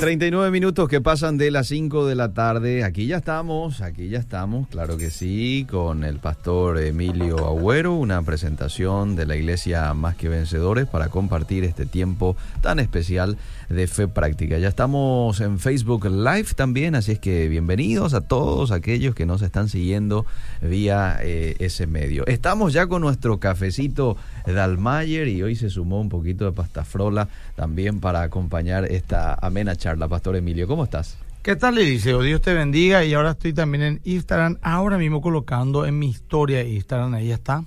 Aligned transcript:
39 0.00 0.50
minutos 0.50 0.88
que 0.88 1.02
pasan 1.02 1.36
de 1.36 1.50
las 1.50 1.66
5 1.66 2.06
de 2.06 2.14
la 2.14 2.32
tarde. 2.32 2.84
Aquí 2.84 3.06
ya 3.06 3.18
estamos, 3.18 3.82
aquí 3.82 4.08
ya 4.08 4.18
estamos, 4.18 4.66
claro 4.68 4.96
que 4.96 5.10
sí, 5.10 5.66
con 5.70 6.04
el 6.04 6.18
pastor 6.20 6.78
Emilio 6.78 7.46
Agüero, 7.46 7.92
una 7.92 8.22
presentación 8.22 9.14
de 9.14 9.26
la 9.26 9.36
iglesia 9.36 9.92
Más 9.92 10.16
que 10.16 10.30
Vencedores 10.30 10.86
para 10.86 11.10
compartir 11.10 11.64
este 11.64 11.84
tiempo 11.84 12.34
tan 12.62 12.78
especial 12.78 13.36
de 13.68 13.86
fe 13.86 14.08
práctica. 14.08 14.56
Ya 14.56 14.68
estamos 14.68 15.38
en 15.42 15.58
Facebook 15.58 16.06
Live 16.06 16.54
también, 16.56 16.94
así 16.94 17.12
es 17.12 17.18
que 17.18 17.48
bienvenidos 17.48 18.14
a 18.14 18.22
todos 18.22 18.70
aquellos 18.70 19.14
que 19.14 19.26
nos 19.26 19.42
están 19.42 19.68
siguiendo 19.68 20.24
vía 20.62 21.18
eh, 21.20 21.56
ese 21.58 21.86
medio. 21.86 22.26
Estamos 22.26 22.72
ya 22.72 22.86
con 22.86 23.02
nuestro 23.02 23.38
cafecito 23.38 24.16
Dalmayer 24.46 25.28
y 25.28 25.42
hoy 25.42 25.56
se 25.56 25.68
sumó 25.68 26.00
un 26.00 26.08
poquito 26.08 26.46
de 26.46 26.52
pastafrola 26.52 27.28
también 27.54 28.00
para 28.00 28.22
acompañar 28.22 28.86
esta 28.86 29.34
amena 29.34 29.76
charla. 29.76 29.89
Pastor 29.98 30.36
Emilio, 30.36 30.66
¿cómo 30.66 30.84
estás? 30.84 31.18
¿Qué 31.42 31.56
tal, 31.56 31.78
Eliseo? 31.78 32.22
Dios 32.22 32.40
te 32.42 32.52
bendiga. 32.54 33.04
Y 33.04 33.14
ahora 33.14 33.30
estoy 33.30 33.52
también 33.52 33.82
en 33.82 34.00
Instagram, 34.04 34.58
ahora 34.62 34.98
mismo 34.98 35.20
colocando 35.20 35.86
en 35.86 35.98
mi 35.98 36.08
historia 36.10 36.62
Instagram, 36.62 37.14
ahí 37.14 37.32
está, 37.32 37.64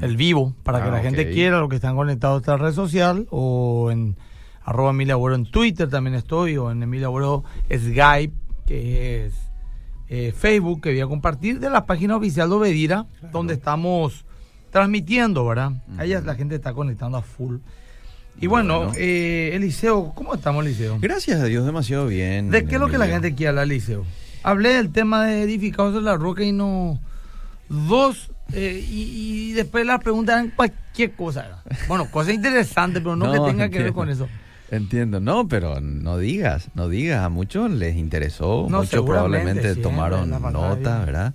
el 0.00 0.16
vivo, 0.16 0.54
para 0.62 0.80
que 0.82 0.88
Ah, 0.88 0.92
la 0.92 1.00
gente 1.00 1.22
ok. 1.26 1.32
quiera, 1.32 1.58
los 1.58 1.68
que 1.68 1.76
están 1.76 1.96
conectados 1.96 2.36
a 2.36 2.40
esta 2.40 2.56
red 2.56 2.72
social, 2.72 3.26
o 3.30 3.90
en 3.90 4.16
arroba 4.62 4.90
Emilia 4.90 5.14
Agüero 5.14 5.34
en 5.34 5.44
Twitter 5.50 5.88
también 5.90 6.14
estoy, 6.14 6.56
o 6.56 6.70
en 6.70 6.82
Emilia 6.84 7.08
Agüero 7.08 7.42
Skype, 7.68 8.32
que 8.66 9.26
es 9.26 9.34
eh, 10.08 10.32
Facebook, 10.36 10.80
que 10.82 10.90
voy 10.90 11.00
a 11.00 11.06
compartir 11.08 11.58
de 11.58 11.70
la 11.70 11.86
página 11.86 12.16
oficial 12.16 12.48
de 12.48 12.54
Obedira, 12.54 13.06
donde 13.32 13.54
estamos 13.54 14.24
transmitiendo, 14.70 15.44
¿verdad? 15.46 15.72
Ahí 15.98 16.10
ya 16.10 16.20
la 16.20 16.34
gente 16.36 16.54
está 16.54 16.72
conectando 16.72 17.18
a 17.18 17.22
full. 17.22 17.56
Y 18.40 18.46
bueno, 18.46 18.78
Bueno. 18.78 18.92
eh, 18.96 19.50
Eliseo, 19.54 20.12
¿cómo 20.14 20.34
estamos, 20.34 20.64
Eliseo? 20.64 20.98
Gracias 21.00 21.40
a 21.40 21.44
Dios, 21.44 21.64
demasiado 21.64 22.06
bien. 22.06 22.50
¿De 22.50 22.64
qué 22.64 22.74
es 22.74 22.80
lo 22.80 22.88
que 22.88 22.98
la 22.98 23.06
gente 23.06 23.34
quiere 23.34 23.50
hablar, 23.50 23.68
Liceo? 23.68 24.04
Hablé 24.42 24.74
del 24.74 24.90
tema 24.92 25.24
de 25.24 25.42
edificados 25.42 25.94
de 25.94 26.00
la 26.02 26.16
roca 26.16 26.42
y 26.44 26.52
no. 26.52 27.00
Dos. 27.68 28.30
eh, 28.52 28.84
y, 28.86 29.50
y 29.50 29.52
después 29.52 29.86
las 29.86 30.00
preguntas 30.02 30.34
eran 30.34 30.50
cualquier 30.50 31.12
cosa. 31.12 31.62
Bueno, 31.88 32.10
cosa 32.10 32.32
interesante, 32.32 33.00
pero 33.00 33.16
no, 33.16 33.32
que 33.44 33.50
tenga 33.50 33.68
que 33.70 33.82
ver 33.82 33.92
con 33.92 34.10
eso. 34.10 34.28
Entiendo, 34.70 35.20
no, 35.20 35.46
pero 35.46 35.80
no 35.80 36.18
digas, 36.18 36.68
no 36.74 36.88
digas, 36.88 37.22
a 37.24 37.28
muchos 37.28 37.70
les 37.70 37.96
interesó, 37.96 38.66
No, 38.68 38.78
muchos 38.78 39.04
probablemente 39.04 39.76
tomaron 39.76 40.30
nota, 40.30 41.04
¿verdad? 41.04 41.34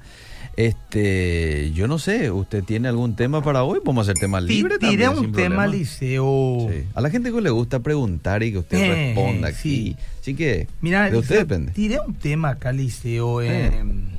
Este, 0.59 1.71
yo 1.73 1.87
no 1.87 1.99
sé, 1.99 2.31
¿usted 2.31 2.65
tiene 2.65 2.89
algún 2.89 3.15
tema 3.15 3.41
para 3.41 3.63
hoy? 3.63 3.79
Podemos 3.79 4.09
hacer 4.09 4.15
tema 4.19 4.41
Ti- 4.41 4.47
libre 4.47 4.77
Tiré 4.77 5.05
también, 5.05 5.25
un 5.25 5.31
tema, 5.31 5.55
problema. 5.55 5.67
Liceo. 5.67 6.67
Sí. 6.69 6.83
A 6.93 6.99
la 6.99 7.09
gente 7.09 7.31
que 7.31 7.39
le 7.39 7.49
gusta 7.49 7.79
preguntar 7.79 8.43
y 8.43 8.51
que 8.51 8.57
usted 8.57 8.77
Eh, 8.77 9.13
responda 9.15 9.47
aquí. 9.47 9.57
sí. 9.61 9.95
Así 10.19 10.35
que, 10.35 10.67
Mira, 10.81 11.09
de 11.09 11.17
usted 11.17 11.35
Liceo, 11.35 11.39
depende. 11.47 11.71
tiré 11.71 11.99
un 12.05 12.13
tema 12.13 12.49
acá, 12.49 12.73
Liceo, 12.73 13.41
Eh. 13.41 13.67
en, 13.67 14.09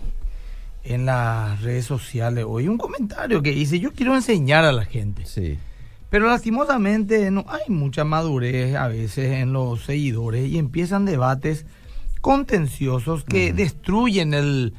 en 0.84 1.04
las 1.04 1.60
redes 1.60 1.84
sociales 1.84 2.46
hoy. 2.48 2.68
Un 2.68 2.78
comentario 2.78 3.42
que 3.42 3.50
dice: 3.50 3.78
Yo 3.78 3.92
quiero 3.92 4.14
enseñar 4.16 4.64
a 4.64 4.72
la 4.72 4.86
gente. 4.86 5.26
Sí. 5.26 5.58
Pero 6.08 6.26
lastimosamente 6.26 7.30
no 7.30 7.44
hay 7.48 7.68
mucha 7.72 8.04
madurez 8.04 8.76
a 8.76 8.88
veces 8.88 9.30
en 9.42 9.52
los 9.52 9.82
seguidores 9.84 10.48
y 10.48 10.56
empiezan 10.56 11.04
debates 11.04 11.66
contenciosos 12.22 13.24
que 13.24 13.52
destruyen 13.52 14.32
el, 14.32 14.72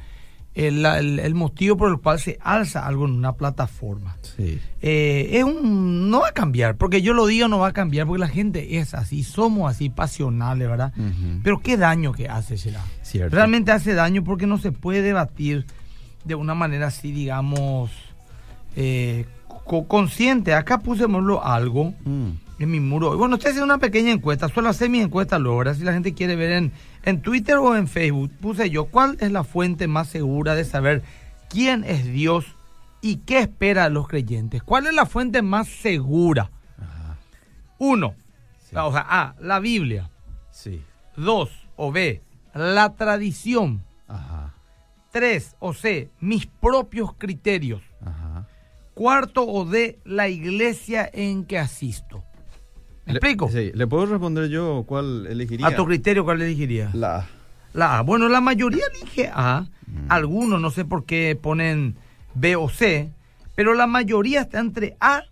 el, 0.54 0.84
el- 0.84 1.18
el 1.18 1.34
motivo 1.34 1.76
por 1.78 1.90
el 1.90 1.98
cual 1.98 2.18
se 2.20 2.38
alza 2.42 2.86
algo 2.86 3.06
en 3.06 3.12
una 3.12 3.32
plataforma. 3.32 4.16
Sí. 4.36 4.58
Eh, 4.82 5.30
es 5.32 5.44
un, 5.44 6.10
no 6.10 6.20
va 6.20 6.28
a 6.28 6.32
cambiar, 6.32 6.76
porque 6.76 7.00
yo 7.02 7.14
lo 7.14 7.26
digo 7.26 7.48
no 7.48 7.58
va 7.58 7.68
a 7.68 7.72
cambiar, 7.72 8.06
porque 8.06 8.20
la 8.20 8.28
gente 8.28 8.78
es 8.78 8.92
así, 8.94 9.22
somos 9.24 9.70
así 9.70 9.88
pasionales, 9.88 10.68
¿verdad? 10.68 10.92
Pero 11.42 11.60
qué 11.60 11.76
daño 11.76 12.12
que 12.12 12.28
hace, 12.28 12.58
será. 12.58 12.80
Cierto. 13.02 13.34
Realmente 13.34 13.72
hace 13.72 13.94
daño 13.94 14.24
porque 14.24 14.46
no 14.46 14.58
se 14.58 14.72
puede 14.72 15.00
debatir 15.02 15.64
de 16.24 16.34
una 16.34 16.54
manera 16.54 16.88
así, 16.88 17.12
digamos, 17.12 17.90
eh, 18.76 19.26
co- 19.64 19.86
consciente. 19.88 20.54
Acá 20.54 20.78
ejemplo, 20.96 21.44
algo 21.44 21.94
Mm. 22.04 22.30
En 22.58 22.70
mi 22.70 22.80
muro. 22.80 23.16
Bueno, 23.16 23.34
estoy 23.36 23.50
haciendo 23.50 23.64
una 23.72 23.78
pequeña 23.78 24.12
encuesta. 24.12 24.48
Suelo 24.48 24.68
hacer 24.68 24.88
mi 24.90 25.00
encuesta 25.00 25.38
¿verdad? 25.38 25.74
Si 25.74 25.82
la 25.84 25.92
gente 25.92 26.14
quiere 26.14 26.36
ver 26.36 26.52
en, 26.52 26.72
en 27.04 27.20
Twitter 27.22 27.56
o 27.56 27.76
en 27.76 27.88
Facebook, 27.88 28.30
puse 28.40 28.70
yo, 28.70 28.84
¿cuál 28.86 29.16
es 29.20 29.32
la 29.32 29.44
fuente 29.44 29.88
más 29.88 30.08
segura 30.08 30.54
de 30.54 30.64
saber 30.64 31.02
quién 31.48 31.84
es 31.84 32.04
Dios 32.04 32.46
y 33.00 33.16
qué 33.16 33.40
espera 33.40 33.84
de 33.84 33.90
los 33.90 34.06
creyentes? 34.08 34.62
¿Cuál 34.62 34.86
es 34.86 34.94
la 34.94 35.06
fuente 35.06 35.42
más 35.42 35.68
segura? 35.68 36.50
Ajá. 36.78 37.16
Uno, 37.78 38.14
Sí. 38.70 38.76
o 38.76 38.92
sea, 38.92 39.04
A, 39.08 39.34
la 39.40 39.58
Biblia. 39.60 40.08
Sí. 40.50 40.82
Dos, 41.16 41.50
o 41.76 41.92
B, 41.92 42.22
la 42.54 42.94
tradición. 42.94 43.82
Ajá. 44.08 44.54
Tres, 45.10 45.56
o 45.58 45.74
C, 45.74 46.08
mis 46.20 46.46
propios 46.46 47.12
criterios. 47.18 47.82
Ajá. 48.02 48.46
Cuarto, 48.94 49.46
o 49.46 49.64
D, 49.66 49.98
la 50.04 50.28
iglesia 50.28 51.08
en 51.12 51.44
que 51.44 51.58
asisto. 51.58 52.24
¿Me 53.06 53.12
Le- 53.14 53.18
explico? 53.18 53.48
Sí. 53.50 53.72
¿Le 53.74 53.86
puedo 53.86 54.06
responder 54.06 54.48
yo 54.48 54.84
cuál 54.86 55.26
elegiría? 55.26 55.66
A 55.66 55.74
tu 55.76 55.84
criterio, 55.86 56.24
¿cuál 56.24 56.38
le 56.38 56.46
elegirías? 56.46 56.94
La 56.94 57.16
A. 57.18 57.26
La 57.72 57.98
A. 57.98 58.02
Bueno, 58.02 58.28
la 58.28 58.40
mayoría 58.40 58.84
elige 58.94 59.30
A. 59.32 59.66
Mm. 59.86 60.06
Algunos 60.10 60.60
no 60.60 60.70
sé 60.70 60.84
por 60.84 61.04
qué 61.04 61.36
ponen 61.40 61.96
B 62.34 62.56
o 62.56 62.68
C. 62.68 63.10
Pero 63.54 63.74
la 63.74 63.86
mayoría 63.86 64.42
está 64.42 64.60
entre 64.60 64.96
A 65.00 65.24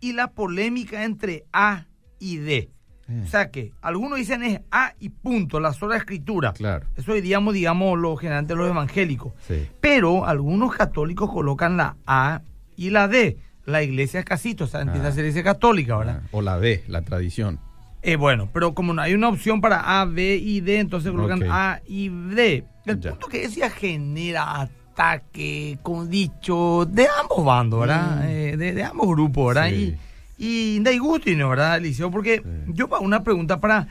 y 0.00 0.12
la 0.12 0.28
polémica 0.32 1.04
entre 1.04 1.44
A 1.52 1.86
y 2.18 2.36
D. 2.38 2.70
Eh. 3.06 3.22
O 3.24 3.28
sea 3.28 3.50
que 3.50 3.72
algunos 3.82 4.18
dicen 4.18 4.42
es 4.42 4.60
A 4.70 4.94
y 4.98 5.10
punto, 5.10 5.60
la 5.60 5.72
sola 5.74 5.96
escritura. 5.96 6.52
Claro. 6.54 6.86
Eso 6.96 7.12
diríamos, 7.12 7.52
digamos, 7.54 7.98
lo 7.98 8.16
generalmente 8.16 8.54
los 8.54 8.68
evangélicos. 8.70 9.34
Sí. 9.46 9.68
Pero 9.80 10.26
algunos 10.26 10.74
católicos 10.74 11.30
colocan 11.30 11.76
la 11.76 11.96
A 12.06 12.40
y 12.76 12.90
la 12.90 13.08
D. 13.08 13.36
La 13.66 13.82
iglesia 13.82 14.20
es 14.20 14.26
casito, 14.26 14.64
o 14.64 14.66
sea, 14.66 14.80
entiende 14.82 15.08
Ah. 15.08 15.12
la 15.14 15.20
iglesia 15.20 15.42
católica, 15.42 15.96
¿verdad? 15.96 16.20
Ah, 16.24 16.28
O 16.32 16.42
la 16.42 16.56
B, 16.56 16.84
la 16.88 17.02
tradición. 17.02 17.58
Eh, 18.02 18.16
bueno, 18.16 18.50
pero 18.52 18.74
como 18.74 18.92
no 18.92 19.00
hay 19.00 19.14
una 19.14 19.28
opción 19.28 19.60
para 19.62 20.00
A, 20.00 20.04
B 20.04 20.36
y 20.36 20.60
D, 20.60 20.78
entonces 20.78 21.10
colocan. 21.10 21.42
A 21.50 21.80
y 21.86 22.10
D. 22.10 22.64
El 22.84 23.00
Ya. 23.00 23.10
punto 23.10 23.28
que 23.28 23.40
decía 23.40 23.70
genera 23.70 24.60
ataque, 24.60 25.78
con 25.82 26.10
dicho, 26.10 26.86
de 26.90 27.06
ambos 27.20 27.44
bandos, 27.44 27.80
¿verdad? 27.80 28.18
Mm. 28.18 28.28
Eh, 28.28 28.56
de, 28.58 28.72
de 28.74 28.82
ambos 28.84 29.08
grupos, 29.08 29.54
¿verdad? 29.54 29.70
Sí. 29.70 29.96
Y, 30.36 30.76
y 30.76 30.80
da 30.80 30.90
gusto, 30.98 31.30
¿no? 31.30 31.48
¿verdad, 31.48 31.78
Eliseo? 31.78 32.10
Porque 32.10 32.42
Sí. 32.44 32.72
yo 32.74 32.88
una 33.00 33.22
pregunta 33.24 33.58
para 33.60 33.88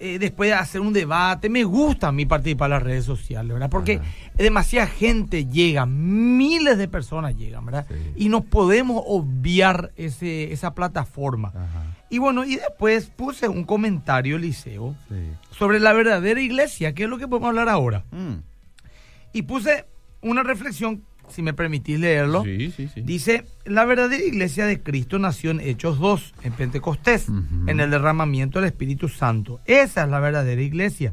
eh, 0.00 0.18
después 0.18 0.48
de 0.50 0.54
hacer 0.54 0.80
un 0.80 0.92
debate, 0.92 1.48
me 1.48 1.64
gusta 1.64 2.08
a 2.08 2.12
mí 2.12 2.24
participar 2.26 2.66
en 2.68 2.74
las 2.74 2.82
redes 2.82 3.04
sociales, 3.04 3.52
¿verdad? 3.52 3.70
Porque 3.70 3.94
Ajá. 3.96 4.04
demasiada 4.36 4.86
gente 4.86 5.46
llega, 5.46 5.86
miles 5.86 6.78
de 6.78 6.88
personas 6.88 7.36
llegan, 7.36 7.64
¿verdad? 7.66 7.86
Sí. 7.88 7.94
Y 8.16 8.28
no 8.28 8.42
podemos 8.42 9.02
obviar 9.06 9.92
ese, 9.96 10.52
esa 10.52 10.74
plataforma. 10.74 11.48
Ajá. 11.48 11.96
Y 12.10 12.18
bueno, 12.18 12.44
y 12.44 12.56
después 12.56 13.10
puse 13.10 13.48
un 13.48 13.64
comentario, 13.64 14.36
Eliseo, 14.36 14.94
Sí. 15.08 15.14
sobre 15.50 15.78
la 15.80 15.92
verdadera 15.92 16.40
iglesia, 16.40 16.94
que 16.94 17.04
es 17.04 17.08
lo 17.10 17.18
que 17.18 17.28
podemos 17.28 17.48
hablar 17.48 17.68
ahora. 17.68 18.04
Mm. 18.12 18.36
Y 19.34 19.42
puse 19.42 19.84
una 20.22 20.42
reflexión, 20.42 21.04
si 21.30 21.42
me 21.42 21.54
permitís 21.54 21.98
leerlo. 21.98 22.44
Sí, 22.44 22.72
sí, 22.76 22.88
sí. 22.92 23.00
Dice, 23.02 23.44
la 23.64 23.84
verdadera 23.84 24.22
iglesia 24.24 24.66
de 24.66 24.80
Cristo 24.80 25.18
nació 25.18 25.50
en 25.50 25.60
Hechos 25.60 25.98
2, 25.98 26.34
en 26.42 26.52
Pentecostés, 26.52 27.26
en 27.66 27.80
el 27.80 27.90
derramamiento 27.90 28.58
del 28.58 28.68
Espíritu 28.68 29.08
Santo. 29.08 29.60
Esa 29.64 30.04
es 30.04 30.10
la 30.10 30.20
verdadera 30.20 30.62
iglesia, 30.62 31.12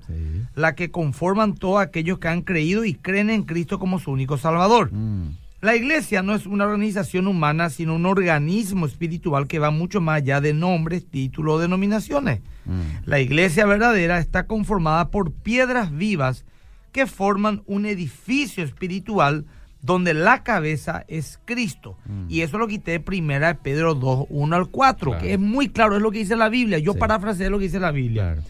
la 0.55 0.75
que 0.75 0.91
conforman 0.91 1.55
todos 1.55 1.81
aquellos 1.81 2.19
que 2.19 2.27
han 2.27 2.41
creído 2.41 2.85
y 2.85 2.93
creen 2.93 3.29
en 3.29 3.43
Cristo 3.43 3.79
como 3.79 3.99
su 3.99 4.11
único 4.11 4.37
Salvador. 4.37 4.91
Mm. 4.91 5.37
La 5.61 5.75
iglesia 5.75 6.21
no 6.21 6.35
es 6.35 6.45
una 6.45 6.65
organización 6.65 7.25
humana, 7.25 7.71
sino 7.71 7.95
un 7.95 8.05
organismo 8.05 8.85
espiritual 8.85 9.47
que 9.47 9.57
va 9.57 9.71
mucho 9.71 9.99
más 9.99 10.17
allá 10.17 10.39
de 10.39 10.53
nombres, 10.53 11.09
títulos 11.09 11.55
o 11.55 11.59
denominaciones. 11.59 12.41
Mm. 12.65 13.05
La 13.05 13.19
iglesia 13.19 13.65
verdadera 13.65 14.19
está 14.19 14.45
conformada 14.45 15.09
por 15.09 15.31
piedras 15.31 15.91
vivas 15.91 16.45
que 16.91 17.07
forman 17.07 17.63
un 17.65 17.85
edificio 17.85 18.63
espiritual 18.63 19.45
donde 19.85 20.13
la 20.13 20.43
cabeza 20.43 21.05
es 21.07 21.39
Cristo. 21.45 21.97
Mm. 22.05 22.25
Y 22.29 22.41
eso 22.41 22.57
lo 22.57 22.67
quité 22.67 22.91
de 22.91 22.99
primera 22.99 23.49
de 23.49 23.55
Pedro 23.55 23.93
2, 23.93 24.25
1 24.29 24.55
al 24.55 24.67
4, 24.69 25.11
Claro. 25.11 25.23
que 25.23 25.33
es 25.33 25.39
muy 25.39 25.69
claro, 25.69 25.95
es 25.95 26.01
lo 26.01 26.11
que 26.11 26.19
dice 26.19 26.35
la 26.35 26.49
Biblia. 26.49 26.79
Yo 26.79 26.93
Sí. 26.93 26.99
parafraseé 26.99 27.49
lo 27.49 27.59
que 27.59 27.65
dice 27.65 27.79
la 27.79 27.91
Biblia. 27.91 28.23
Claro. 28.33 28.41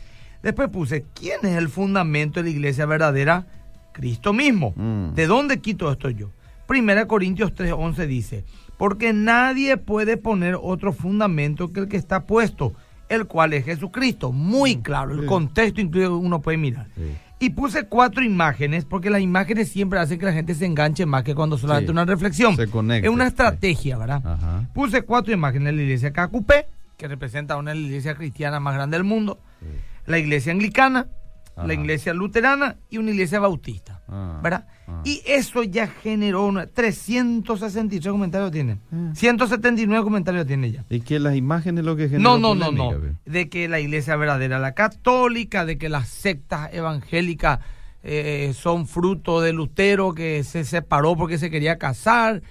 Después 0.44 0.70
puse, 0.70 1.06
¿quién 1.14 1.40
es 1.44 1.58
el 1.58 1.70
fundamento 1.70 2.40
de 2.40 2.46
la 2.46 2.50
iglesia 2.52 2.86
verdadera? 2.86 3.48
Cristo 3.92 4.32
mismo. 4.34 4.74
Mm. 4.76 5.14
¿De 5.14 5.28
dónde 5.28 5.60
quito 5.60 5.92
esto 5.92 6.10
yo? 6.10 6.30
Primera 6.68 7.08
Corintios 7.08 7.54
3:11 7.54 8.08
dice, 8.08 8.44
porque 8.78 9.14
nadie 9.14 9.78
puede 9.78 10.18
poner 10.18 10.58
otro 10.62 10.94
fundamento 10.94 11.72
que 11.72 11.82
el 11.82 11.88
que 11.88 11.98
está 11.98 12.26
puesto, 12.26 12.74
el 13.10 13.26
cual 13.26 13.54
es 13.54 13.66
Jesucristo. 13.66 14.32
Muy 14.32 14.78
claro, 14.78 15.12
el 15.12 15.18
Mm. 15.20 15.22
Sí. 15.22 15.28
contexto 15.28 15.82
incluido 15.82 16.18
uno 16.18 16.42
puede 16.42 16.58
mirar. 16.58 16.88
Sí. 16.96 17.04
Y 17.40 17.50
puse 17.50 17.84
cuatro 17.86 18.24
imágenes, 18.24 18.86
porque 18.86 19.10
las 19.10 19.22
imágenes 19.22 19.70
siempre 19.70 20.00
hacen 20.00 20.18
que 20.20 20.26
la 20.26 20.32
gente 20.34 20.56
se 20.56 20.66
enganche 20.66 21.06
más 21.06 21.24
que 21.24 21.36
cuando 21.36 21.58
solamente 21.58 21.88
Sí. 21.88 21.92
una 21.92 22.06
reflexión. 22.06 22.56
Se 22.56 22.68
conecte, 22.68 23.08
Es 23.08 23.14
una 23.14 23.26
sí. 23.26 23.30
estrategia, 23.30 23.98
¿verdad? 23.98 24.22
Ajá. 24.26 24.64
Puse 24.74 25.02
cuatro 25.02 25.34
imágenes 25.34 25.66
de 25.68 25.72
la 25.74 25.82
iglesia 25.82 26.12
Cacupé, 26.14 26.68
que 26.98 27.08
representa 27.10 27.58
una 27.58 27.72
de 27.72 27.78
las 27.78 27.86
iglesias 27.88 28.16
cristianas 28.16 28.62
más 28.62 28.74
grande 28.76 28.96
del 28.98 29.04
mundo. 29.04 29.40
Sí. 29.60 29.68
la 30.08 30.20
iglesia 30.20 30.52
anglicana, 30.54 31.08
Ajá. 31.56 31.68
la 31.68 31.74
iglesia 31.74 32.13
luterana 32.13 32.75
y 32.90 32.98
una 32.98 33.12
iglesia 33.12 33.40
bautista. 33.40 34.02
Ah, 34.07 34.40
¿Verdad? 34.44 34.68
ah. 34.88 35.02
Y 35.06 35.22
eso 35.25 35.63
ya 35.63 35.88
generó 35.88 36.46
una- 36.46 36.68
363 36.68 38.12
comentarios 38.12 38.52
tiene. 38.52 38.78
Ah. 38.92 39.12
179 39.16 40.04
comentarios 40.04 40.46
tiene 40.46 40.72
ya. 40.72 40.84
Y 40.90 41.02
que 41.02 41.19
las 41.19 41.36
imágenes 41.36 41.86
lo 41.86 41.96
que 41.96 42.04
No, 42.04 42.10
generó 42.10 42.38
no, 42.40 42.56
no, 42.56 42.72
no. 42.72 42.90
polémica, 42.90 43.16
ve. 43.25 43.31
De 43.31 43.50
que 43.50 43.68
la 43.68 43.80
iglesia 43.80 44.16
verdadera, 44.16 44.60
la 44.60 44.74
católica, 44.74 45.66
de 45.66 45.78
que 45.78 45.90
las 45.90 46.07
sectas 46.10 46.69
evangélicas 46.74 47.60
eh, 48.04 48.54
son 48.54 48.86
fruto 48.88 49.42
de 49.42 49.51
Lutero 49.51 50.13
que 50.13 50.44
se 50.44 50.63
separó 50.63 51.16
porque 51.16 51.38
se 51.40 51.50
quería 51.50 51.78
casar. 51.78 52.42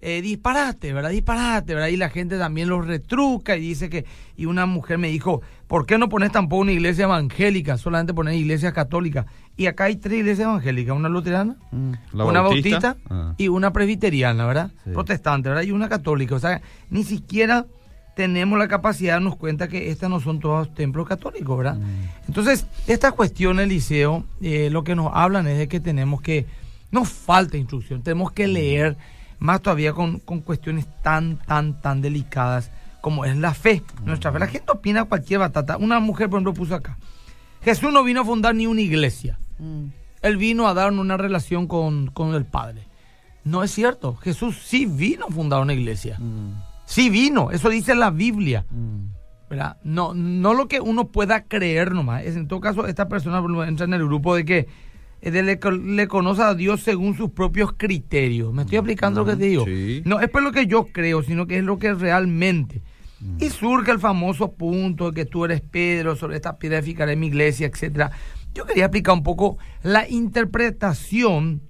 Eh, 0.00 0.20
disparate, 0.20 0.92
¿verdad? 0.92 1.10
Disparate, 1.10 1.72
¿verdad? 1.74 1.88
Y 1.88 1.96
la 1.96 2.10
gente 2.10 2.36
también 2.36 2.68
los 2.68 2.86
retruca 2.86 3.56
y 3.56 3.60
dice 3.60 3.88
que. 3.88 4.04
Y 4.36 4.44
una 4.46 4.66
mujer 4.66 4.98
me 4.98 5.08
dijo, 5.08 5.40
¿por 5.66 5.86
qué 5.86 5.98
no 5.98 6.08
pones 6.08 6.32
tampoco 6.32 6.62
una 6.62 6.72
iglesia 6.72 7.04
evangélica? 7.04 7.76
Solamente 7.78 8.14
pones 8.14 8.36
iglesias 8.36 8.72
católicas. 8.72 9.26
Y 9.56 9.66
acá 9.66 9.84
hay 9.84 9.96
tres 9.96 10.18
iglesias 10.18 10.46
evangélicas: 10.46 10.96
una 10.96 11.08
luterana, 11.08 11.56
Mm, 11.70 11.92
una 12.14 12.40
bautista, 12.40 12.96
Ah. 13.10 13.34
y 13.38 13.48
una 13.48 13.72
presbiteriana, 13.72 14.46
¿verdad? 14.46 14.70
Sí. 14.84 14.90
Protestante, 14.90 15.48
¿verdad? 15.48 15.64
Y 15.64 15.70
una 15.70 15.88
católica. 15.88 16.34
O 16.34 16.40
sea, 16.40 16.60
ni 16.90 17.04
siquiera 17.04 17.66
tenemos 18.16 18.58
la 18.58 18.68
capacidad 18.68 19.08
de 19.08 19.14
darnos 19.14 19.36
cuenta 19.36 19.66
que 19.68 19.90
estas 19.90 20.08
no 20.08 20.20
son 20.20 20.38
todos 20.38 20.72
templos 20.74 21.06
católicos, 21.08 21.56
¿verdad? 21.58 21.76
Mm. 21.76 22.28
Entonces, 22.28 22.66
esta 22.86 23.10
cuestión, 23.12 23.58
Eliseo, 23.58 24.24
eh, 24.40 24.70
lo 24.70 24.84
que 24.84 24.94
nos 24.94 25.10
hablan 25.12 25.46
es 25.48 25.58
de 25.58 25.66
que 25.68 25.80
tenemos 25.80 26.20
que, 26.22 26.46
nos 26.92 27.08
falta 27.08 27.56
instrucción, 27.56 28.02
tenemos 28.02 28.30
que 28.30 28.46
leer 28.46 28.96
más 29.40 29.60
todavía 29.62 29.92
con, 29.92 30.20
con 30.20 30.40
cuestiones 30.40 30.86
tan, 31.02 31.36
tan, 31.38 31.80
tan 31.80 32.00
delicadas 32.00 32.70
como 33.04 33.26
es 33.26 33.36
la 33.36 33.52
fe, 33.52 33.82
nuestra 34.06 34.32
fe. 34.32 34.38
La 34.38 34.46
gente 34.46 34.72
opina 34.72 35.04
cualquier 35.04 35.38
batata. 35.40 35.76
Una 35.76 36.00
mujer, 36.00 36.30
por 36.30 36.38
ejemplo, 36.38 36.54
puso 36.54 36.74
acá, 36.74 36.96
Jesús 37.62 37.92
no 37.92 38.02
vino 38.02 38.22
a 38.22 38.24
fundar 38.24 38.54
ni 38.54 38.66
una 38.66 38.80
iglesia. 38.80 39.38
Él 40.22 40.36
vino 40.38 40.66
a 40.66 40.72
darnos 40.72 41.04
una 41.04 41.18
relación 41.18 41.66
con, 41.66 42.06
con 42.06 42.34
el 42.34 42.46
Padre. 42.46 42.88
No 43.44 43.62
es 43.62 43.72
cierto. 43.72 44.14
Jesús 44.16 44.56
sí 44.64 44.86
vino 44.86 45.26
a 45.26 45.30
fundar 45.30 45.60
una 45.60 45.74
iglesia. 45.74 46.18
Mm, 46.18 46.52
Sí 46.86 47.10
vino. 47.10 47.50
Eso 47.50 47.68
dice 47.68 47.94
la 47.94 48.10
Biblia. 48.10 48.64
mm. 48.70 49.50
¿verdad? 49.50 49.76
No, 49.84 50.14
no 50.14 50.54
lo 50.54 50.66
que 50.66 50.80
uno 50.80 51.08
pueda 51.08 51.42
creer 51.44 51.92
nomás. 51.92 52.24
Es, 52.24 52.36
en 52.36 52.48
todo 52.48 52.60
caso, 52.60 52.86
esta 52.86 53.06
persona 53.06 53.42
entra 53.68 53.84
en 53.84 53.92
el 53.92 54.06
grupo 54.06 54.34
de 54.34 54.46
que 54.46 54.66
eh, 55.20 55.30
de 55.30 55.42
le, 55.42 55.60
le 55.94 56.08
conoce 56.08 56.40
a 56.40 56.54
Dios 56.54 56.80
según 56.80 57.14
sus 57.18 57.32
propios 57.32 57.74
criterios. 57.76 58.54
¿Me 58.54 58.62
estoy 58.62 58.78
aplicando 58.78 59.20
lo 59.20 59.26
que 59.26 59.36
te 59.36 59.44
digo? 59.44 59.66
Sí. 59.66 60.00
No 60.06 60.20
es 60.20 60.30
por 60.30 60.42
lo 60.42 60.52
que 60.52 60.66
yo 60.66 60.86
creo, 60.86 61.22
sino 61.22 61.46
que 61.46 61.58
es 61.58 61.64
lo 61.64 61.78
que 61.78 61.92
realmente. 61.92 62.80
Y 63.38 63.48
surge 63.50 63.90
el 63.90 63.98
famoso 64.00 64.52
punto 64.52 65.10
de 65.10 65.14
que 65.14 65.24
tú 65.30 65.44
eres 65.44 65.60
Pedro, 65.62 66.14
sobre 66.16 66.36
esta 66.36 66.58
piedra 66.58 66.78
edificaré 66.78 67.16
mi 67.16 67.28
iglesia, 67.28 67.66
etcétera. 67.66 68.10
Yo 68.54 68.66
quería 68.66 68.84
explicar 68.86 69.14
un 69.14 69.22
poco 69.22 69.56
la 69.82 70.08
interpretación, 70.08 71.62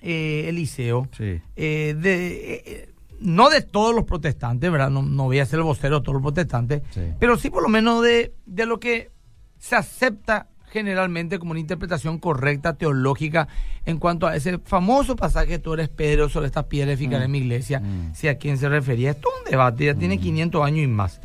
eh, 0.00 0.46
Eliseo, 0.48 1.08
Sí. 1.16 1.40
eh, 1.56 1.94
de, 1.98 2.54
eh, 2.66 2.94
no 3.20 3.48
de 3.48 3.62
todos 3.62 3.94
los 3.94 4.04
protestantes, 4.04 4.70
¿verdad? 4.70 4.90
No, 4.90 5.02
no 5.02 5.24
voy 5.24 5.38
a 5.38 5.46
ser 5.46 5.60
el 5.60 5.64
vocero 5.64 6.00
de 6.00 6.02
todos 6.04 6.14
los 6.14 6.22
protestantes, 6.22 6.82
Sí. 6.90 7.00
pero 7.18 7.38
sí 7.38 7.48
por 7.50 7.62
lo 7.62 7.68
menos 7.68 8.02
de, 8.02 8.34
de 8.44 8.66
lo 8.66 8.78
que 8.78 9.10
se 9.58 9.76
acepta 9.76 10.48
generalmente 10.74 11.38
como 11.38 11.52
una 11.52 11.60
interpretación 11.60 12.18
correcta 12.18 12.74
teológica 12.74 13.46
en 13.86 13.98
cuanto 13.98 14.26
a 14.26 14.34
ese 14.34 14.58
famoso 14.58 15.14
pasaje 15.14 15.60
tú 15.60 15.72
eres 15.74 15.88
Pedro 15.88 16.28
sobre 16.28 16.48
esta 16.48 16.68
piedra 16.68 16.90
edificaré 16.92 17.28
mi 17.28 17.38
iglesia, 17.38 17.78
Mm. 17.78 18.12
si 18.12 18.26
a 18.26 18.36
quién 18.38 18.58
se 18.58 18.68
refería. 18.68 19.12
Esto 19.12 19.28
es 19.32 19.44
un 19.44 19.50
debate, 19.52 19.84
ya 19.86 19.94
tiene 19.94 20.18
500 20.18 20.64
años 20.64 20.80
y 20.84 20.88
más. 20.88 21.20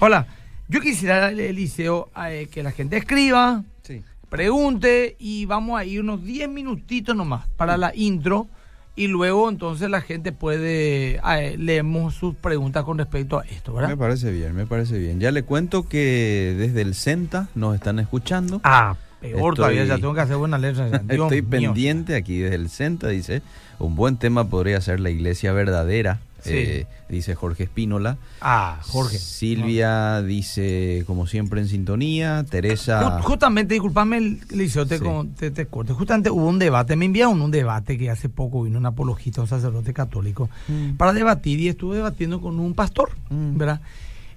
Hola, 0.00 0.26
yo 0.68 0.80
quisiera, 0.82 1.30
Eliseo, 1.30 2.10
eh, 2.28 2.48
que 2.52 2.62
la 2.62 2.72
gente 2.72 2.98
escriba, 2.98 3.64
Sí. 3.82 4.02
pregunte 4.28 5.16
y 5.18 5.46
vamos 5.46 5.80
a 5.80 5.84
ir 5.86 6.00
unos 6.00 6.22
10 6.22 6.50
minutitos 6.50 7.16
nomás 7.16 7.48
para 7.56 7.78
la 7.78 7.92
intro 7.96 8.48
y 8.96 9.06
luego 9.06 9.48
entonces 9.48 9.88
la 9.88 10.00
gente 10.00 10.32
puede, 10.32 11.16
eh, 11.16 11.56
leemos 11.58 12.14
sus 12.14 12.34
preguntas 12.34 12.84
con 12.84 12.98
respecto 12.98 13.38
a 13.38 13.44
esto, 13.44 13.72
Me 13.72 13.80
¿verdad? 13.80 13.96
parece 13.96 14.30
bien, 14.32 14.54
me 14.54 14.66
parece 14.66 14.98
bien. 14.98 15.20
Ya 15.20 15.30
le 15.30 15.42
cuento 15.42 15.88
que 15.88 16.54
desde 16.58 16.82
el 16.82 16.94
CENTA 16.94 17.48
nos 17.54 17.74
están 17.74 17.98
escuchando. 17.98 18.60
Ah, 18.64 18.96
peor 19.20 19.38
Estoy- 19.54 19.56
todavía, 19.56 19.84
ya 19.84 19.96
tengo 19.96 20.14
que 20.14 20.20
hacer 20.20 20.36
buena 20.36 20.58
letra. 20.58 20.86
Estoy 21.08 21.42
mío. 21.42 21.50
pendiente 21.50 22.14
aquí 22.14 22.38
desde 22.38 22.56
el 22.56 22.68
CENTA, 22.68 23.08
dice. 23.08 23.42
Un 23.78 23.96
buen 23.96 24.16
tema 24.18 24.48
podría 24.50 24.80
ser 24.82 25.00
la 25.00 25.08
iglesia 25.10 25.52
verdadera, 25.52 26.20
Sí. 26.42 26.50
eh, 26.54 26.86
dice 27.08 27.34
Jorge 27.34 27.64
Espínola. 27.64 28.16
Ah, 28.40 28.78
Jorge. 28.82 29.18
Silvia 29.18 30.22
dice, 30.22 31.04
como 31.06 31.26
siempre, 31.26 31.60
en 31.60 31.68
sintonía. 31.68 32.44
Teresa. 32.48 33.18
Ju- 33.18 33.22
Justamente, 33.22 33.74
disculpame, 33.74 34.38
Liceo, 34.50 34.86
te, 34.86 34.98
Sí. 34.98 35.04
te, 35.38 35.50
te 35.50 35.66
corte. 35.66 35.92
Justamente 35.92 36.30
hubo 36.30 36.46
un 36.46 36.58
debate, 36.58 36.96
me 36.96 37.04
enviaron 37.06 37.40
un 37.40 37.50
debate 37.50 37.98
que 37.98 38.10
hace 38.10 38.28
poco 38.28 38.62
vino 38.62 38.78
un 38.78 38.86
apologista, 38.86 39.40
un 39.40 39.48
sacerdote 39.48 39.92
católico, 39.92 40.48
Mm. 40.68 40.92
para 40.96 41.12
debatir 41.12 41.60
y 41.60 41.68
estuve 41.68 41.96
debatiendo 41.96 42.40
con 42.40 42.58
un 42.60 42.74
pastor, 42.74 43.10
Mm. 43.30 43.58
¿verdad? 43.58 43.80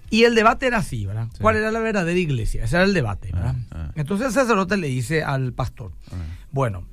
Y 0.09 0.25
el 0.25 0.35
debate 0.35 0.67
era 0.67 0.77
así, 0.77 1.05
¿verdad? 1.05 1.27
Sí. 1.33 1.39
¿Cuál 1.41 1.55
era 1.55 1.71
la 1.71 1.79
verdadera 1.79 2.19
iglesia? 2.19 2.65
Ese 2.65 2.75
era 2.75 2.85
el 2.85 2.93
debate, 2.93 3.31
¿verdad? 3.33 3.55
Ah, 3.71 3.87
ah. 3.87 3.91
Entonces 3.95 4.27
el 4.27 4.33
sacerdote 4.33 4.77
le 4.77 4.87
dice 4.87 5.23
al 5.23 5.53
pastor, 5.53 5.91
Ah, 6.11 6.15
bueno, 6.51 6.83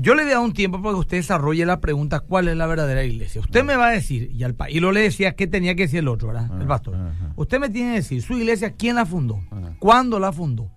yo 0.00 0.14
le 0.14 0.22
voy 0.22 0.30
a 0.30 0.36
dar 0.36 0.44
un 0.44 0.52
tiempo 0.52 0.80
para 0.80 0.94
que 0.94 1.00
usted 1.00 1.16
desarrolle 1.16 1.66
la 1.66 1.80
pregunta 1.80 2.20
cuál 2.20 2.46
es 2.46 2.56
la 2.56 2.68
verdadera 2.68 3.02
iglesia. 3.02 3.40
Usted 3.40 3.64
me 3.64 3.76
va 3.76 3.88
a 3.88 3.90
decir, 3.90 4.30
y 4.32 4.44
al 4.44 4.56
y 4.68 4.78
lo 4.78 4.92
le 4.92 5.00
decía 5.00 5.34
qué 5.34 5.48
tenía 5.48 5.74
que 5.74 5.82
decir 5.82 5.98
el 5.98 6.08
otro, 6.08 6.28
¿verdad? 6.28 6.48
Ah, 6.52 6.58
el 6.60 6.66
pastor. 6.68 6.94
ah, 6.96 7.12
ah. 7.20 7.32
Usted 7.34 7.58
me 7.58 7.68
tiene 7.68 7.90
que 7.90 7.96
decir, 7.96 8.22
su 8.22 8.38
iglesia, 8.38 8.74
¿quién 8.74 8.94
la 8.94 9.04
fundó? 9.04 9.42
Ah. 9.50 9.72
¿Cuándo 9.80 10.20
la 10.20 10.30
fundó? 10.30 10.70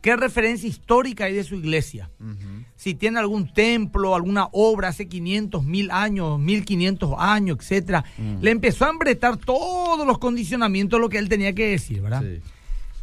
¿Qué 0.00 0.16
referencia 0.16 0.68
histórica 0.68 1.24
hay 1.24 1.34
de 1.34 1.44
su 1.44 1.54
iglesia? 1.54 2.10
Si 2.74 2.94
tiene 2.94 3.18
algún 3.18 3.52
templo, 3.52 4.14
alguna 4.14 4.48
obra 4.52 4.88
hace 4.88 5.08
500, 5.08 5.64
mil 5.64 5.90
años, 5.90 6.38
1500 6.38 7.14
años, 7.18 7.58
etcétera. 7.60 8.04
Mm. 8.18 8.40
Le 8.40 8.50
empezó 8.50 8.84
a 8.84 8.90
embretar 8.90 9.36
todos 9.36 10.06
los 10.06 10.18
condicionamientos 10.18 10.98
de 10.98 11.02
lo 11.02 11.08
que 11.08 11.18
él 11.18 11.28
tenía 11.28 11.54
que 11.54 11.70
decir, 11.70 12.02
¿verdad? 12.02 12.22
Sí. 12.22 12.40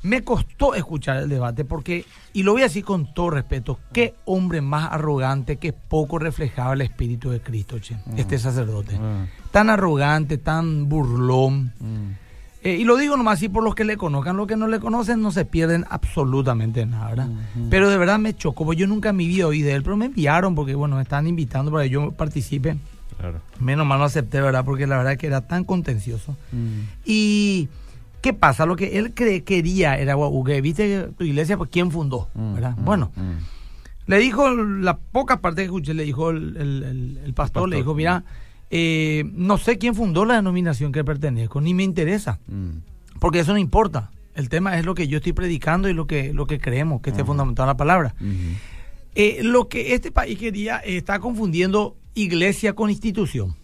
Me 0.03 0.23
costó 0.23 0.75
escuchar 0.75 1.17
el 1.17 1.29
debate 1.29 1.63
porque, 1.65 2.05
y 2.33 2.43
lo 2.43 2.51
voy 2.51 2.61
a 2.61 2.65
decir 2.65 2.83
con 2.83 3.13
todo 3.13 3.29
respeto, 3.31 3.79
qué 3.93 4.15
hombre 4.25 4.61
más 4.61 4.91
arrogante 4.91 5.57
que 5.57 5.73
poco 5.73 6.19
reflejaba 6.19 6.73
el 6.73 6.81
espíritu 6.81 7.29
de 7.29 7.39
Cristo, 7.41 7.79
che, 7.79 7.95
este 8.17 8.37
sacerdote. 8.37 8.97
Ah, 9.01 9.25
Tan 9.51 9.69
arrogante, 9.69 10.37
tan 10.37 10.89
burlón. 10.89 11.73
mm. 11.79 12.23
Eh, 12.65 12.77
y 12.77 12.85
lo 12.85 12.95
digo 12.95 13.17
nomás 13.17 13.39
así 13.39 13.49
por 13.49 13.61
los 13.61 13.75
que 13.75 13.83
le 13.83 13.97
conozcan, 13.97 14.37
los 14.37 14.47
que 14.47 14.55
no 14.55 14.67
le 14.69 14.79
conocen 14.79 15.21
no 15.21 15.31
se 15.31 15.43
pierden 15.43 15.83
absolutamente 15.89 16.85
nada, 16.85 17.09
¿verdad? 17.09 17.27
Pero 17.69 17.89
de 17.89 17.97
verdad 17.97 18.19
me 18.19 18.33
chocó, 18.37 18.63
porque 18.63 18.79
yo 18.79 18.87
nunca 18.87 19.09
en 19.09 19.17
mi 19.17 19.27
vida 19.27 19.47
oí 19.47 19.61
de 19.61 19.73
él, 19.73 19.83
pero 19.83 19.97
me 19.97 20.05
enviaron 20.05 20.55
porque, 20.55 20.73
bueno, 20.73 20.95
me 20.95 21.01
estaban 21.01 21.27
invitando 21.27 21.71
para 21.71 21.83
que 21.83 21.89
yo 21.89 22.11
participe. 22.11 22.77
Claro. 23.19 23.41
Menos 23.59 23.85
mal 23.85 23.99
no 23.99 24.05
acepté, 24.05 24.39
¿verdad? 24.39 24.63
Porque 24.63 24.87
la 24.87 24.95
verdad 24.95 25.17
que 25.17 25.27
era 25.27 25.41
tan 25.41 25.65
contencioso. 25.65 26.37
Mm. 26.53 26.79
Y, 27.05 27.67
¿qué 28.23 28.33
pasa? 28.33 28.65
Lo 28.65 28.75
que 28.75 28.97
él 28.97 29.13
cre- 29.13 29.43
quería 29.43 29.95
era, 29.99 30.15
"Guau, 30.15 30.43
que 30.43 30.59
viste 30.61 31.09
tu 31.17 31.23
iglesia, 31.23 31.57
pues 31.57 31.69
¿quién 31.71 31.91
fundó? 31.91 32.29
Mm, 32.33 32.53
¿verdad? 32.55 32.75
mm, 32.77 32.85
Bueno, 32.85 33.11
mm. 33.15 34.07
le 34.07 34.17
dijo, 34.17 34.49
la 34.55 34.97
poca 34.97 35.41
parte 35.41 35.61
que 35.61 35.65
escuché, 35.65 35.93
le 35.93 36.03
dijo 36.03 36.31
el, 36.31 36.57
el- 36.57 36.83
el- 36.83 37.19
el 37.25 37.33
pastor, 37.35 37.69
le 37.69 37.75
dijo, 37.77 37.93
mira, 37.93 38.23
eh, 38.71 39.23
no 39.35 39.57
sé 39.59 39.77
quién 39.77 39.93
fundó 39.93 40.25
la 40.25 40.35
denominación 40.35 40.91
que 40.91 41.03
pertenezco, 41.03 41.61
ni 41.61 41.75
me 41.75 41.83
interesa, 41.83 42.39
porque 43.19 43.39
eso 43.39 43.51
no 43.53 43.59
importa. 43.59 44.09
El 44.33 44.49
tema 44.49 44.79
es 44.79 44.85
lo 44.85 44.95
que 44.95 45.07
yo 45.07 45.17
estoy 45.17 45.33
predicando 45.33 45.89
y 45.89 45.93
lo 45.93 46.07
que, 46.07 46.33
lo 46.33 46.47
que 46.47 46.57
creemos, 46.57 47.01
que 47.01 47.11
esté 47.11 47.23
fundamentado 47.23 47.65
en 47.67 47.73
la 47.73 47.77
palabra. 47.77 48.15
Eh, 49.15 49.41
lo 49.43 49.67
que 49.67 49.93
este 49.93 50.11
país 50.11 50.39
quería 50.39 50.79
eh, 50.79 50.97
está 50.97 51.19
confundiendo 51.19 51.95
iglesia 52.15 52.73
con 52.73 52.89
institución. 52.89 53.55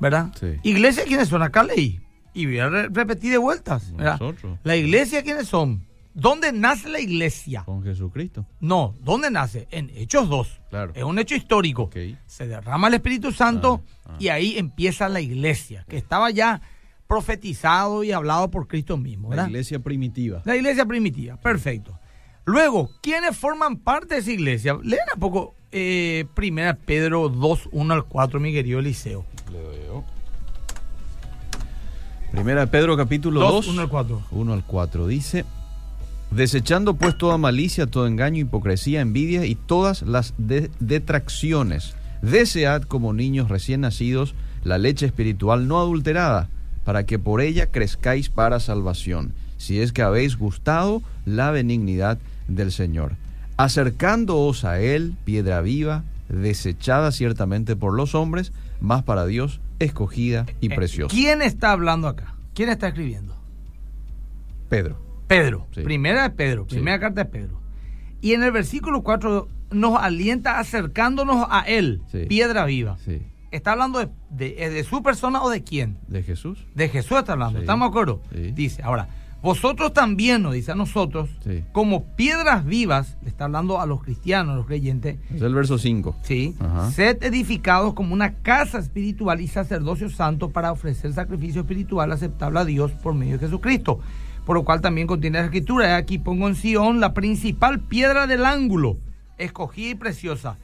¿verdad? 0.00 0.32
Sí. 0.38 0.46
Iglesia, 0.64 1.04
¿quiénes 1.06 1.28
son? 1.28 1.42
Acá 1.42 1.62
leí. 1.62 2.00
Y 2.34 2.46
voy 2.46 2.58
a 2.58 2.68
re- 2.68 2.88
repetir 2.88 3.30
de 3.32 3.38
vueltas. 3.38 3.92
¿verdad? 3.94 4.18
Nosotros. 4.20 4.58
La 4.64 4.76
iglesia, 4.76 5.22
¿quiénes 5.22 5.46
son? 5.48 5.84
¿Dónde 6.12 6.52
nace 6.52 6.88
la 6.88 7.00
iglesia? 7.00 7.64
Con 7.64 7.82
Jesucristo. 7.82 8.46
No, 8.60 8.94
¿dónde 9.02 9.30
nace? 9.30 9.66
En 9.70 9.90
Hechos 9.94 10.28
2. 10.28 10.60
Claro. 10.70 10.92
Es 10.94 11.02
un 11.02 11.18
hecho 11.18 11.34
histórico. 11.34 11.90
Se 12.26 12.46
derrama 12.46 12.86
el 12.88 12.94
Espíritu 12.94 13.32
Santo 13.32 13.82
Ah, 14.04 14.10
ah. 14.10 14.16
y 14.20 14.28
ahí 14.28 14.58
empieza 14.58 15.08
la 15.08 15.20
iglesia, 15.20 15.84
que 15.88 15.96
estaba 15.96 16.30
ya 16.30 16.60
profetizado 17.08 18.02
y 18.04 18.12
hablado 18.12 18.50
por 18.50 18.66
Cristo 18.68 18.96
mismo. 18.96 19.32
La 19.34 19.46
iglesia 19.46 19.78
primitiva. 19.78 20.42
La 20.44 20.56
iglesia 20.56 20.84
primitiva, 20.86 21.36
perfecto. 21.36 21.98
Luego, 22.44 22.90
¿quiénes 23.00 23.36
forman 23.36 23.78
parte 23.78 24.14
de 24.16 24.20
esa 24.20 24.30
iglesia? 24.32 24.76
Lean 24.82 25.06
un 25.14 25.20
poco 25.20 25.54
eh, 25.72 26.26
primera 26.34 26.74
Pedro 26.74 27.28
2, 27.28 27.70
1 27.72 27.94
al 27.94 28.04
4, 28.04 28.38
mi 28.40 28.52
querido 28.52 28.78
Eliseo. 28.80 29.24
Le 29.50 29.58
doy 29.62 29.76
yo. 29.86 30.04
Primera 32.34 32.62
de 32.62 32.66
Pedro 32.66 32.96
capítulo 32.96 33.40
2, 33.40 33.52
2. 33.66 33.68
1 33.68 33.82
al 33.82 33.88
4. 33.88 34.22
1 34.32 34.52
al 34.52 34.64
4 34.64 35.06
dice, 35.06 35.44
desechando 36.32 36.94
pues 36.94 37.16
toda 37.16 37.38
malicia, 37.38 37.86
todo 37.86 38.06
engaño, 38.08 38.40
hipocresía, 38.40 39.00
envidia 39.00 39.46
y 39.46 39.54
todas 39.54 40.02
las 40.02 40.34
de- 40.36 40.70
detracciones, 40.80 41.94
desead 42.22 42.82
como 42.82 43.12
niños 43.12 43.48
recién 43.48 43.82
nacidos 43.82 44.34
la 44.64 44.78
leche 44.78 45.06
espiritual 45.06 45.68
no 45.68 45.78
adulterada, 45.78 46.48
para 46.84 47.04
que 47.06 47.18
por 47.20 47.40
ella 47.40 47.66
crezcáis 47.66 48.28
para 48.30 48.58
salvación, 48.60 49.32
si 49.56 49.80
es 49.80 49.92
que 49.92 50.02
habéis 50.02 50.36
gustado 50.36 51.02
la 51.24 51.50
benignidad 51.52 52.18
del 52.48 52.72
Señor. 52.72 53.12
Acercándoos 53.56 54.64
a 54.64 54.80
Él, 54.80 55.14
piedra 55.24 55.60
viva, 55.60 56.02
desechada 56.28 57.12
ciertamente 57.12 57.76
por 57.76 57.94
los 57.94 58.14
hombres, 58.14 58.52
más 58.80 59.02
para 59.02 59.26
Dios 59.26 59.60
escogida 59.78 60.46
y 60.60 60.72
Eh, 60.72 60.76
preciosa. 60.76 61.14
¿Quién 61.14 61.42
está 61.42 61.72
hablando 61.72 62.08
acá? 62.08 62.34
¿Quién 62.54 62.68
está 62.68 62.88
escribiendo? 62.88 63.34
Pedro. 64.68 64.98
Pedro. 65.26 65.66
Sí. 65.74 65.82
Primera 65.82 66.22
de 66.24 66.30
Pedro. 66.30 66.66
Sí. 66.68 66.76
Primera 66.76 66.98
carta 67.00 67.24
de 67.24 67.30
Pedro. 67.30 67.60
Y 68.20 68.32
en 68.32 68.42
el 68.42 68.52
versículo 68.52 69.02
4 69.02 69.48
nos 69.70 69.98
alienta 70.00 70.58
acercándonos 70.58 71.46
a 71.50 71.60
Él, 71.62 72.02
Sí. 72.10 72.26
piedra 72.26 72.64
viva. 72.64 72.96
¿Está 73.50 73.72
hablando 73.72 73.98
de, 74.00 74.08
de- 74.30 74.70
de 74.70 74.84
su 74.84 75.02
persona 75.02 75.42
o 75.42 75.50
de 75.50 75.62
quién? 75.62 75.98
¿De 76.08 76.22
Jesús? 76.22 76.66
De 76.74 76.88
Jesús 76.88 77.18
está 77.18 77.32
hablando. 77.34 77.58
¿Estamos 77.60 77.86
de 77.86 77.90
acuerdo? 77.90 78.22
Dice, 78.54 78.82
ahora, 78.82 79.08
vosotros 79.44 79.92
también, 79.92 80.42
nos 80.42 80.54
dice 80.54 80.72
a 80.72 80.74
nosotros, 80.74 81.28
Sí. 81.44 81.62
como 81.72 82.04
piedras 82.16 82.64
vivas, 82.64 83.16
le 83.22 83.28
está 83.28 83.44
hablando 83.44 83.80
a 83.80 83.86
los 83.86 84.02
cristianos, 84.02 84.54
a 84.54 84.56
los 84.56 84.66
creyentes, 84.66 85.18
Es 85.32 85.42
el 85.42 85.54
verso 85.54 85.78
5. 85.78 86.16
Sí. 86.22 86.54
Ajá. 86.58 86.90
Sed 86.90 87.22
edificados 87.22 87.94
como 87.94 88.14
una 88.14 88.34
casa 88.36 88.78
espiritual 88.78 89.40
y 89.40 89.46
sacerdocio 89.48 90.08
santo 90.10 90.48
para 90.50 90.72
ofrecer 90.72 91.12
sacrificio 91.12 91.60
espiritual 91.60 92.10
aceptable 92.10 92.58
a 92.58 92.64
Dios 92.64 92.90
por 92.92 93.14
medio 93.14 93.34
de 93.38 93.46
Jesucristo. 93.46 94.00
Por 94.46 94.56
lo 94.56 94.64
cual 94.64 94.80
también 94.80 95.06
contiene 95.06 95.38
la 95.38 95.44
escritura. 95.44 95.90
"He 95.90 95.94
Aquí 95.94 96.18
pongo 96.18 96.48
en 96.48 96.54
Sion 96.54 97.00
la 97.00 97.14
principal 97.14 97.80
piedra 97.80 98.26
del 98.26 98.44
ángulo, 98.44 98.96
escogida 99.38 99.90
y 99.90 99.94
preciosa. 99.94 100.56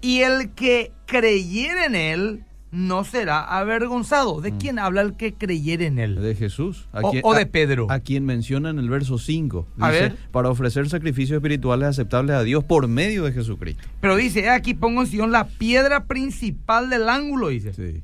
Y 0.00 0.20
el 0.20 0.50
que 0.50 0.92
creyere 1.06 1.84
en 1.86 1.94
él 1.94 2.44
no 2.76 3.04
será 3.04 3.40
avergonzado. 3.58 4.40
¿De 4.42 4.52
quién 4.52 4.78
habla 4.78 5.00
el 5.00 5.16
que 5.16 5.32
creyere 5.32 5.86
en 5.86 5.98
él? 5.98 6.16
Mm. 6.18 6.22
De 6.22 6.34
Jesús. 6.34 6.88
O- 6.92 7.12
o 7.22 7.34
de 7.34 7.46
Pedro. 7.46 7.86
A, 7.90 8.00
quien 8.00 8.24
menciona 8.26 8.68
en 8.70 8.78
el 8.78 8.90
verso 8.90 9.18
5. 9.18 9.66
A 9.80 9.88
Dice, 9.90 10.00
ver. 10.02 10.16
para 10.30 10.50
ofrecer 10.50 10.88
sacrificios 10.90 11.36
espirituales 11.36 11.88
aceptables 11.88 12.36
a 12.36 12.42
Dios 12.42 12.64
por 12.64 12.86
medio 12.86 13.24
de 13.24 13.32
Jesucristo. 13.32 13.82
Pero 14.00 14.16
dice, 14.16 14.40
"He 14.40 14.50
aquí 14.50 14.74
pongo 14.74 15.00
en 15.00 15.06
Sion 15.06 15.32
la 15.32 15.48
piedra 15.48 16.04
principal 16.04 16.90
del 16.90 17.08
ángulo, 17.08 17.48
dice. 17.48 17.72
Sí. 17.72 18.02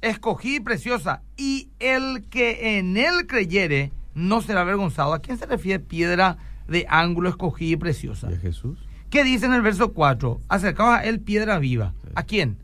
escogida 0.00 0.56
y 0.56 0.60
preciosa, 0.60 1.22
y 1.38 1.70
el 1.80 2.24
que 2.28 2.76
en 2.78 2.96
él 2.98 3.26
creyere 3.26 3.90
no 4.14 4.42
será 4.42 4.60
avergonzado. 4.60 5.14
¿A 5.14 5.20
quién 5.20 5.38
se 5.38 5.46
refiere 5.46 5.78
piedra 5.80 6.36
de 6.68 6.84
ángulo 6.90 7.30
escogida 7.30 7.72
y 7.72 7.76
preciosa? 7.76 8.28
¿Y 8.30 8.34
a 8.34 8.38
Jesús? 8.38 8.78
¿Qué 9.08 9.24
dice 9.24 9.46
en 9.46 9.54
el 9.54 9.62
verso 9.62 9.92
4? 9.94 10.40
Acercaos 10.48 10.98
a 10.98 11.04
él 11.04 11.20
piedra 11.20 11.58
viva. 11.58 11.94
Sí. 12.04 12.10
¿A 12.16 12.22
quién? 12.24 12.58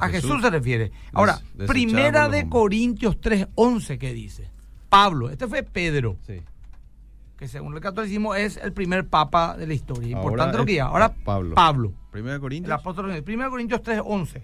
A, 0.00 0.08
Jesús. 0.08 0.40
se 0.40 0.50
refiere. 0.50 0.90
Ahora, 1.12 1.40
primera 1.66 2.28
de. 2.28 2.48
Corintios 2.48 3.20
3:11, 3.20 3.98
¿qué 3.98 4.12
dice? 4.12 4.48
Pablo, 4.88 5.30
este 5.30 5.46
fue 5.46 5.62
Pedro, 5.62 6.16
Sí. 6.26 6.40
que 7.38 7.48
según 7.48 7.74
el 7.74 7.80
catolicismo 7.80 8.34
es 8.34 8.56
el 8.56 8.72
primer 8.72 9.06
papa 9.06 9.56
de 9.56 9.66
la 9.66 9.74
historia. 9.74 10.10
Importante 10.10 10.56
lo 10.58 10.64
que 10.64 10.72
diga. 10.72 10.84
Ahora, 10.86 11.12
Pablo. 11.12 11.54
Pablo, 11.54 11.92
Primera 12.10 12.32
de 12.32 12.36
el 12.36 12.40
Corintios. 12.40 12.72
apóstol. 12.78 13.22
Primera 13.22 13.48
Corintios 13.50 13.82
3:11. 13.82 14.42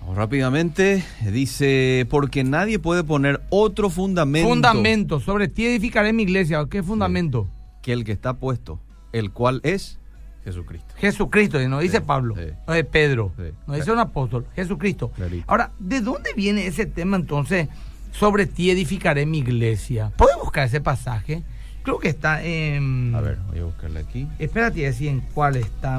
Vamos 0.00 0.16
rápidamente. 0.16 1.02
Dice, 1.32 2.06
porque 2.10 2.44
nadie 2.44 2.78
puede 2.78 3.04
poner 3.04 3.40
otro 3.48 3.88
fundamento, 3.88 4.48
Fundamento. 4.50 5.20
Sobre 5.20 5.48
ti 5.48 5.64
edificaré 5.66 6.12
mi 6.12 6.24
iglesia. 6.24 6.64
¿Qué 6.70 6.82
fundamento? 6.82 7.48
que 7.82 7.92
el 7.92 8.04
que 8.04 8.12
está 8.12 8.32
puesto, 8.38 8.80
el 9.12 9.30
cual 9.30 9.60
es 9.62 9.98
Jesucristo. 10.44 10.94
Jesucristo, 10.98 11.60
y 11.62 11.68
no 11.68 11.78
dice 11.80 11.98
Sí, 11.98 12.04
Pablo, 12.06 12.34
sí. 12.36 12.52
no 12.68 12.74
es 12.74 12.84
Pedro, 12.86 13.32
Sí. 13.36 13.44
no 13.66 13.74
dice 13.74 13.90
un 13.92 13.98
apóstol, 13.98 14.46
Jesucristo. 14.54 15.10
Clarito. 15.10 15.44
Ahora, 15.48 15.72
¿de 15.78 16.00
dónde 16.00 16.30
viene 16.36 16.66
ese 16.66 16.86
tema 16.86 17.16
entonces? 17.16 17.68
Sobre 18.12 18.46
ti 18.46 18.70
edificaré 18.70 19.26
mi 19.26 19.38
iglesia. 19.38 20.12
¿Puedes 20.16 20.36
buscar 20.38 20.66
ese 20.66 20.80
pasaje? 20.80 21.42
Creo 21.82 21.98
que 21.98 22.08
está 22.08 22.42
en... 22.42 23.12
A 23.14 23.20
ver, 23.20 23.38
voy 23.48 23.58
a 23.58 23.64
buscarle 23.64 24.00
aquí. 24.00 24.28
Espérate, 24.38 24.80
decir 24.82 25.08
en 25.08 25.20
cuál 25.20 25.56
está. 25.56 25.96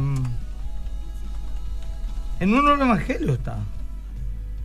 En 2.39 2.53
uno 2.53 2.71
de 2.71 2.77
los 2.77 2.85
evangelios 2.87 3.37
está. 3.37 3.57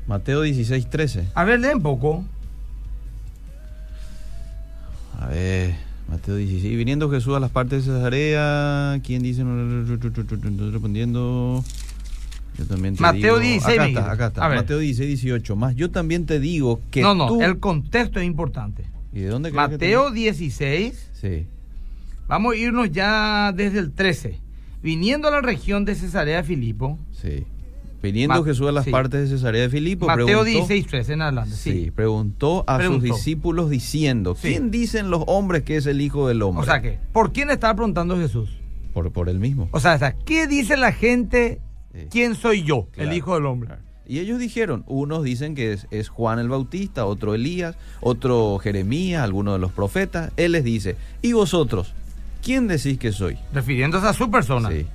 Mateo 0.07 0.43
16, 0.43 0.89
13. 0.91 1.29
A 1.35 1.45
ver, 1.45 1.61
lee 1.61 1.69
un 1.75 1.83
poco. 1.83 2.25
A 5.21 5.27
ver, 5.27 5.75
Mateo 6.11 6.37
16. 6.37 6.77
Viniendo 6.77 7.11
Jesús 7.11 7.37
a 7.37 7.41
las 7.41 7.51
partes 7.51 7.87
de 7.87 7.93
Cesarea, 7.93 9.01
¿quién 9.05 9.23
dice? 9.23 9.45
Respondiendo. 9.45 11.65
Yo 12.59 12.67
también 12.67 12.97
te 12.97 13.03
Mateo 13.03 13.39
digo- 13.39 13.39
16, 13.39 13.79
Acá 13.79 13.87
está, 13.89 14.13
acá 14.13 14.27
está. 14.27 14.49
Mateo 14.49 14.79
16, 14.79 15.09
18. 15.09 15.57
Más 15.57 15.75
yo 15.77 15.91
también 15.91 16.27
te 16.27 16.41
digo 16.41 16.81
que 16.91 17.01
no, 17.01 17.15
no, 17.15 17.29
tú... 17.29 17.43
el 17.43 17.59
contexto 17.59 18.21
es 18.21 18.27
importante. 18.27 18.85
¿Y 19.13 19.21
de 19.21 19.29
dónde 19.29 19.51
que 19.51 19.57
Mateo 19.57 20.11
16, 20.11 21.11
te- 21.21 21.39
Sí. 21.41 21.47
vamos 22.29 22.55
a 22.55 22.57
irnos 22.57 22.91
ya 22.91 23.53
desde 23.53 23.79
el 23.79 23.93
13. 23.93 24.39
Viniendo 24.83 25.29
a 25.29 25.31
la 25.31 25.41
región 25.43 25.85
de 25.85 25.95
Cesarea 25.95 26.43
Filipo, 26.43 26.99
Sí. 27.13 27.45
Viniendo 28.03 28.41
Ma- 28.41 28.45
Jesús 28.45 28.67
a 28.69 28.73
las 28.73 28.85
sí. 28.87 28.91
partes 28.91 29.23
de 29.29 29.37
Cesarea 29.37 29.63
de 29.63 29.69
Filipo, 29.69 30.07
Mateo 30.07 30.25
preguntó, 30.27 30.45
16, 30.47 30.87
13 30.87 31.13
en 31.13 31.23
adelante. 31.23 31.55
sí. 31.55 31.85
Sí. 31.85 31.91
preguntó 31.91 32.65
a 32.67 32.79
Preguntó. 32.79 33.07
sus 33.07 33.17
discípulos 33.17 33.69
diciendo, 33.71 34.35
Sí. 34.35 34.49
¿quién 34.49 34.71
dicen 34.71 35.11
los 35.11 35.23
hombres 35.27 35.63
que 35.65 35.77
es 35.77 35.87
el 35.87 36.01
Hijo 36.01 36.27
del 36.29 36.41
Hombre? 36.43 36.63
O 36.63 36.65
sea 36.65 36.81
que, 36.81 36.99
¿por 37.13 37.33
quién 37.33 37.51
estaba 37.51 37.75
preguntando 37.75 38.17
Jesús? 38.17 38.51
Por, 38.95 39.13
por 39.13 39.29
él 39.29 39.39
mismo. 39.39 39.69
O 39.73 39.81
sea, 39.81 39.95
o 39.95 39.99
sea, 39.99 40.13
¿qué 40.25 40.47
dice 40.47 40.77
la 40.77 40.93
gente? 40.93 41.61
¿Quién 42.11 42.35
soy 42.37 42.63
yo? 42.65 42.87
Claro, 42.93 43.11
el 43.11 43.17
Hijo 43.17 43.35
del 43.35 43.47
Hombre. 43.47 43.67
claro. 43.69 43.83
Y 44.07 44.19
ellos 44.19 44.41
dijeron, 44.41 44.83
unos 44.89 45.23
dicen 45.23 45.55
que 45.55 45.73
es, 45.73 45.87
es 45.93 46.09
Juan 46.09 46.41
el 46.41 46.49
Bautista, 46.49 47.07
otro 47.07 47.35
Elías, 47.35 47.77
otro 48.01 48.59
Jeremías, 48.59 49.23
alguno 49.23 49.53
de 49.53 49.61
los 49.61 49.71
profetas. 49.71 50.33
Él 50.37 50.53
les 50.53 50.65
dice, 50.65 50.97
¿y 51.23 51.33
vosotros? 51.33 51.93
¿Quién 52.43 52.67
decís 52.67 52.99
que 52.99 53.13
soy? 53.13 53.37
Refiriéndose 53.53 54.07
a 54.09 54.13
su 54.13 54.29
persona. 54.31 54.69
Sí. 54.71 54.87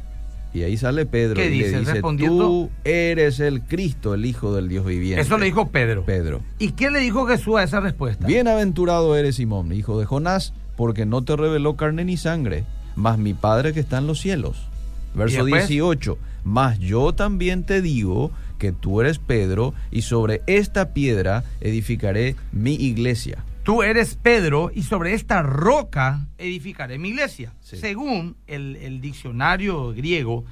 Y 0.56 0.64
ahí 0.64 0.78
sale 0.78 1.06
Pedro 1.06 1.36
¿Qué 1.36 1.48
y 1.48 1.50
dice? 1.50 1.72
le 1.72 1.80
dice, 1.80 1.94
Respondiendo- 1.96 2.48
tú 2.48 2.70
eres 2.86 3.42
el 3.42 3.62
Cristo, 3.64 4.14
el 4.14 4.26
Hijo 4.26 4.56
del 4.56 4.70
Dios 4.70 4.86
viviente. 4.86 5.22
Eso 5.22 5.38
le 5.38 5.48
dijo 5.48 5.68
Pedro. 5.68 6.06
Pedro. 6.06 6.40
¿Y 6.60 6.72
qué 6.72 6.90
le 6.92 7.00
dijo 7.00 7.26
Jesús 7.26 7.58
a 7.58 7.64
esa 7.64 7.82
respuesta? 7.82 8.26
Bienaventurado 8.26 9.18
eres 9.18 9.36
Simón, 9.36 9.74
hijo 9.74 10.00
de 10.00 10.06
Jonás, 10.06 10.54
porque 10.78 11.06
no 11.06 11.24
te 11.26 11.36
reveló 11.36 11.76
carne 11.76 12.06
ni 12.06 12.16
sangre, 12.16 12.64
mas 12.96 13.18
mi 13.18 13.34
Padre 13.34 13.74
que 13.74 13.82
está 13.82 13.98
en 13.98 14.08
los 14.08 14.22
cielos. 14.22 14.70
Verso 15.14 15.42
¿Y 15.42 15.52
después? 15.52 15.68
18. 15.68 16.18
Mas 16.46 16.80
yo 16.80 17.14
también 17.14 17.66
te 17.66 17.82
digo 17.82 18.32
que 18.58 18.72
tú 18.72 19.02
eres 19.02 19.20
Pedro, 19.20 19.74
y 19.92 20.04
sobre 20.04 20.42
esta 20.48 20.94
piedra 20.94 21.44
edificaré 21.60 22.38
mi 22.54 22.76
iglesia. 22.76 23.44
Tú 23.66 23.82
eres 23.82 24.16
Pedro 24.16 24.70
y 24.74 24.84
sobre 24.84 25.14
esta 25.16 25.42
roca 25.42 26.28
edificaré 26.38 27.00
mi 27.00 27.10
iglesia. 27.10 27.52
Sí. 27.62 27.78
Según 27.78 28.38
el, 28.46 28.76
el 28.76 29.02
diccionario 29.02 29.90
griego, 29.92 30.46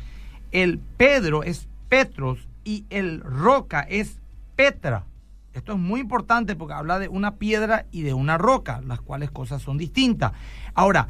el 0.52 0.80
Pedro 0.80 1.44
es 1.44 1.68
Petros 1.90 2.48
y 2.64 2.86
el 2.90 3.22
roca 3.22 3.82
es 3.82 4.20
Petra. 4.56 5.06
Esto 5.54 5.74
es 5.74 5.78
muy 5.78 6.00
importante 6.02 6.56
porque 6.56 6.74
habla 6.74 6.98
de 6.98 7.08
una 7.08 7.36
piedra 7.36 7.86
y 7.92 8.02
de 8.02 8.16
una 8.16 8.40
roca, 8.40 8.82
las 8.84 9.00
cuales 9.00 9.30
cosas 9.30 9.62
son 9.62 9.78
distintas. 9.78 10.32
Ahora, 10.74 11.10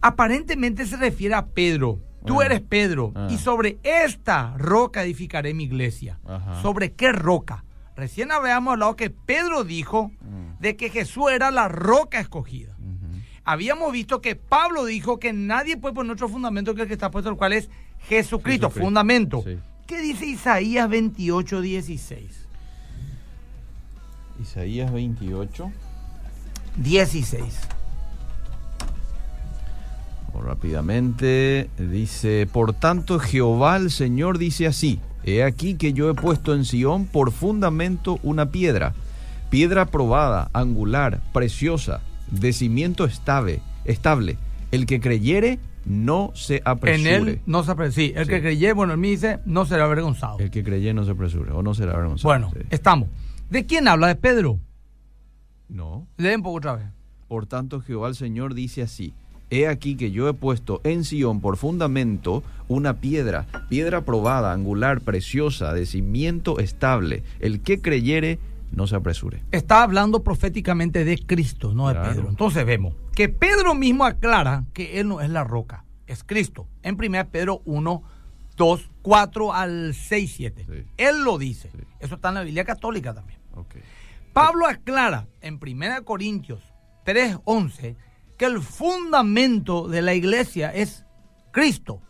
aparentemente 0.00 0.86
se 0.86 0.96
refiere 0.96 1.34
a 1.34 1.44
Pedro. 1.48 1.98
Tú 2.24 2.40
Ah. 2.40 2.46
eres 2.46 2.62
Pedro 2.62 3.12
Ah. 3.14 3.28
y 3.30 3.36
sobre 3.36 3.76
esta 3.82 4.54
roca 4.56 5.02
edificaré 5.02 5.52
mi 5.52 5.64
iglesia. 5.64 6.18
Ajá. 6.26 6.62
¿Sobre 6.62 6.92
qué 6.92 7.12
roca? 7.12 7.64
Recién 7.94 8.32
habíamos 8.32 8.72
hablado 8.72 8.96
que 8.96 9.10
Pedro 9.10 9.64
dijo 9.64 10.10
Mm. 10.22 10.51
De 10.62 10.76
que 10.76 10.88
Jesús 10.88 11.24
era 11.30 11.50
la 11.50 11.68
roca 11.68 12.20
escogida. 12.20 12.74
Habíamos 13.44 13.92
visto 13.92 14.22
que 14.22 14.36
Pablo 14.36 14.84
dijo 14.84 15.18
que 15.18 15.32
nadie 15.32 15.76
puede 15.76 15.94
poner 15.94 16.12
otro 16.12 16.28
fundamento 16.28 16.74
que 16.76 16.82
el 16.82 16.88
que 16.88 16.94
está 16.94 17.10
puesto, 17.10 17.28
el 17.28 17.36
cual 17.36 17.52
es 17.52 17.64
Jesucristo, 18.08 18.68
Jesucristo, 18.68 18.70
fundamento. 18.70 19.42
sí. 19.44 19.58
¿Qué 19.86 20.00
dice 20.00 20.24
Isaías 20.24 20.88
28, 20.88 21.60
16? 21.60 22.46
Isaías 24.40 24.92
28. 24.92 25.72
16. 26.76 27.42
O 30.32 30.40
rápidamente 30.40 31.68
dice, 31.76 32.48
por 32.50 32.72
tanto 32.72 33.18
Jehová 33.18 33.76
el 33.76 33.90
Señor 33.90 34.38
dice 34.38 34.68
así, 34.68 35.00
he 35.24 35.42
aquí 35.42 35.74
que 35.74 35.92
yo 35.92 36.08
he 36.08 36.14
puesto 36.14 36.54
en 36.54 36.64
Sión 36.64 37.04
por 37.06 37.32
fundamento 37.32 38.18
una 38.22 38.50
piedra, 38.50 38.94
piedra 39.52 39.84
probada, 39.84 40.48
angular, 40.54 41.20
preciosa, 41.34 42.00
de 42.30 42.54
cimiento 42.54 43.04
estable, 43.04 43.60
estable. 43.84 44.38
El 44.70 44.86
que 44.86 44.98
creyere 44.98 45.58
no 45.84 46.30
se 46.34 46.56
En 46.56 46.62
apresure. 46.64 47.16
él 47.32 47.40
no 47.44 47.62
se 47.62 47.70
apresura. 47.72 47.94
Sí, 48.06 48.12
el 48.16 48.24
Sí. 48.24 48.30
que 48.30 48.40
creyere, 48.40 48.72
bueno, 48.72 48.94
él 48.94 48.98
me 48.98 49.08
dice, 49.08 49.40
no 49.44 49.66
será 49.66 49.84
avergonzado. 49.84 50.38
El 50.38 50.50
que 50.50 50.64
creyere 50.64 50.94
no 50.94 51.04
se 51.04 51.10
apresure, 51.10 51.52
o 51.52 51.62
no 51.62 51.74
será 51.74 51.92
avergonzado. 51.92 52.30
Bueno, 52.30 52.50
Sí. 52.54 52.66
estamos. 52.70 53.10
¿De 53.50 53.66
quién 53.66 53.88
habla? 53.88 54.06
De 54.06 54.14
Pedro. 54.14 54.58
No. 55.68 56.06
Leen 56.16 56.36
un 56.36 56.42
poco 56.44 56.56
otra 56.56 56.76
vez. 56.76 56.86
Por 57.28 57.44
tanto, 57.44 57.80
Jehová 57.82 58.08
el 58.08 58.14
Señor 58.14 58.54
dice 58.54 58.80
así: 58.80 59.12
He 59.50 59.68
aquí 59.68 59.96
que 59.96 60.10
yo 60.12 60.30
he 60.30 60.32
puesto 60.34 60.80
en 60.84 61.04
Sión 61.04 61.42
por 61.42 61.58
fundamento 61.58 62.42
una 62.68 63.00
piedra, 63.00 63.46
piedra 63.68 64.00
probada, 64.00 64.52
angular, 64.54 65.02
preciosa, 65.02 65.74
de 65.74 65.84
cimiento 65.84 66.58
estable. 66.58 67.22
El 67.38 67.60
que 67.60 67.82
creyere 67.82 68.38
no 68.72 68.86
se 68.86 68.96
apresure. 68.96 69.42
Está 69.52 69.82
hablando 69.82 70.22
proféticamente 70.22 71.04
de 71.04 71.18
Cristo, 71.18 71.72
no 71.74 71.88
de 71.88 71.94
Claro. 71.94 72.10
Pedro. 72.10 72.28
Entonces 72.28 72.64
vemos 72.66 72.94
que 73.14 73.28
Pedro 73.28 73.74
mismo 73.74 74.04
aclara 74.04 74.64
que 74.72 74.98
él 75.00 75.08
no 75.08 75.20
es 75.20 75.30
la 75.30 75.44
roca, 75.44 75.84
es 76.06 76.24
Cristo. 76.24 76.66
En 76.82 76.96
1 77.02 77.28
Pedro 77.30 77.62
1, 77.64 78.02
2, 78.56 78.90
4 79.02 79.52
al 79.52 79.94
6, 79.94 80.32
7. 80.36 80.66
Sí. 80.68 80.84
Él 80.96 81.22
lo 81.24 81.38
dice. 81.38 81.70
Sí. 81.70 81.78
Eso 82.00 82.14
está 82.16 82.28
en 82.30 82.34
la 82.34 82.42
Biblia 82.42 82.64
católica 82.64 83.14
también. 83.14 83.38
Ok. 83.54 83.76
Pablo 84.32 84.66
aclara 84.66 85.26
en 85.42 85.58
1 85.62 86.04
Corintios 86.04 86.60
3, 87.04 87.38
11 87.44 87.96
que 88.38 88.44
el 88.46 88.60
fundamento 88.60 89.86
de 89.88 90.02
la 90.02 90.14
iglesia 90.14 90.70
es 90.70 91.04
Cristo. 91.52 92.00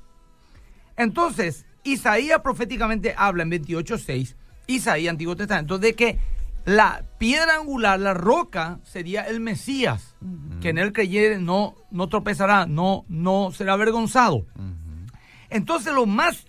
Entonces, 0.97 1.67
Isaías 1.85 2.41
proféticamente 2.43 3.15
habla 3.17 3.43
en 3.43 3.51
28.6, 3.51 4.37
Isaías, 4.69 5.11
Antiguo 5.11 5.35
Testamento, 5.37 5.79
de 5.79 5.95
que 5.95 6.19
la 6.65 7.05
piedra 7.19 7.57
angular, 7.57 7.99
la 7.99 8.15
roca, 8.15 8.79
sería 8.85 9.23
el 9.23 9.41
Mesías, 9.41 10.15
que 10.61 10.69
en 10.69 10.79
él 10.79 10.93
creyere 10.93 11.39
no, 11.39 11.75
no 11.91 12.09
tropezará, 12.09 12.67
no, 12.67 13.05
no 13.09 13.51
será 13.53 13.73
avergonzado. 13.73 14.47
Entonces, 15.51 15.93
lo 15.93 16.07
más 16.07 16.47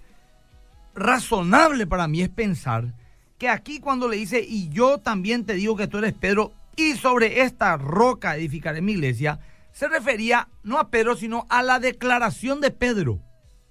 razonable 0.96 1.88
para 1.88 2.08
mí 2.08 2.22
es 2.22 2.30
pensar 2.30 2.94
que 3.38 3.50
aquí 3.50 3.80
cuando 3.80 4.08
le 4.08 4.18
dice, 4.18 4.46
y 4.48 4.70
yo 4.70 5.00
también 5.00 5.46
te 5.46 5.54
digo 5.54 5.76
que 5.76 5.88
tú 5.88 5.98
eres 5.98 6.14
Pedro, 6.14 6.54
y 6.76 6.94
sobre 6.94 7.42
esta 7.42 7.78
roca 7.78 8.36
edificaré 8.36 8.82
mi 8.82 8.94
iglesia, 8.94 9.40
se 9.74 9.88
refería 9.88 10.48
no 10.64 10.80
a 10.80 10.90
Pedro, 10.90 11.16
sino 11.16 11.46
a 11.50 11.64
la 11.64 11.80
declaración 11.80 12.62
de 12.62 12.72
Pedro. 12.72 13.20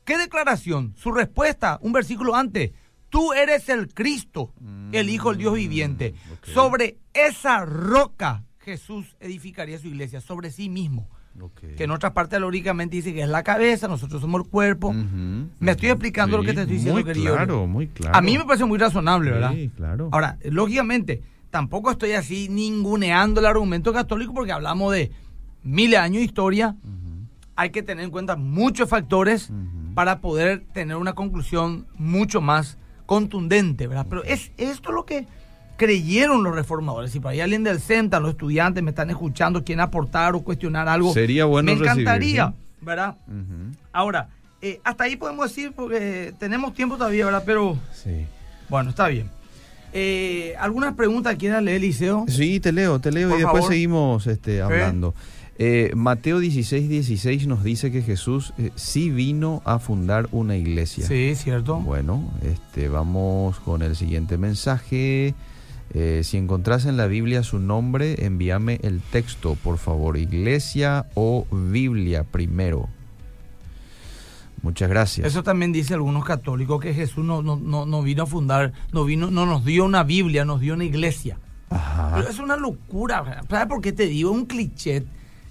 ¿Qué 0.05 0.19
declaración? 0.19 0.95
Su 0.97 1.13
respuesta, 1.13 1.79
un 1.81 1.93
versículo 1.93 2.35
antes. 2.35 2.73
Tú 3.13 3.35
eres 3.35 3.69
el 3.69 3.93
Cristo, 3.93 4.55
el 4.91 5.11
Hijo 5.11 5.29
del 5.29 5.39
Dios 5.39 5.55
viviente. 5.55 6.15
Mm. 6.15 6.51
Sobre 6.55 6.97
esa 7.13 7.63
roca 7.67 8.45
Jesús 8.61 9.17
edificaría 9.21 9.79
su 9.79 9.89
iglesia, 9.89 10.23
sobre 10.23 10.51
sí 10.51 10.71
mismo. 10.71 11.11
Que 11.77 11.85
en 11.85 11.91
otras 11.91 12.13
partes 12.13 12.41
lógicamente 12.41 12.97
dice 12.97 13.13
que 13.13 13.21
es 13.21 13.29
la 13.29 13.43
cabeza, 13.43 13.87
nosotros 13.87 14.23
somos 14.23 14.41
el 14.41 14.49
cuerpo. 14.49 14.95
Me 14.95 15.73
estoy 15.73 15.91
explicando 15.91 16.39
lo 16.39 16.43
que 16.43 16.55
te 16.55 16.63
estoy 16.63 16.77
diciendo, 16.77 16.95
muy 16.95 17.05
querido. 17.05 17.35
Claro, 17.35 17.67
muy 17.67 17.89
claro. 17.89 18.17
A 18.17 18.23
mí 18.23 18.39
me 18.39 18.47
parece 18.47 18.65
muy 18.65 18.79
razonable, 18.79 19.31
¿verdad? 19.31 19.53
Sí, 19.53 19.71
claro. 19.77 20.09
Ahora, 20.11 20.39
lógicamente, 20.45 21.23
tampoco 21.51 21.91
estoy 21.91 22.13
así 22.13 22.49
ninguneando 22.49 23.41
el 23.41 23.47
argumento 23.47 23.93
católico 23.93 24.33
porque 24.33 24.53
hablamos 24.53 24.91
de 24.91 25.13
miles 25.63 25.91
de 25.91 25.97
años 25.99 26.21
de 26.21 26.25
historia. 26.25 26.77
Hay 27.57 27.69
que 27.69 27.83
tener 27.83 28.07
en 28.07 28.11
cuenta 28.11 28.37
muchos 28.37 28.89
factores 28.89 29.53
para 29.95 30.23
poder 30.23 30.65
tener 30.73 30.97
una 30.97 31.13
conclusión 31.13 31.87
mucho 31.99 32.41
más 32.41 32.79
contundente, 33.13 33.87
¿verdad? 33.89 34.07
Pero 34.09 34.25
es 34.25 34.53
esto 34.57 34.91
lo 34.91 35.05
que 35.05 35.27
creyeron 35.77 36.43
los 36.43 36.55
reformadores. 36.55 37.11
Si 37.11 37.21
por 37.21 37.33
ahí 37.33 37.41
alguien 37.43 37.63
del 37.63 37.79
CENTA, 37.79 38.21
los 38.21 38.31
estudiantes 38.31 38.83
me 38.83 38.89
están 38.89 39.11
escuchando, 39.11 39.63
quieren 39.65 39.81
aportar 39.81 40.35
o 40.35 40.41
cuestionar 40.41 40.89
algo, 40.89 41.13
Sería 41.13 41.45
bueno 41.45 41.67
me 41.67 41.79
recibir, 41.79 42.01
encantaría, 42.01 42.47
¿sí? 42.49 42.55
¿verdad? 42.81 43.17
Ahora, 43.93 44.31
eh, 44.63 44.81
hasta 44.83 45.05
ahí 45.05 45.17
podemos 45.17 45.47
decir, 45.51 45.73
porque 45.77 46.33
tenemos 46.39 46.73
tiempo 46.73 46.97
todavía, 46.97 47.27
¿verdad? 47.27 47.43
Pero 47.45 47.77
Sí. 47.93 48.25
bueno, 48.71 48.89
está 48.89 49.09
bien. 49.09 49.29
Eh, 49.93 50.55
¿Algunas 50.59 50.95
preguntas 50.95 51.37
quieras 51.37 51.63
leer, 51.63 51.83
Liceo? 51.83 52.25
Sí, 52.29 52.61
te 52.61 52.73
leo, 52.73 52.99
te 52.99 53.13
leo 53.13 53.29
Por 53.29 53.39
y 53.39 53.43
después 53.43 53.67
seguimos 53.67 54.27
este, 54.27 54.63
hablando. 54.63 55.15
Eh, 55.19 55.42
Mateo 55.95 56.39
16, 56.39 56.89
16 56.89 57.47
nos 57.47 57.63
dice 57.63 57.91
que 57.91 58.03
Jesús 58.03 58.55
eh, 58.59 58.71
sí 58.75 59.11
vino 59.11 59.63
a 59.65 59.79
fundar 59.79 60.29
una 60.33 60.57
iglesia. 60.57 61.07
Sí, 61.07 61.35
cierto. 61.35 61.77
Bueno, 61.77 62.31
este, 62.43 62.89
vamos 62.89 63.61
con 63.61 63.83
el 63.83 63.97
siguiente 63.97 64.39
mensaje. 64.39 65.35
Eh, 65.95 66.23
si 66.25 66.39
encontrás 66.39 66.87
en 66.87 66.97
la 66.97 67.07
Biblia 67.07 67.43
su 67.43 67.59
nombre, 67.59 68.25
envíame 68.25 68.81
el 68.83 69.01
texto, 69.01 69.57
por 69.63 69.79
favor. 69.79 70.17
Iglesia 70.17 71.07
o 71.15 71.47
Biblia 71.51 72.25
primero. 72.25 72.89
Muchas 74.63 74.89
gracias. 74.89 75.27
Eso 75.27 75.43
también 75.43 75.73
dice 75.73 75.95
algunos 75.95 76.25
católicos 76.25 76.81
que 76.81 76.95
Jesús 76.95 77.25
no, 77.25 77.43
no, 77.43 77.57
no, 77.57 77.85
no 77.85 78.03
vino 78.03 78.23
a 78.23 78.27
fundar, 78.27 78.73
no 78.93 79.05
vino, 79.05 79.31
no 79.31 79.45
nos 79.45 79.65
dio 79.65 79.85
una 79.85 80.05
Biblia, 80.05 80.45
nos 80.45 80.61
dio 80.61 80.75
una 80.75 80.85
iglesia. 80.85 81.39
Ajá. 81.69 82.13
Pero 82.17 82.29
es 82.29 82.39
una 82.39 82.57
locura. 82.57 83.43
¿Sabes 83.51 83.67
por 83.67 83.83
qué 83.83 83.93
te 83.93 84.07
digo? 84.07 84.31
Un 84.31 84.47
cliché 84.47 85.05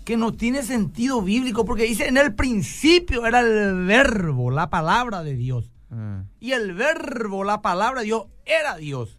que 0.04 0.18
no 0.18 0.34
tiene 0.34 0.64
sentido 0.64 1.22
bíblico, 1.22 1.66
porque 1.66 1.84
dice 1.84 2.08
en 2.08 2.18
el 2.18 2.34
principio 2.34 3.26
era 3.26 3.42
el 3.42 3.86
verbo, 3.86 4.52
la 4.52 4.70
palabra 4.70 5.24
de 5.24 5.36
Dios. 5.36 5.72
Ah, 5.92 6.24
Y 6.40 6.52
el 6.54 6.74
verbo, 6.74 7.44
la 7.44 7.62
palabra 7.62 8.02
de 8.02 8.06
Dios, 8.06 8.26
era 8.46 8.78
Dios. 8.78 9.18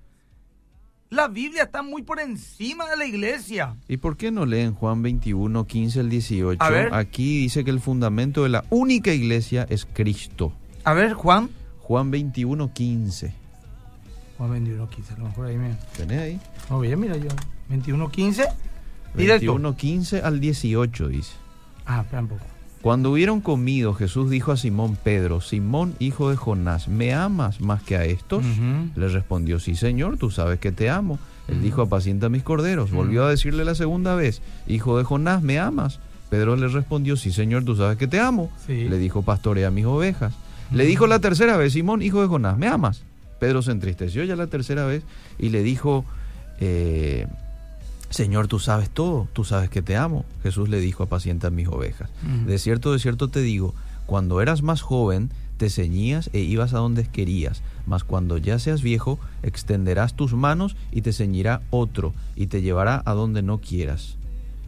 La 1.10 1.28
Biblia 1.28 1.64
está 1.64 1.82
muy 1.82 2.02
por 2.02 2.20
encima 2.20 2.88
de 2.88 2.96
la 2.96 3.04
iglesia. 3.04 3.76
¿Y 3.86 3.98
por 3.98 4.16
qué 4.16 4.30
no 4.30 4.46
leen 4.46 4.72
Juan 4.72 5.02
21, 5.02 5.66
15 5.66 6.00
al 6.00 6.08
18? 6.08 6.62
A 6.62 6.70
ver. 6.70 6.94
Aquí 6.94 7.40
dice 7.42 7.64
que 7.64 7.70
el 7.70 7.80
fundamento 7.80 8.44
de 8.44 8.48
la 8.48 8.64
única 8.70 9.12
iglesia 9.12 9.66
es 9.68 9.84
Cristo. 9.84 10.54
A 10.84 10.94
ver, 10.94 11.12
Juan. 11.12 11.50
Juan 11.80 12.10
21, 12.10 12.72
15. 12.72 13.34
Juan 14.38 14.50
21, 14.52 14.88
15, 14.88 15.12
a 15.12 15.18
lo 15.18 15.24
mejor 15.26 15.46
ahí 15.46 15.56
me... 15.58 15.76
¿Tenés 15.94 16.18
ahí? 16.18 16.40
No, 16.70 16.80
bien, 16.80 16.98
mira 16.98 17.18
yo. 17.18 17.28
21, 17.68 18.10
15. 18.10 18.44
Directo. 19.14 19.52
21, 19.52 19.76
15 19.76 20.22
al 20.22 20.40
18 20.40 21.08
dice. 21.08 21.32
Ah, 21.86 22.00
espera 22.02 22.22
un 22.22 22.28
poco. 22.28 22.44
Cuando 22.82 23.12
hubieron 23.12 23.40
comido, 23.40 23.94
Jesús 23.94 24.28
dijo 24.28 24.50
a 24.50 24.56
Simón 24.56 24.98
Pedro, 25.02 25.40
Simón, 25.40 25.94
hijo 26.00 26.30
de 26.30 26.36
Jonás, 26.36 26.88
¿me 26.88 27.14
amas 27.14 27.60
más 27.60 27.80
que 27.84 27.96
a 27.96 28.04
estos? 28.04 28.44
Le 28.96 29.08
respondió, 29.08 29.60
sí, 29.60 29.76
Señor, 29.76 30.16
tú 30.18 30.30
sabes 30.30 30.58
que 30.58 30.72
te 30.72 30.90
amo. 30.90 31.20
Él 31.46 31.62
dijo, 31.62 31.82
apacienta 31.82 32.28
mis 32.28 32.42
corderos. 32.42 32.90
Volvió 32.90 33.24
a 33.24 33.30
decirle 33.30 33.64
la 33.64 33.76
segunda 33.76 34.16
vez, 34.16 34.42
hijo 34.66 34.98
de 34.98 35.04
Jonás, 35.04 35.42
¿me 35.42 35.60
amas? 35.60 36.00
Pedro 36.28 36.56
le 36.56 36.66
respondió, 36.66 37.16
sí, 37.16 37.30
Señor, 37.30 37.64
tú 37.64 37.76
sabes 37.76 37.98
que 37.98 38.08
te 38.08 38.18
amo. 38.18 38.50
Sí. 38.66 38.88
Le 38.88 38.98
dijo, 38.98 39.22
pastorea 39.22 39.70
mis 39.70 39.84
ovejas. 39.84 40.34
Le 40.72 40.84
dijo 40.84 41.06
la 41.06 41.20
tercera 41.20 41.56
vez, 41.56 41.74
Simón, 41.74 42.02
hijo 42.02 42.20
de 42.20 42.26
Jonás, 42.26 42.58
¿me 42.58 42.66
amas? 42.66 43.04
Pedro 43.38 43.62
se 43.62 43.70
entristeció 43.70 44.24
ya 44.24 44.34
la 44.34 44.48
tercera 44.48 44.86
vez 44.86 45.04
y 45.38 45.50
le 45.50 45.62
dijo, 45.62 46.04
eh, 46.58 47.26
Señor, 48.12 48.46
tú 48.46 48.58
sabes 48.58 48.90
todo, 48.90 49.26
tú 49.32 49.42
sabes 49.42 49.70
que 49.70 49.80
te 49.80 49.96
amo. 49.96 50.26
Jesús 50.42 50.68
le 50.68 50.80
dijo, 50.80 51.02
apacienta 51.02 51.48
mis 51.48 51.66
ovejas. 51.66 52.10
De 52.46 52.58
cierto, 52.58 52.92
de 52.92 52.98
cierto 52.98 53.28
te 53.28 53.40
digo, 53.40 53.74
cuando 54.04 54.42
eras 54.42 54.62
más 54.62 54.82
joven, 54.82 55.30
te 55.56 55.70
ceñías 55.70 56.28
e 56.32 56.40
ibas 56.40 56.74
a 56.74 56.78
donde 56.78 57.04
querías, 57.06 57.62
mas 57.86 58.04
cuando 58.04 58.36
ya 58.36 58.58
seas 58.58 58.82
viejo, 58.82 59.18
extenderás 59.42 60.14
tus 60.14 60.34
manos 60.34 60.76
y 60.90 61.02
te 61.02 61.12
ceñirá 61.12 61.62
otro, 61.70 62.12
y 62.36 62.48
te 62.48 62.60
llevará 62.60 63.02
a 63.04 63.12
donde 63.14 63.42
no 63.42 63.58
quieras. 63.58 64.16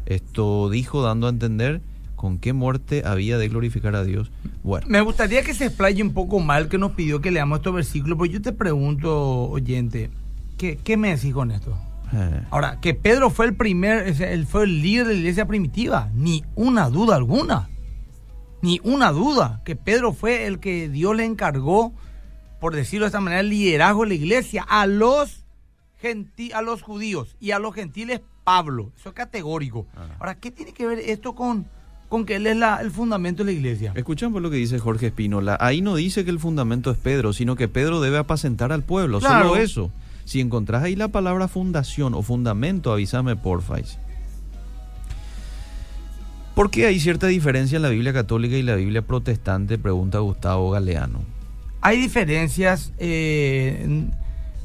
Esto 0.07 0.70
dijo 0.70 1.02
dando 1.02 1.26
a 1.26 1.30
entender 1.30 1.83
con 2.16 2.38
qué 2.38 2.54
muerte 2.54 3.02
había 3.04 3.37
de 3.37 3.48
glorificar 3.48 3.94
a 3.96 4.04
Dios. 4.04 4.30
Bueno, 4.62 4.87
Me 4.88 5.02
gustaría 5.02 5.42
que 5.42 5.52
se 5.52 5.66
explaye 5.66 6.02
un 6.02 6.14
poco 6.14 6.40
mal 6.40 6.68
que 6.68 6.78
nos 6.78 6.92
pidió 6.92 7.20
que 7.20 7.30
leamos 7.30 7.59
estos 7.59 7.74
versículos, 7.74 8.16
pero 8.18 8.33
yo 8.33 8.40
te 8.40 8.52
pregunto, 8.52 9.50
oyente, 9.50 10.09
¿qué, 10.57 10.78
qué 10.83 10.96
me 10.96 11.14
decís 11.14 11.35
con 11.35 11.50
esto? 11.50 11.76
Eh, 12.14 12.42
Ahora, 12.50 12.79
que 12.81 12.94
Pedro 12.94 13.31
fue 13.31 13.46
el 13.46 13.55
primer, 13.55 14.07
él 14.22 14.46
fue 14.46 14.64
el 14.64 14.81
líder 14.83 15.07
de 15.09 15.14
la 15.14 15.18
iglesia 15.20 15.46
primitiva, 15.46 16.11
ni 16.14 16.44
una 16.55 16.88
duda 16.90 17.16
alguna, 17.16 17.68
ni 18.62 18.81
una 18.85 19.11
duda, 19.12 19.61
que 19.64 19.77
Pedro 19.77 20.12
fue 20.12 20.46
el 20.46 20.59
que 20.59 20.88
Dios 20.88 21.14
le 21.16 21.24
encargó, 21.24 21.92
por 22.61 22.74
decirlo 22.74 23.05
de 23.05 23.09
esta 23.09 23.20
manera, 23.20 23.40
el 23.40 23.50
liderazgo 23.50 24.03
de 24.03 24.09
la 24.09 24.14
iglesia 24.14 24.64
a 24.68 24.87
los, 24.87 25.44
genti- 26.03 26.53
a 26.55 26.62
los 26.62 26.83
judíos 26.83 27.37
y 27.40 27.50
a 27.50 27.59
los 27.59 27.74
gentiles 27.74 28.20
Pablo, 28.44 28.92
eso 28.98 29.09
es 29.11 29.14
categórico. 29.14 29.87
Ajá. 29.94 30.16
Ahora, 30.20 30.35
¿qué 30.37 30.50
tiene 30.50 30.72
que 30.72 30.87
ver 30.87 30.98
esto 30.98 31.35
con, 31.35 31.66
con 32.11 32.24
que 32.27 32.37
él 32.37 32.46
es 32.46 32.57
la- 32.57 32.77
el 32.83 32.90
fundamento 32.90 33.42
de 33.44 33.53
la 33.53 33.59
iglesia? 33.59 33.92
escuchamos 33.96 34.40
lo 34.42 34.50
que 34.50 34.57
dice 34.57 34.79
Jorge 34.79 35.07
Espínola. 35.09 35.57
Ahí 35.61 35.81
no 35.81 35.94
dice 35.96 36.24
que 36.24 36.31
el 36.31 36.38
fundamento 36.38 36.90
es 36.90 36.98
Pedro, 36.98 37.33
sino 37.33 37.57
que 37.57 37.68
Pedro 37.68 38.00
debe 38.00 38.18
apacentar 38.18 38.70
al 38.72 38.83
pueblo. 38.83 39.18
Claro. 39.20 39.48
Solo 39.48 39.61
eso. 39.61 39.90
Si 40.25 40.41
encontrás 40.41 40.83
ahí 40.83 40.97
la 40.97 41.09
palabra 41.09 41.49
fundación 41.49 42.15
o 42.15 42.23
fundamento, 42.23 42.93
avísame 42.93 43.37
porfa. 43.37 43.77
¿Por 46.55 46.71
qué 46.71 46.87
hay 46.87 47.01
cierta 47.01 47.27
diferencia 47.27 47.77
en 47.77 47.83
la 47.83 47.89
Biblia 47.89 48.13
católica 48.13 48.57
y 48.57 48.63
la 48.63 48.77
Biblia 48.77 49.03
protestante? 49.03 49.77
Pregunta 49.77 50.19
Gustavo 50.21 50.71
Galeano. 50.71 51.21
Hay 51.81 51.99
diferencias 52.01 52.93
eh, 52.99 54.07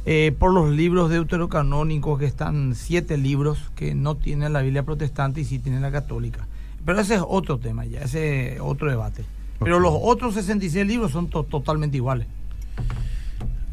eh, 0.05 0.31
por 0.37 0.53
los 0.53 0.69
libros 0.69 1.09
deuterocanónicos, 1.09 2.19
que 2.19 2.25
están 2.25 2.75
siete 2.75 3.17
libros 3.17 3.71
que 3.75 3.95
no 3.95 4.15
tienen 4.15 4.53
la 4.53 4.61
Biblia 4.61 4.83
protestante 4.83 5.41
y 5.41 5.45
sí 5.45 5.59
tienen 5.59 5.81
la 5.81 5.91
católica. 5.91 6.47
Pero 6.85 6.99
ese 7.01 7.15
es 7.15 7.21
otro 7.27 7.57
tema 7.57 7.85
ya, 7.85 8.01
ese 8.01 8.53
es 8.55 8.61
otro 8.61 8.89
debate. 8.89 9.25
Pero 9.59 9.79
los 9.79 9.93
otros 10.01 10.35
66 10.35 10.85
libros 10.87 11.11
son 11.11 11.27
to- 11.27 11.43
totalmente 11.43 11.97
iguales. 11.97 12.27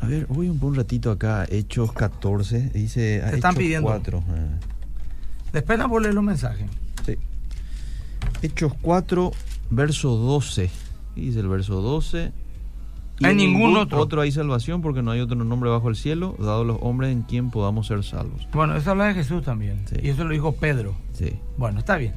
A 0.07 0.09
ver, 0.09 0.27
voy 0.27 0.49
un, 0.49 0.59
un 0.63 0.75
ratito 0.75 1.11
acá, 1.11 1.47
Hechos 1.51 1.93
14, 1.93 2.71
dice 2.71 3.23
ah, 3.25 3.31
Te 3.31 3.37
están 3.37 3.53
Hechos 3.53 3.59
pidiendo. 3.63 3.89
4. 3.89 4.25
ah, 4.29 4.33
Después 5.53 5.79
a 5.81 6.01
leer 6.01 6.15
los 6.15 6.25
mensajes. 6.25 6.67
sí. 7.05 7.17
Hechos 8.43 8.73
4, 8.83 9.33
verso 9.71 10.11
12. 10.17 10.71
¿Qué 11.15 11.21
dice 11.21 11.41
el 11.41 11.49
verso 11.49 11.81
12? 11.81 12.33
Y 13.19 13.25
Hay 13.25 13.31
en 13.33 13.37
ningún 13.39 13.77
otro. 13.77 13.99
otro 13.99 14.21
hay 14.21 14.31
salvación 14.31 14.83
porque 14.83 15.03
no 15.03 15.11
hay 15.11 15.21
otro 15.21 15.37
nombre 15.43 15.71
bajo 15.71 15.89
el 15.89 15.97
cielo, 15.97 16.37
dado 16.39 16.65
los 16.65 16.77
hombres 16.83 17.11
en 17.13 17.23
quien 17.23 17.51
podamos 17.51 17.87
ser 17.87 18.05
salvos. 18.05 18.47
Bueno, 18.53 18.77
eso 18.77 18.91
habla 18.91 19.07
de 19.07 19.15
Jesús 19.15 19.43
también. 19.43 19.83
Sí. 19.89 19.97
Y 20.03 20.11
eso 20.11 20.25
lo 20.25 20.31
dijo 20.31 20.53
Pedro. 20.53 20.95
Sí. 21.15 21.33
Bueno, 21.57 21.79
está 21.79 21.97
bien. 21.97 22.13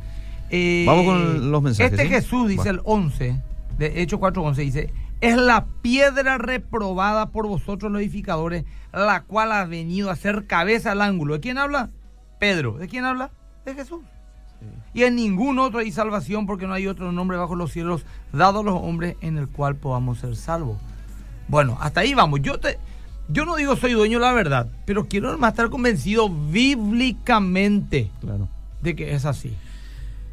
Eh, 0.50 0.84
Vamos 0.86 1.06
con 1.06 1.52
los 1.52 1.62
mensajes, 1.64 1.94
Este 1.94 2.04
¿sí? 2.04 2.10
Jesús, 2.10 2.50
dice 2.50 2.64
Va. 2.66 2.70
el 2.72 2.82
11, 2.84 3.42
de 3.78 4.02
Hechos 4.02 4.20
4.11, 4.20 4.56
dice, 4.58 4.94
es 5.22 5.38
la 5.38 5.66
piedra 5.82 6.38
reprobada 6.38 7.30
por 7.30 7.48
vosotros 7.48 7.92
los 7.92 8.02
edificadores, 8.02 8.66
la 8.94 9.24
cual 9.24 9.52
ha 9.52 9.66
venido 9.66 10.10
a 10.10 10.16
ser 10.16 10.46
cabeza 10.48 10.92
al 10.94 11.02
ángulo. 11.02 11.36
¿De 11.36 11.40
quién 11.40 11.58
habla? 11.58 11.90
Pedro. 12.40 12.78
¿De 12.78 12.88
quién 12.88 13.06
habla? 13.06 13.32
De 13.66 13.74
Jesús. 13.74 14.02
Y 14.94 15.04
en 15.04 15.16
ningún 15.16 15.60
otro 15.60 15.80
hay 15.80 15.92
salvación 15.92 16.46
porque 16.46 16.68
no 16.68 16.74
hay 16.74 16.88
otro 16.88 17.12
nombre 17.12 17.38
bajo 17.38 17.56
los 17.56 17.72
cielos 17.72 18.06
dado 18.34 18.60
a 18.60 18.64
los 18.64 18.76
hombres 18.76 19.16
en 19.22 19.38
el 19.38 19.48
cual 19.48 19.76
podamos 19.76 20.20
ser 20.20 20.36
salvos. 20.36 20.78
Bueno, 21.48 21.78
hasta 21.80 22.02
ahí 22.02 22.14
vamos. 22.14 22.42
Yo 22.42 22.60
te, 22.60 22.78
yo 23.30 23.46
no 23.46 23.56
digo 23.56 23.76
soy 23.76 23.94
dueño 23.94 24.20
de 24.20 24.26
la 24.26 24.34
verdad, 24.34 24.68
pero 24.86 25.08
quiero 25.08 25.38
más 25.38 25.54
estar 25.54 25.70
convencido 25.70 26.30
bíblicamente 26.30 28.12
Claro. 28.22 28.48
de 28.82 28.96
que 28.96 29.14
es 29.14 29.26
así. 29.26 29.56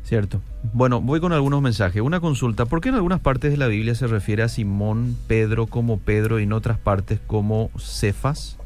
Cierto. 0.06 0.40
Bueno, 0.72 1.00
voy 1.00 1.18
con 1.18 1.32
algunos 1.32 1.60
mensajes. 1.62 2.00
Una 2.00 2.20
consulta. 2.20 2.64
¿Por 2.66 2.80
qué 2.80 2.90
en 2.90 2.94
algunas 2.94 3.18
partes 3.20 3.50
de 3.50 3.56
la 3.56 3.66
Biblia 3.66 3.94
se 3.96 4.06
refiere 4.06 4.44
a 4.44 4.48
Simón 4.48 5.16
Pedro 5.26 5.66
como 5.66 5.98
Pedro 5.98 6.38
y 6.38 6.44
en 6.44 6.52
otras 6.52 6.78
partes 6.78 7.18
como 7.26 7.70
Cefas? 7.76 8.56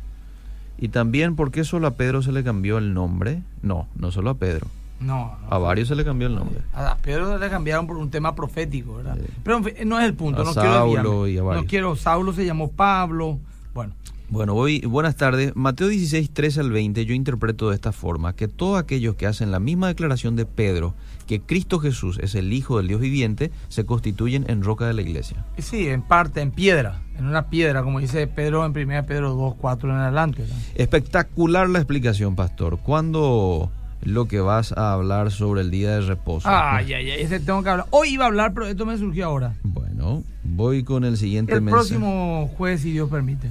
Y 0.79 0.89
también, 0.89 1.37
¿por 1.37 1.51
qué 1.51 1.65
solo 1.65 1.87
a 1.87 1.93
Pedro 1.93 2.21
se 2.23 2.33
le 2.33 2.45
cambió 2.45 2.77
el 2.77 2.93
nombre? 2.93 3.43
No, 3.63 3.89
no 3.97 4.11
solo 4.11 4.31
a 4.31 4.35
Pedro. 4.35 4.67
No, 5.01 5.35
no. 5.41 5.47
A 5.49 5.57
varios 5.57 5.89
se 5.89 5.95
le 5.95 6.05
cambió 6.05 6.29
el 6.29 6.35
nombre. 6.35 6.61
A 6.75 6.97
Pedro 7.01 7.39
le 7.39 7.49
cambiaron 7.49 7.87
por 7.87 7.97
un 7.97 8.11
tema 8.11 8.35
profético, 8.35 8.97
¿verdad? 8.97 9.17
Sí. 9.19 9.33
Pero 9.43 9.57
en 9.57 9.65
fin, 9.65 9.75
no 9.87 9.99
es 9.99 10.05
el 10.05 10.13
punto. 10.15 10.43
A 10.43 10.45
no 10.45 10.53
Saulo 10.53 10.91
quiero 10.93 11.27
y 11.27 11.39
a 11.39 11.41
No 11.41 11.47
varios. 11.47 11.65
quiero. 11.67 11.97
Saulo 11.97 12.35
se 12.35 12.45
llamó 12.45 12.71
Pablo. 12.71 13.39
Bueno, 13.73 13.95
Bueno, 14.29 14.53
voy, 14.53 14.81
buenas 14.81 15.17
tardes. 15.17 15.57
Mateo 15.57 15.89
16, 15.89 16.31
13 16.31 16.61
al 16.61 16.71
20, 16.71 17.07
yo 17.07 17.15
interpreto 17.15 17.71
de 17.71 17.77
esta 17.77 17.93
forma, 17.93 18.35
que 18.35 18.47
todos 18.47 18.79
aquellos 18.79 19.15
que 19.15 19.27
hacen 19.27 19.51
la 19.51 19.59
misma 19.59 19.89
declaración 19.89 20.37
de 20.37 20.45
Pedro, 20.45 20.95
que 21.31 21.41
Cristo 21.41 21.79
Jesús 21.79 22.19
es 22.21 22.35
el 22.35 22.53
Hijo 22.53 22.79
del 22.79 22.89
Dios 22.89 23.01
viviente, 23.01 23.53
se 23.69 23.87
constituyen 23.87 24.47
en 24.49 24.65
roca 24.65 24.89
de 24.89 24.95
la 24.95 25.03
iglesia. 25.03 25.45
sí, 25.59 25.87
en 25.87 26.03
parte, 26.03 26.41
en 26.41 26.51
piedra. 26.51 27.03
En 27.17 27.27
una 27.27 27.49
piedra, 27.51 27.85
como 27.85 28.01
dice 28.01 28.27
Pedro 28.27 28.67
en 28.67 28.73
1 28.77 29.07
Pedro 29.07 29.35
2, 29.35 29.55
4 29.61 29.91
en 29.91 29.97
adelante. 29.97 30.43
¿verdad? 30.43 30.57
Espectacular 30.75 31.69
la 31.71 31.79
explicación, 31.79 32.35
pastor. 32.35 32.81
¿Cuándo 32.81 33.71
lo 34.03 34.27
que 34.27 34.41
vas 34.41 34.73
a 34.73 34.93
hablar 34.93 35.31
sobre 35.31 35.61
el 35.61 35.71
día 35.71 35.93
de 35.93 36.01
reposo? 36.01 36.49
Ay, 36.51 36.95
ay, 36.95 37.11
ay, 37.13 37.21
ese 37.21 37.39
tengo 37.39 37.63
que 37.63 37.69
hablar. 37.69 37.87
Hoy 37.91 38.09
iba 38.09 38.25
a 38.25 38.27
hablar, 38.27 38.53
pero 38.53 38.67
esto 38.67 38.85
me 38.85 38.99
surgió 38.99 39.27
ahora. 39.27 39.55
Bueno, 39.63 40.25
voy 40.43 40.83
con 40.83 41.05
el 41.05 41.17
siguiente 41.17 41.53
El 41.53 41.61
mensaje. 41.63 41.91
próximo 41.91 42.51
jueves, 42.59 42.81
si 42.81 42.91
Dios 42.91 43.09
permite. 43.09 43.51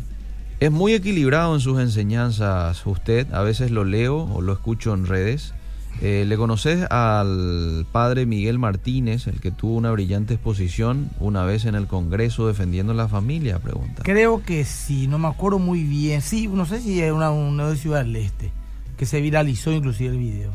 Es 0.59 0.69
muy 0.69 0.91
equilibrado 0.93 1.55
en 1.55 1.61
sus 1.61 1.79
enseñanzas 1.79 2.85
usted, 2.85 3.31
a 3.33 3.41
veces 3.41 3.71
lo 3.71 3.85
leo 3.85 4.17
o 4.33 4.41
lo 4.41 4.51
escucho 4.51 4.93
en 4.93 5.05
redes. 5.07 5.53
Eh, 6.01 6.23
¿Le 6.25 6.37
conoces 6.37 6.89
al 6.89 7.85
padre 7.91 8.25
Miguel 8.25 8.57
Martínez, 8.57 9.27
el 9.27 9.41
que 9.41 9.51
tuvo 9.51 9.75
una 9.75 9.91
brillante 9.91 10.35
exposición 10.35 11.09
una 11.19 11.43
vez 11.43 11.65
en 11.65 11.75
el 11.75 11.87
Congreso 11.87 12.47
defendiendo 12.47 12.93
la 12.93 13.09
familia? 13.09 13.59
Pregunta. 13.59 14.03
Creo 14.03 14.41
que 14.41 14.63
sí, 14.63 15.07
no 15.07 15.19
me 15.19 15.27
acuerdo 15.27 15.59
muy 15.59 15.83
bien. 15.83 16.21
Sí, 16.21 16.47
no 16.47 16.65
sé 16.65 16.79
si 16.79 17.01
es 17.01 17.11
una, 17.11 17.31
una 17.31 17.67
de 17.67 17.75
Ciudad 17.75 18.05
del 18.05 18.15
Este, 18.15 18.51
que 18.97 19.05
se 19.05 19.19
viralizó 19.19 19.73
inclusive 19.73 20.11
el 20.11 20.19
video. 20.19 20.51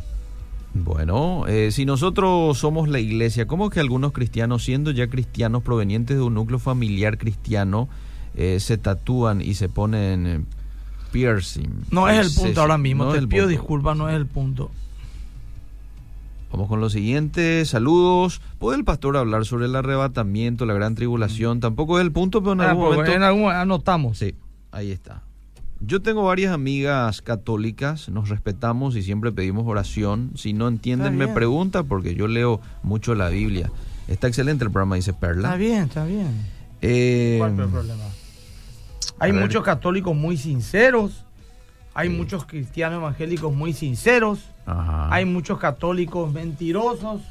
Bueno, 0.73 1.45
eh, 1.47 1.71
si 1.71 1.85
nosotros 1.85 2.59
somos 2.59 2.89
la 2.89 2.99
iglesia, 2.99 3.47
¿cómo 3.47 3.71
que 3.71 3.79
algunos 3.79 4.13
cristianos, 4.13 4.65
siendo 4.65 4.91
ya 4.91 5.07
cristianos 5.09 5.63
provenientes 5.63 6.17
de 6.17 6.23
un 6.23 6.35
núcleo 6.35 6.59
familiar 6.59 7.17
cristiano, 7.17 7.89
eh, 8.35 8.59
se 8.59 8.77
tatúan 8.77 9.41
y 9.41 9.55
se 9.55 9.69
ponen 9.69 10.27
eh, 10.27 10.41
piercing? 11.13 11.85
No 11.93 12.09
es 12.09 12.27
el 12.27 12.43
punto 12.43 12.63
ahora 12.63 12.77
mismo, 12.77 13.05
no 13.05 13.13
te 13.13 13.19
el 13.19 13.29
pido 13.29 13.47
disculpas, 13.47 13.97
no 13.97 14.09
es 14.09 14.17
el 14.17 14.27
punto. 14.27 14.73
Vamos 16.55 16.69
con 16.69 16.81
lo 16.81 16.89
siguiente, 16.89 17.65
saludos. 17.65 18.41
¿Puede 18.61 18.79
el 18.79 18.85
pastor 18.85 19.17
hablar 19.17 19.45
sobre 19.45 19.67
el 19.67 19.75
arrebatamiento, 19.75 20.67
la 20.67 20.75
gran 20.75 20.95
tribulación? 20.95 21.59
Tampoco 21.59 21.99
es 21.99 22.05
el 22.05 22.13
punto, 22.13 22.43
pero 22.45 22.53
en 22.53 22.61
Ah, 22.61 22.71
algún 22.71 22.85
pues, 22.85 22.97
momento... 22.99 23.17
en 23.17 23.23
algún 23.25 23.51
anotamos. 23.51 24.19
Sí, 24.19 24.37
ahí 24.71 24.93
está. 24.93 25.23
Yo 25.81 26.01
tengo 26.01 26.23
varias 26.23 26.53
amigas 26.55 27.23
católicas, 27.23 28.09
nos 28.09 28.29
respetamos 28.29 28.95
y 28.95 29.03
siempre 29.03 29.33
pedimos 29.33 29.67
oración. 29.67 30.31
Si 30.37 30.53
no 30.53 30.69
entienden, 30.69 31.17
me 31.17 31.27
pregunta 31.27 31.83
porque 31.83 32.15
yo 32.15 32.29
leo 32.29 32.61
mucho 32.85 33.17
la 33.17 33.31
Biblia. 33.31 33.73
Está 34.07 34.29
excelente 34.29 34.63
el 34.65 34.71
programa, 34.71 34.95
dice 34.95 35.13
Perla. 35.13 35.49
Está 35.49 35.57
bien, 35.57 35.83
está 35.83 36.05
bien. 36.05 36.29
Eh, 36.83 37.35
¿Cuál 37.41 37.57
fue 37.57 37.65
el 37.65 37.71
problema? 37.71 38.05
Hay 39.19 39.33
muchos 39.33 39.65
católicos 39.65 40.15
muy 40.15 40.37
sinceros, 40.37 41.25
hay 41.95 42.09
muchos 42.09 42.45
cristianos 42.45 42.99
evangélicos 42.99 43.55
muy 43.55 43.73
sinceros, 43.73 44.41
ajá. 44.67 45.15
hay 45.15 45.25
muchos 45.25 45.59
católicos 45.59 46.33
mentirosos, 46.33 47.23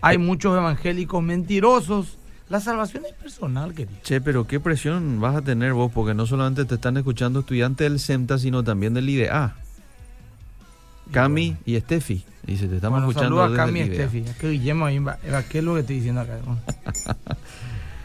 hay 0.00 0.16
Eh. 0.16 0.18
muchos 0.18 0.56
evangélicos 0.56 1.22
mentirosos. 1.22 2.16
La 2.48 2.60
salvación 2.60 3.04
es 3.04 3.12
personal, 3.12 3.74
querido. 3.74 3.98
Che, 4.02 4.22
pero 4.22 4.46
qué 4.46 4.58
presión 4.58 5.20
vas 5.20 5.36
a 5.36 5.42
tener 5.42 5.74
vos, 5.74 5.92
porque 5.92 6.14
no 6.14 6.24
solamente 6.26 6.64
te 6.64 6.76
están 6.76 6.96
escuchando 6.96 7.40
estudiantes 7.40 7.90
del 7.90 8.00
SEMTA, 8.00 8.38
sino 8.38 8.64
también 8.64 8.94
del 8.94 9.08
IDA. 9.10 9.54
Cami 11.12 11.56
y 11.66 11.78
Steffi. 11.78 12.24
Dice, 12.44 12.66
te 12.68 12.76
estamos 12.76 13.00
Bueno, 13.00 13.10
escuchando 13.10 13.36
saluda 13.42 13.62
a 13.62 13.66
Cami 13.66 13.80
y 13.80 13.82
el 13.82 13.88
IDEA. 13.88 14.08
Steffi. 14.08 14.30
Es 14.30 14.36
que 14.36 14.50
Guillermo 14.50 14.86
¿qué 15.50 15.58
es 15.58 15.64
lo 15.64 15.74
que 15.74 15.80
estoy 15.80 15.96
diciendo 15.96 16.22
acá? 16.22 16.38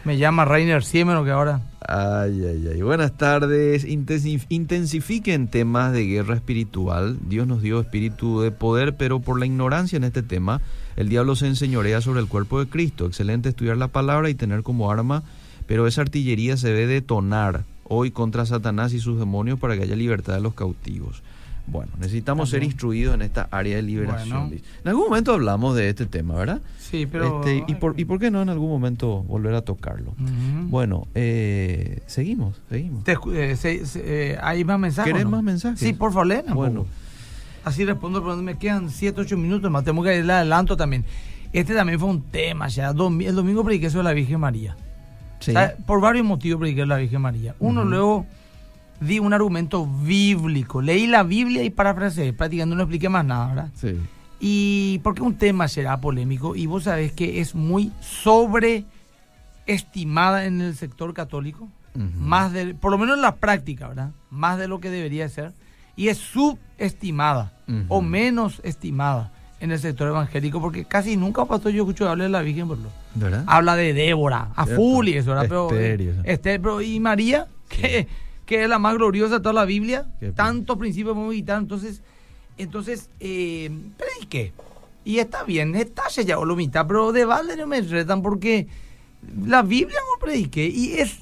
Me 0.06 0.18
llama 0.18 0.44
Rainer 0.46 0.84
Siemeno 0.84 1.24
que 1.24 1.32
ahora... 1.32 1.62
Ay, 1.88 2.44
ay, 2.46 2.70
ay. 2.74 2.82
Buenas 2.82 3.18
tardes. 3.18 3.86
Intensif- 3.86 4.46
intensifiquen 4.50 5.48
temas 5.48 5.94
de 5.94 6.06
guerra 6.06 6.36
espiritual. 6.36 7.18
Dios 7.28 7.48
nos 7.48 7.62
dio 7.62 7.80
espíritu 7.80 8.42
de 8.42 8.52
poder, 8.52 8.96
pero 8.96 9.20
por 9.20 9.40
la 9.40 9.46
ignorancia 9.46 9.98
en 9.98 10.04
este 10.04 10.24
tema, 10.24 10.62
el 10.96 11.10
diablo 11.10 11.36
se 11.36 11.48
enseñorea 11.48 12.02
sobre 12.02 12.20
el 12.22 12.28
cuerpo 12.28 12.60
de 12.60 12.70
Cristo. 12.70 13.06
Excelente 13.06 13.50
estudiar 13.50 13.78
la 13.78 13.90
palabra 13.90 14.30
y 14.30 14.36
tener 14.36 14.64
como 14.64 14.92
arma, 14.92 15.24
pero 15.68 15.88
esa 15.88 16.02
artillería 16.02 16.58
se 16.58 16.70
debe 16.70 16.88
detonar 16.88 17.64
hoy 17.86 18.12
contra 18.12 18.46
Satanás 18.46 18.94
y 18.94 19.00
sus 19.00 19.20
demonios 19.20 19.60
para 19.60 19.76
que 19.78 19.84
haya 19.84 19.96
libertad 19.96 20.34
de 20.36 20.42
los 20.42 20.54
cautivos. 20.54 21.22
Bueno, 21.66 21.92
necesitamos 21.98 22.50
ser 22.50 22.62
instruidos 22.64 23.16
en 23.16 23.22
esta 23.22 23.48
área 23.50 23.78
de 23.78 23.82
liberación. 23.84 24.50
Bueno. 24.50 24.62
En 24.84 24.88
algún 24.90 25.06
momento 25.06 25.34
hablamos 25.34 25.76
de 25.76 25.90
este 25.90 26.06
tema, 26.06 26.36
¿verdad? 26.36 26.62
Sí, 26.78 27.08
pero... 27.10 27.40
Este, 27.40 27.64
¿y, 27.72 27.76
por, 27.76 27.98
¿Y 28.00 28.06
por 28.06 28.20
qué 28.20 28.30
no 28.30 28.42
en 28.42 28.50
algún 28.50 28.70
momento 28.70 29.24
volver 29.24 29.56
a 29.56 29.62
tocarlo? 29.62 30.14
Bueno, 30.68 31.08
eh, 31.16 32.02
seguimos, 32.06 32.62
seguimos. 32.70 33.04
Te 33.06 33.18
eh, 33.34 33.56
se- 33.56 33.86
se- 33.86 34.34
eh, 34.34 34.38
¿Hay 34.44 34.64
más 34.66 34.78
mensajes? 34.78 35.12
¿Querés 35.12 35.24
no? 35.26 35.32
más 35.32 35.44
mensajes? 35.44 35.80
Sí, 35.80 35.94
por 35.94 36.12
favor, 36.12 36.28
leen 36.28 36.46
un 36.50 36.54
Bueno. 36.56 36.82
poco. 36.82 36.90
Así 37.66 37.86
respondo, 37.86 38.22
pero 38.22 38.36
me 38.36 38.58
quedan 38.58 38.90
7, 38.90 39.22
8 39.22 39.38
minutos 39.38 39.72
más. 39.72 39.86
Tengo 39.86 40.04
que 40.04 40.20
ir 40.20 40.30
adelanto 40.30 40.76
también. 40.76 41.06
Este 41.54 41.74
también 41.74 41.98
fue 41.98 42.10
un 42.10 42.22
tema 42.24 42.68
ya. 42.68 42.90
El 42.90 42.96
domingo 43.36 43.64
prediqué 43.64 43.90
sobre 43.90 44.04
la 44.04 44.14
Virgen 44.14 44.42
María. 44.42 44.76
Sí. 45.40 45.54
Por 45.86 46.02
varios 46.02 46.26
motivos 46.26 46.60
prediqué 46.60 46.82
sobre 46.82 46.90
la 46.90 46.98
Virgen 46.98 47.22
María. 47.22 47.56
Uno, 47.60 47.86
luego 47.86 48.26
di 49.00 49.20
un 49.20 49.34
argumento 49.34 49.86
bíblico. 49.86 50.82
Leí 50.82 51.08
la 51.08 51.24
Biblia 51.24 51.64
y 51.64 51.70
parafraseé. 51.70 52.34
Prácticamente 52.34 52.76
no 52.76 52.84
expliqué 52.84 53.10
más 53.10 53.26
nada, 53.26 53.48
¿verdad? 53.48 53.70
Sí. 53.76 53.98
Y 54.40 55.00
porque 55.04 55.22
un 55.22 55.36
tema 55.36 55.68
será 55.68 56.00
polémico 56.02 56.56
y 56.56 56.66
vos 56.66 56.84
sabés 56.84 57.12
que 57.14 57.40
es 57.40 57.56
muy 57.56 57.92
sobreestimada 58.02 60.46
en 60.46 60.62
el 60.62 60.76
sector 60.76 61.14
católico, 61.14 61.70
Ujú. 61.96 62.20
más 62.20 62.52
de, 62.52 62.74
por 62.74 62.92
lo 62.92 62.98
menos 62.98 63.16
en 63.16 63.22
la 63.22 63.36
práctica, 63.36 63.88
¿verdad? 63.88 64.12
Más 64.30 64.58
de 64.58 64.68
lo 64.68 64.80
que 64.80 64.90
debería 64.90 65.30
ser. 65.30 65.54
Y 65.96 66.08
es 66.08 66.18
subestimada 66.18 67.54
Ujú. 67.68 67.86
o 67.88 68.02
menos 68.02 68.60
estimada 68.64 69.32
en 69.60 69.72
el 69.72 69.80
sector 69.80 70.10
evangélico, 70.10 70.60
porque 70.60 70.84
casi 70.84 71.16
nunca, 71.16 71.46
pastor, 71.46 71.72
yo 71.72 71.84
escucho 71.84 72.10
hablar 72.10 72.28
de 72.28 72.32
la 72.32 72.42
Virgen, 72.42 72.68
por 72.68 72.80
lo 72.80 72.90
¿Verdad? 73.16 73.46
Habla 73.48 73.78
de 73.78 73.94
Débora, 73.94 74.50
a 74.58 74.66
y 74.66 75.14
eso, 75.14 75.30
¿verdad? 75.30 75.46
Pero, 75.48 75.72
eso. 75.72 76.22
Esther, 76.26 76.62
pero, 76.62 76.82
y 76.82 77.00
María, 77.00 77.48
que, 77.70 78.10
que 78.46 78.64
es 78.64 78.70
la 78.70 78.80
más 78.80 78.96
gloriosa 78.96 79.36
de 79.36 79.40
toda 79.42 79.54
la 79.54 79.66
Biblia, 79.66 80.06
tantos 80.36 80.78
principios 80.78 81.14
podemos 81.16 81.34
quitar, 81.34 81.60
entonces, 81.62 82.02
entonces, 82.58 83.10
eh, 83.20 83.72
prediqué. 83.98 84.54
Y 85.06 85.20
está 85.20 85.44
bien, 85.44 85.76
está 85.76 86.08
ya 86.10 86.38
o 86.40 86.46
lo 86.46 86.56
mitad, 86.56 86.88
pero 86.88 87.12
de 87.12 87.26
balde 87.26 87.58
no 87.58 87.68
me 87.68 87.82
retan 87.82 88.22
porque 88.22 88.68
la 89.46 89.62
Biblia 89.62 89.98
no 90.14 90.20
prediqué 90.26 90.68
y 90.68 90.94
es, 90.94 91.20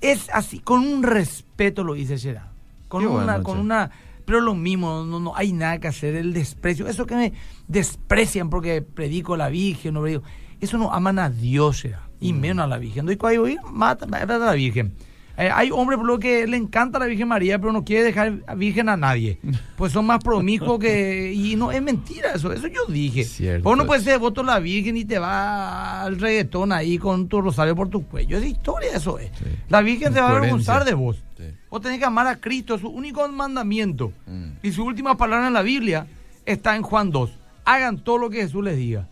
es 0.00 0.28
así, 0.32 0.58
con 0.60 0.86
un 0.86 1.02
respeto 1.02 1.84
lo 1.84 1.94
dice 1.94 2.18
Gerard. 2.18 2.48
Con 2.88 3.02
Qué 3.02 3.06
una, 3.08 3.42
con 3.42 3.58
una, 3.58 3.90
pero 4.24 4.40
lo 4.40 4.54
mismo, 4.54 5.04
no, 5.04 5.20
no 5.20 5.36
hay 5.36 5.52
nada 5.52 5.78
que 5.78 5.88
hacer, 5.88 6.14
el 6.14 6.32
desprecio, 6.32 6.86
eso 6.86 7.04
que 7.04 7.14
me 7.16 7.32
desprecian 7.66 8.48
porque 8.48 8.80
predico 8.80 9.34
a 9.34 9.38
la 9.38 9.48
Virgen, 9.50 9.94
no 9.94 10.00
predico, 10.02 10.22
eso 10.60 10.78
no 10.78 10.92
aman 10.92 11.18
a 11.18 11.28
Dios, 11.30 11.82
Gerard, 11.82 12.08
y 12.20 12.32
Mm. 12.32 12.40
menos 12.40 12.64
a 12.64 12.68
la 12.68 12.78
Virgen. 12.78 13.04
Doy 13.06 13.16
cuando 13.16 13.42
oír, 13.42 13.58
mata, 13.70 14.06
mata 14.06 14.36
a 14.36 14.38
la 14.38 14.52
Virgen. 14.52 14.94
Eh, 15.38 15.50
hay 15.54 15.70
hombres 15.70 15.98
por 15.98 16.06
lo 16.06 16.18
que 16.18 16.48
le 16.48 16.56
encanta 16.56 16.98
la 16.98 17.06
Virgen 17.06 17.28
María, 17.28 17.60
pero 17.60 17.72
no 17.72 17.84
quiere 17.84 18.02
dejar 18.02 18.56
virgen 18.56 18.88
a 18.88 18.96
nadie. 18.96 19.38
Pues 19.76 19.92
son 19.92 20.04
más 20.04 20.18
promiscuos 20.18 20.80
que... 20.80 21.32
Y 21.32 21.54
no, 21.54 21.70
es 21.70 21.80
mentira 21.80 22.32
eso, 22.34 22.52
eso 22.52 22.66
yo 22.66 22.84
dije. 22.88 23.22
Cierto. 23.22 23.62
Vos 23.62 23.78
no 23.78 23.86
puedes 23.86 24.02
ser 24.02 24.18
voto 24.18 24.42
la 24.42 24.58
Virgen 24.58 24.96
y 24.96 25.04
te 25.04 25.20
va 25.20 26.02
al 26.02 26.18
reggaetón 26.18 26.72
ahí 26.72 26.98
con 26.98 27.28
tu 27.28 27.40
rosario 27.40 27.76
por 27.76 27.88
tu 27.88 28.04
cuello. 28.04 28.36
Es 28.36 28.44
historia 28.44 28.90
eso 28.92 29.20
es. 29.20 29.30
Sí. 29.38 29.44
La 29.68 29.80
Virgen 29.80 30.12
se 30.12 30.20
va 30.20 30.26
a 30.26 30.36
avergonzar 30.36 30.84
de 30.84 30.94
vos. 30.94 31.22
Sí. 31.36 31.44
Vos 31.70 31.80
tenés 31.82 32.00
que 32.00 32.04
amar 32.04 32.26
a 32.26 32.40
Cristo, 32.40 32.74
es 32.74 32.80
su 32.80 32.88
único 32.88 33.26
mandamiento. 33.28 34.12
Mm. 34.26 34.54
Y 34.64 34.72
su 34.72 34.84
última 34.84 35.16
palabra 35.16 35.46
en 35.46 35.54
la 35.54 35.62
Biblia 35.62 36.08
está 36.46 36.74
en 36.74 36.82
Juan 36.82 37.12
2. 37.12 37.30
Hagan 37.64 37.98
todo 37.98 38.18
lo 38.18 38.28
que 38.28 38.38
Jesús 38.38 38.64
les 38.64 38.76
diga. 38.76 39.06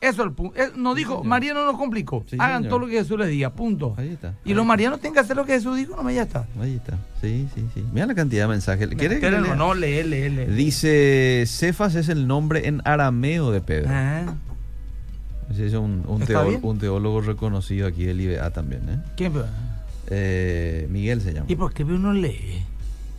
Eso 0.00 0.22
es 0.22 0.28
el 0.28 0.32
punto. 0.32 0.58
Eh, 0.58 0.70
No 0.76 0.94
dijo, 0.94 1.10
señor. 1.16 1.26
María 1.26 1.52
no 1.54 1.66
nos 1.66 1.76
complicó. 1.76 2.24
Sí, 2.28 2.36
Hagan 2.38 2.62
señor. 2.62 2.70
todo 2.70 2.78
lo 2.80 2.86
que 2.86 2.92
Jesús 2.94 3.18
les 3.18 3.28
diga, 3.28 3.50
punto. 3.50 3.94
Ahí 3.98 4.08
está. 4.10 4.34
Y 4.44 4.54
los 4.54 4.64
marianos 4.64 4.98
tienen 5.00 5.12
que 5.14 5.20
hacer 5.20 5.36
lo 5.36 5.44
que 5.44 5.52
Jesús 5.52 5.76
dijo, 5.76 5.94
no 5.94 6.02
me 6.02 6.14
ya 6.14 6.22
está. 6.22 6.46
Ahí 6.60 6.76
está. 6.76 6.96
Sí, 7.20 7.46
sí, 7.54 7.64
sí. 7.74 7.84
Mira 7.92 8.06
la 8.06 8.14
cantidad 8.14 8.44
de 8.44 8.48
mensajes. 8.48 8.88
¿Quieres 8.96 9.20
que 9.20 9.30
lea? 9.30 9.40
no, 9.54 9.74
lee, 9.74 10.02
lee, 10.04 10.30
lee. 10.30 10.46
Dice, 10.46 11.44
Cefas 11.46 11.94
es 11.96 12.08
el 12.08 12.26
nombre 12.26 12.66
en 12.66 12.80
arameo 12.84 13.50
de 13.50 13.60
Pedro. 13.60 13.88
Ah, 13.92 14.34
Ese 15.50 15.66
es 15.66 15.74
un, 15.74 16.04
un 16.06 16.78
teólogo 16.78 17.20
reconocido 17.20 17.86
aquí 17.86 18.04
del 18.04 18.20
IBA 18.22 18.50
también. 18.50 18.82
¿eh? 18.88 18.98
¿quién? 19.16 19.32
Eh, 20.08 20.88
Miguel 20.90 21.20
se 21.20 21.32
llama. 21.34 21.46
¿Y 21.48 21.56
por 21.56 21.72
qué 21.74 21.84
uno 21.84 22.12
lee? 22.12 22.64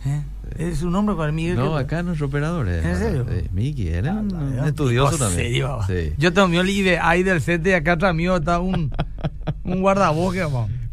¿Eh? 0.04 0.22
¿Es 0.58 0.78
su 0.78 0.90
nombre 0.90 1.14
con 1.16 1.26
el 1.26 1.32
Miguel? 1.32 1.56
No, 1.56 1.74
que- 1.74 1.80
acá 1.80 2.02
nuestro 2.02 2.26
operador 2.26 2.68
es. 2.68 2.84
¿En 2.84 2.96
serio? 2.96 3.26
Sí, 3.28 3.48
Miki, 3.52 3.88
él 3.88 4.06
es 4.06 4.12
un, 4.12 4.34
un 4.34 4.58
Ah, 4.60 4.66
estudioso 4.68 5.16
también. 5.16 5.42
serio. 5.46 5.78
Sí. 5.86 6.12
Yo 6.18 6.32
tomé 6.32 6.58
el 6.58 6.68
IDEAI 6.68 7.22
del 7.22 7.40
set 7.40 7.62
de 7.62 7.74
acá 7.76 7.92
atrás 7.92 8.14
mío 8.14 8.36
está 8.36 8.58
un, 8.60 8.90
un 9.64 9.80
guardabosque. 9.80 10.44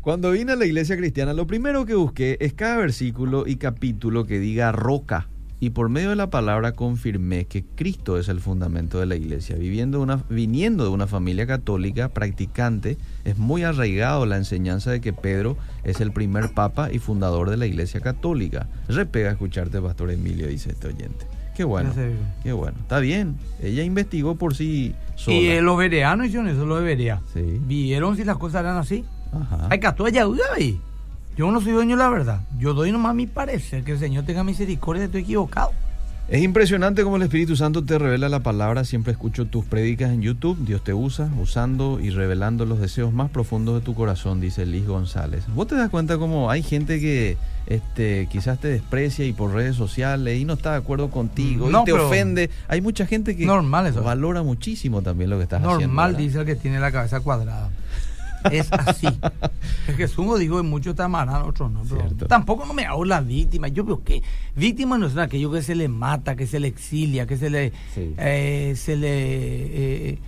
Cuando 0.02 0.32
vine 0.32 0.54
a 0.54 0.56
la 0.56 0.66
iglesia 0.66 0.96
cristiana, 0.96 1.34
lo 1.34 1.46
primero 1.48 1.86
que 1.86 1.94
busqué 1.96 2.38
es 2.40 2.54
cada 2.54 2.78
versículo 2.78 3.46
y 3.48 3.58
capítulo 3.58 4.26
que 4.26 4.40
diga 4.40 4.72
roca. 4.72 5.28
Y 5.62 5.72
por 5.72 5.90
medio 5.90 6.12
de 6.12 6.16
la 6.16 6.30
palabra 6.30 6.72
confirmé 6.72 7.46
que 7.46 7.66
Cristo 7.76 8.18
es 8.18 8.30
el 8.30 8.40
fundamento 8.40 9.00
de 9.00 9.06
la 9.06 9.16
iglesia. 9.16 9.58
Viviendo 9.58 10.00
una, 10.00 10.24
viniendo 10.30 10.86
de 10.86 10.90
una 10.90 11.06
familia 11.06 11.46
católica 11.46 12.10
practicante, 12.10 12.98
es 13.26 13.38
muy 13.38 13.64
arraigado 13.64 14.26
la 14.26 14.38
enseñanza 14.38 14.92
de 14.92 15.02
que 15.02 15.12
Pedro 15.12 15.58
es 15.84 16.00
el 16.00 16.14
primer 16.14 16.54
papa 16.54 16.92
y 16.94 17.00
fundador 17.00 17.50
de 17.50 17.58
la 17.58 17.66
iglesia 17.66 18.00
católica. 18.00 18.68
Repega 18.88 19.32
escucharte, 19.32 19.82
Pastor 19.82 20.12
Emilio, 20.12 20.48
dice 20.48 20.70
este 20.72 20.88
oyente. 20.88 21.26
Qué 21.58 21.66
bueno, 21.66 21.92
qué 22.42 22.54
bueno. 22.54 22.78
Está 22.80 23.00
bien. 23.00 23.36
Ella 23.62 23.84
investigó 23.84 24.36
por 24.36 24.56
sí 24.56 24.96
sola. 25.16 25.36
Y 25.36 25.48
eh, 25.48 25.62
los 25.62 25.78
vereanos 25.78 26.28
hicieron 26.28 26.48
eso, 26.48 26.66
los 26.66 26.82
Berea. 26.82 27.22
Sí. 27.34 27.60
Vieron 27.66 28.16
si 28.16 28.24
las 28.24 28.38
cosas 28.38 28.62
eran 28.62 28.78
así. 28.78 29.04
Ajá. 29.34 29.68
Hay 29.70 29.82
que 29.82 29.88
ahí. 30.56 30.80
Yo 31.40 31.50
no 31.52 31.62
soy 31.62 31.72
dueño 31.72 31.96
de 31.96 32.04
la 32.04 32.10
verdad. 32.10 32.42
Yo 32.58 32.74
doy 32.74 32.92
nomás 32.92 33.16
mi 33.16 33.26
parecer. 33.26 33.86
Que 33.86 33.94
el 33.94 34.00
Señor 34.00 34.26
tenga 34.26 34.44
misericordia, 34.44 35.06
estoy 35.06 35.22
equivocado. 35.22 35.72
Es 36.28 36.44
impresionante 36.44 37.02
cómo 37.06 37.16
el 37.16 37.22
Espíritu 37.22 37.56
Santo 37.56 37.82
te 37.82 37.98
revela 37.98 38.28
la 38.28 38.42
palabra. 38.42 38.84
Siempre 38.84 39.14
escucho 39.14 39.46
tus 39.46 39.64
prédicas 39.64 40.12
en 40.12 40.22
YouTube. 40.22 40.58
Dios 40.66 40.84
te 40.84 40.94
usa 40.94 41.30
usando 41.40 42.02
y 42.02 42.10
revelando 42.10 42.66
los 42.66 42.82
deseos 42.82 43.14
más 43.14 43.30
profundos 43.30 43.76
de 43.76 43.86
tu 43.86 43.96
corazón, 43.96 44.42
dice 44.42 44.66
Liz 44.66 44.86
González. 44.86 45.46
¿Vos 45.56 45.68
te 45.68 45.76
das 45.76 45.90
cuenta 45.90 46.18
cómo 46.18 46.52
hay 46.52 46.62
gente 46.62 47.00
que 47.00 47.38
este, 47.68 48.28
quizás 48.30 48.60
te 48.60 48.68
desprecia 48.68 49.24
y 49.24 49.32
por 49.32 49.54
redes 49.54 49.78
sociales 49.78 50.42
y 50.42 50.44
no 50.44 50.56
está 50.56 50.72
de 50.72 50.80
acuerdo 50.80 51.10
contigo 51.10 51.70
No, 51.70 51.84
y 51.84 51.86
te 51.86 51.94
ofende? 51.94 52.50
Hay 52.68 52.82
mucha 52.82 53.06
gente 53.06 53.38
que 53.38 53.46
Normal 53.46 53.88
eso. 53.88 54.04
valora 54.04 54.44
muchísimo 54.44 55.02
también 55.02 55.30
lo 55.30 55.38
que 55.38 55.44
estás 55.44 55.62
haciendo. 55.62 55.88
Normal, 55.88 56.18
dice 56.18 56.42
el 56.42 56.46
que 56.46 56.58
tiene 56.58 56.82
la 56.82 56.92
cabeza 56.92 57.22
cuadrada. 57.22 57.70
Es 58.52 58.72
así. 58.72 59.08
es 59.88 59.96
que 59.96 60.08
sumo 60.08 60.38
digo, 60.38 60.60
en 60.60 60.66
muchos 60.68 60.96
te 60.96 61.02
amarán, 61.04 61.42
otros 61.44 61.72
no. 61.72 61.82
pero 61.84 62.28
tampoco 62.28 62.66
no 62.66 62.74
me 62.74 62.86
hago 62.86 63.04
la 63.06 63.22
víctima. 63.22 63.68
Yo 63.68 63.84
veo 63.84 64.04
que 64.04 64.22
víctima 64.56 64.98
no 64.98 65.08
es 65.08 65.18
aquello 65.18 65.52
que 65.52 65.62
se 65.62 65.76
le 65.76 65.88
mata, 65.88 66.36
que 66.36 66.48
se 66.48 66.60
le 66.60 66.68
exilia, 66.68 67.26
que 67.28 67.38
se 67.38 67.50
le. 67.50 67.72
Sí. 67.94 68.14
eh, 68.18 68.74
se 68.76 68.96
le. 68.96 69.10
eh, 70.14 70.20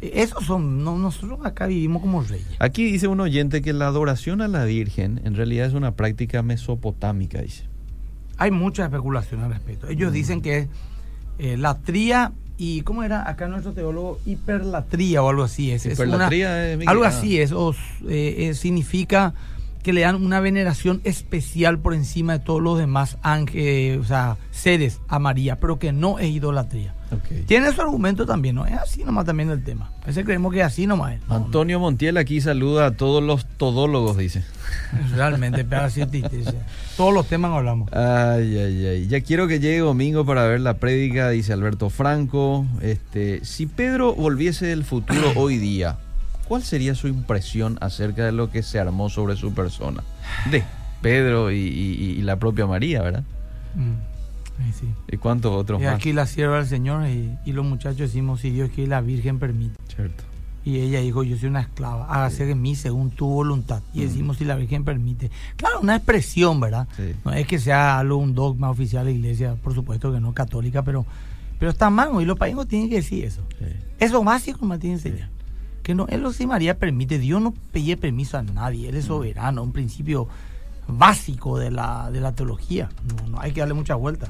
esos 0.00 0.44
son. 0.46 0.82
no- 0.82 0.96
nosotros 0.98 1.40
acá 1.44 1.66
vivimos 1.66 2.00
como 2.02 2.22
reyes. 2.22 2.46
Aquí 2.58 2.90
dice 2.90 3.06
un 3.06 3.20
oyente 3.20 3.60
que 3.62 3.72
la 3.72 3.86
adoración 3.86 4.40
a 4.40 4.48
la 4.48 4.64
Virgen 4.64 5.20
en 5.24 5.34
realidad 5.34 5.66
es 5.66 5.74
una 5.74 5.92
práctica 5.92 6.42
mesopotámica, 6.42 7.40
dice. 7.42 7.64
Hay 8.38 8.50
mucha 8.50 8.84
especulación 8.84 9.42
al 9.42 9.50
respecto. 9.52 9.86
Ellos 9.88 10.12
dicen 10.12 10.40
que 10.40 10.58
es 10.58 10.68
eh, 11.38 11.56
latría 11.58 12.32
y, 12.62 12.82
¿cómo 12.82 13.02
era? 13.02 13.26
Acá 13.26 13.48
nuestro 13.48 13.72
teólogo, 13.72 14.20
hiperlatría 14.26 15.22
o 15.22 15.30
algo 15.30 15.44
así. 15.44 15.70
Es, 15.70 15.86
es 15.86 15.98
una- 15.98 16.08
Hiperlatría, 16.08 16.72
eh, 16.74 16.78
algo 16.86 17.04
Ah. 17.04 17.08
así 17.08 17.40
es. 17.40 17.52
o, 17.52 17.74
eh, 18.06 18.50
eh, 18.50 18.54
significa 18.54 19.32
que 19.82 19.92
le 19.92 20.02
dan 20.02 20.16
una 20.16 20.40
veneración 20.40 21.00
especial 21.04 21.78
por 21.78 21.94
encima 21.94 22.34
de 22.34 22.44
todos 22.44 22.60
los 22.60 22.78
demás 22.78 23.18
ángeles, 23.22 23.98
o 23.98 24.04
sea, 24.04 24.36
seres 24.50 25.00
a 25.08 25.18
María, 25.18 25.58
pero 25.58 25.78
que 25.78 25.92
no 25.92 26.18
es 26.18 26.30
idolatría. 26.30 26.94
Tiene 27.46 27.72
su 27.72 27.80
argumento 27.80 28.24
también, 28.24 28.54
¿no? 28.54 28.66
Es 28.66 28.74
así 28.74 29.02
nomás 29.02 29.24
también 29.24 29.50
el 29.50 29.64
tema. 29.64 29.90
A 30.02 30.06
veces 30.06 30.24
creemos 30.24 30.52
que 30.52 30.60
es 30.60 30.66
así 30.66 30.86
nomás 30.86 31.14
es. 31.14 31.20
No, 31.28 31.36
Antonio 31.36 31.80
Montiel 31.80 32.16
aquí 32.16 32.40
saluda 32.40 32.86
a 32.86 32.90
todos 32.92 33.22
los 33.22 33.46
todólogos, 33.46 34.16
dice. 34.16 34.44
realmente, 35.14 35.64
pero 35.64 35.82
así 35.82 36.02
Todos 36.96 37.12
los 37.12 37.26
temas 37.26 37.52
hablamos. 37.52 37.92
Ay, 37.92 38.56
ay, 38.58 38.86
ay. 38.86 39.06
Ya 39.08 39.22
quiero 39.22 39.48
que 39.48 39.58
llegue 39.58 39.78
domingo 39.78 40.24
para 40.24 40.44
ver 40.46 40.60
la 40.60 40.74
prédica, 40.74 41.30
dice 41.30 41.52
Alberto 41.52 41.90
Franco. 41.90 42.64
Este, 42.80 43.44
si 43.44 43.66
Pedro 43.66 44.14
volviese 44.14 44.66
del 44.66 44.84
futuro 44.84 45.32
hoy 45.34 45.58
día, 45.58 45.98
¿cuál 46.50 46.64
sería 46.64 46.96
su 46.96 47.06
impresión 47.06 47.78
acerca 47.80 48.24
de 48.26 48.32
lo 48.32 48.50
que 48.50 48.64
se 48.64 48.80
armó 48.80 49.08
sobre 49.08 49.36
su 49.36 49.54
persona? 49.54 50.02
De 50.50 50.64
Pedro 51.00 51.52
y, 51.52 51.54
y- 51.58 52.10
y 52.18 52.22
la 52.22 52.36
propia 52.40 52.66
María, 52.66 53.02
¿verdad? 53.02 53.22
Mm, 53.76 54.62
ahí 54.64 54.72
sí. 54.72 54.86
¿Y 55.12 55.16
cuántos 55.16 55.52
otros 55.52 55.80
Y 55.80 55.84
más? 55.84 55.94
aquí 55.94 56.12
la 56.12 56.26
sierva 56.26 56.56
del 56.56 56.66
Señor 56.66 57.06
y, 57.08 57.38
y 57.44 57.52
los 57.52 57.64
muchachos 57.64 57.98
decimos, 58.00 58.40
si 58.40 58.50
Dios 58.50 58.68
quiere, 58.74 58.90
la 58.90 59.00
Virgen 59.00 59.38
permite. 59.38 59.76
Cierto. 59.94 60.24
Y 60.64 60.80
ella 60.80 61.00
dijo, 61.00 61.22
yo 61.22 61.38
soy 61.38 61.48
una 61.50 61.60
esclava, 61.60 62.04
hágase 62.12 62.44
de 62.46 62.56
mí 62.56 62.74
según 62.74 63.10
tu 63.12 63.26
voluntad. 63.28 63.80
Y 63.94 64.00
decimos, 64.04 64.36
si 64.38 64.44
la 64.44 64.56
Virgen 64.56 64.84
permite. 64.84 65.30
Claro, 65.56 65.80
una 65.80 65.94
expresión, 65.94 66.58
¿verdad? 66.58 66.88
Sí. 66.96 67.14
No 67.24 67.32
es 67.32 67.46
que 67.46 67.60
sea 67.60 68.00
algo, 68.00 68.16
un 68.16 68.34
dogma 68.34 68.68
oficial 68.70 69.06
de 69.06 69.12
la 69.12 69.16
iglesia, 69.18 69.54
por 69.54 69.72
supuesto 69.72 70.12
que 70.12 70.18
no 70.20 70.34
católica, 70.34 70.82
pero, 70.82 71.06
pero 71.60 71.70
está 71.70 71.88
mal, 71.90 72.10
y 72.20 72.24
los 72.26 72.36
países 72.36 72.66
tienen 72.66 72.90
que 72.90 72.96
decir 72.96 73.24
eso. 73.24 73.40
Sí. 73.58 73.66
Eso 74.00 74.22
básico 74.24 74.66
me 74.66 74.78
tiene 74.78 75.00
que 75.00 75.08
enseñar. 75.08 75.30
Que 75.82 75.94
no, 75.94 76.06
él 76.08 76.20
lo 76.22 76.32
si 76.32 76.46
María 76.46 76.78
permite, 76.78 77.18
Dios 77.18 77.40
no 77.40 77.54
pide 77.72 77.96
permiso 77.96 78.36
a 78.38 78.42
nadie, 78.42 78.88
Él 78.90 78.96
es 78.96 79.06
soberano, 79.06 79.62
un 79.62 79.72
principio 79.72 80.28
básico 80.88 81.58
de 81.58 81.70
la, 81.70 82.10
de 82.10 82.20
la 82.20 82.32
teología. 82.32 82.88
No, 83.24 83.30
no 83.30 83.40
hay 83.40 83.52
que 83.52 83.60
darle 83.60 83.74
mucha 83.74 83.94
vuelta. 83.94 84.28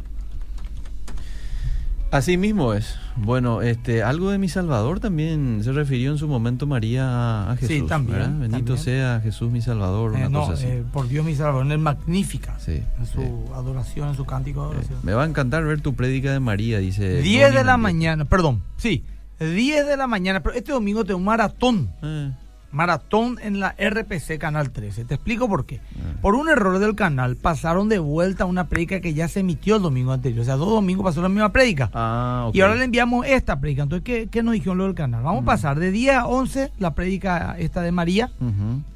Así 2.13 2.37
mismo 2.37 2.75
es. 2.75 2.97
Bueno, 3.15 3.63
este, 3.63 4.03
algo 4.03 4.31
de 4.31 4.39
mi 4.39 4.49
Salvador 4.49 4.99
también 4.99 5.61
se 5.63 5.71
refirió 5.71 6.11
en 6.11 6.19
su 6.19 6.27
momento 6.27 6.67
María 6.67 7.05
a, 7.09 7.53
a 7.53 7.57
Sí, 7.57 7.67
Jesús. 7.69 7.89
también, 7.89 8.19
¿verdad? 8.19 8.31
Bendito 8.33 8.75
también. 8.75 8.79
sea 8.79 9.21
Jesús 9.21 9.49
mi 9.53 9.63
Salvador, 9.63 10.11
una 10.13 10.25
Eh, 10.27 10.29
no, 10.29 10.41
cosa 10.41 10.55
así. 10.55 10.67
eh, 10.67 10.83
por 10.93 11.07
Dios 11.07 11.25
mi 11.25 11.37
Salvador, 11.37 11.67
en 11.67 11.71
el 11.73 11.79
Magnífica, 11.79 12.59
Sí, 12.59 12.83
en 12.99 13.07
su 13.07 13.45
adoración, 13.55 14.09
en 14.09 14.17
su 14.17 14.25
cántico 14.25 14.63
de 14.63 14.67
Eh, 14.67 14.71
adoración. 14.73 14.99
me 15.05 15.13
va 15.15 15.23
a 15.23 15.27
encantar 15.27 15.63
ver 15.65 15.81
tu 15.83 15.95
prédica 15.95 16.33
de 16.33 16.41
María, 16.41 16.79
dice. 16.79 17.23
10 17.23 17.47
Tony 17.49 17.59
de 17.59 17.65
la 17.65 17.77
mañana, 17.77 18.25
perdón, 18.25 18.63
sí, 18.77 19.05
10 19.40 19.87
de 19.87 19.96
la 19.96 20.07
mañana, 20.07 20.40
pero 20.42 20.55
este 20.55 20.72
domingo 20.72 21.05
tengo 21.05 21.18
un 21.18 21.24
maratón, 21.24 21.90
Eh, 22.03 22.31
maratón 22.72 23.38
en 23.42 23.59
la 23.59 23.74
RPC 23.79 24.38
Canal 24.38 24.70
13. 24.70 25.05
Te 25.05 25.14
explico 25.14 25.48
por 25.48 25.66
qué. 25.66 25.81
Ah. 25.96 26.14
Por 26.20 26.35
un 26.37 26.48
error 26.48 26.79
del 26.79 26.94
canal 26.94 27.35
pasaron 27.37 27.88
de 27.88 27.98
vuelta 27.98 28.44
una 28.44 28.68
prédica 28.68 29.00
que 29.00 29.12
ya 29.14 29.26
se 29.29 29.40
emitió 29.40 29.76
el 29.76 29.83
domingo 29.83 30.12
anterior, 30.12 30.42
o 30.42 30.44
sea, 30.44 30.55
dos 30.57 30.68
domingos 30.70 31.05
pasó 31.05 31.20
la 31.22 31.29
misma 31.29 31.50
prédica. 31.53 31.90
ah. 31.94 32.50
Y 32.53 32.61
ahora 32.61 32.76
le 32.76 32.85
enviamos 32.85 33.26
esta 33.26 33.59
prédica. 33.59 33.83
Entonces, 33.83 34.05
¿qué, 34.05 34.29
qué 34.31 34.42
nos 34.42 34.53
dijeron 34.55 34.79
lo 34.79 34.85
del 34.85 34.94
canal? 34.94 35.22
Vamos 35.22 35.42
a 35.42 35.46
pasar 35.46 35.81
de 35.81 35.90
10 35.90 36.14
a 36.14 36.26
11 36.26 36.70
la 36.79 36.94
prédica 36.94 37.57
esta 37.59 37.81
de 37.83 37.90
María 37.92 38.31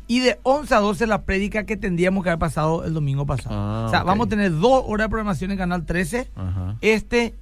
y 0.07 0.21
de 0.21 0.39
11 0.43 0.75
a 0.75 0.79
12 0.81 1.07
la 1.07 1.23
prédica 1.23 1.65
que 1.65 1.77
tendríamos 1.79 2.23
que 2.23 2.29
haber 2.31 2.39
pasado 2.39 2.85
el 2.85 2.93
domingo 2.95 3.25
pasado. 3.27 3.57
Ah, 3.59 3.85
o 3.87 3.91
sea, 3.91 4.03
vamos 4.05 4.27
a 4.27 4.31
tener 4.31 4.53
dos 4.57 4.85
horas 4.87 5.07
de 5.07 5.11
programación 5.11 5.51
en 5.51 5.57
Canal 5.59 5.85
13 5.87 6.31
Ajá. 6.37 6.77
este 6.83 7.35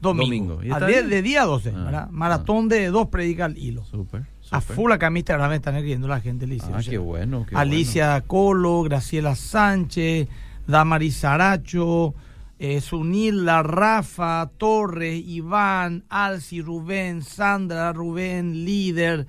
domingo. 0.00 0.54
Domingo. 0.54 0.62
¿Y 0.64 0.70
A 0.70 0.74
está 0.74 0.86
de, 0.86 0.92
bien? 0.92 1.10
de 1.10 1.22
día 1.22 1.42
a 1.42 1.46
12, 1.46 1.72
Ah, 1.76 1.84
¿verdad? 1.84 2.08
Maratón 2.10 2.68
de 2.68 2.86
dos 2.88 3.08
prédicas 3.08 3.46
al 3.46 3.58
hilo. 3.58 3.84
Súper. 3.84 4.22
A 4.50 4.60
full 4.60 4.90
acá 4.90 5.10
Instagram 5.14 5.50
me 5.50 5.56
están 5.56 5.76
escribiendo 5.76 6.08
la 6.08 6.20
gente. 6.20 6.46
hicieron 6.46 6.74
Ah, 6.80 6.82
qué 6.88 6.98
bueno. 6.98 7.46
qué 7.48 7.54
Alicia 7.56 8.20
Colo, 8.22 8.82
Graciela 8.82 9.36
Sánchez, 9.36 10.26
Damaris 10.66 11.16
Saracho, 11.18 12.14
eh, 12.58 12.80
Sunila, 12.80 13.62
Rafa, 13.62 14.50
Torres, 14.58 15.22
Iván, 15.24 16.04
Alci, 16.08 16.62
Rubén, 16.62 17.22
Sandra, 17.22 17.92
Rubén, 17.92 18.64
líder. 18.64 19.26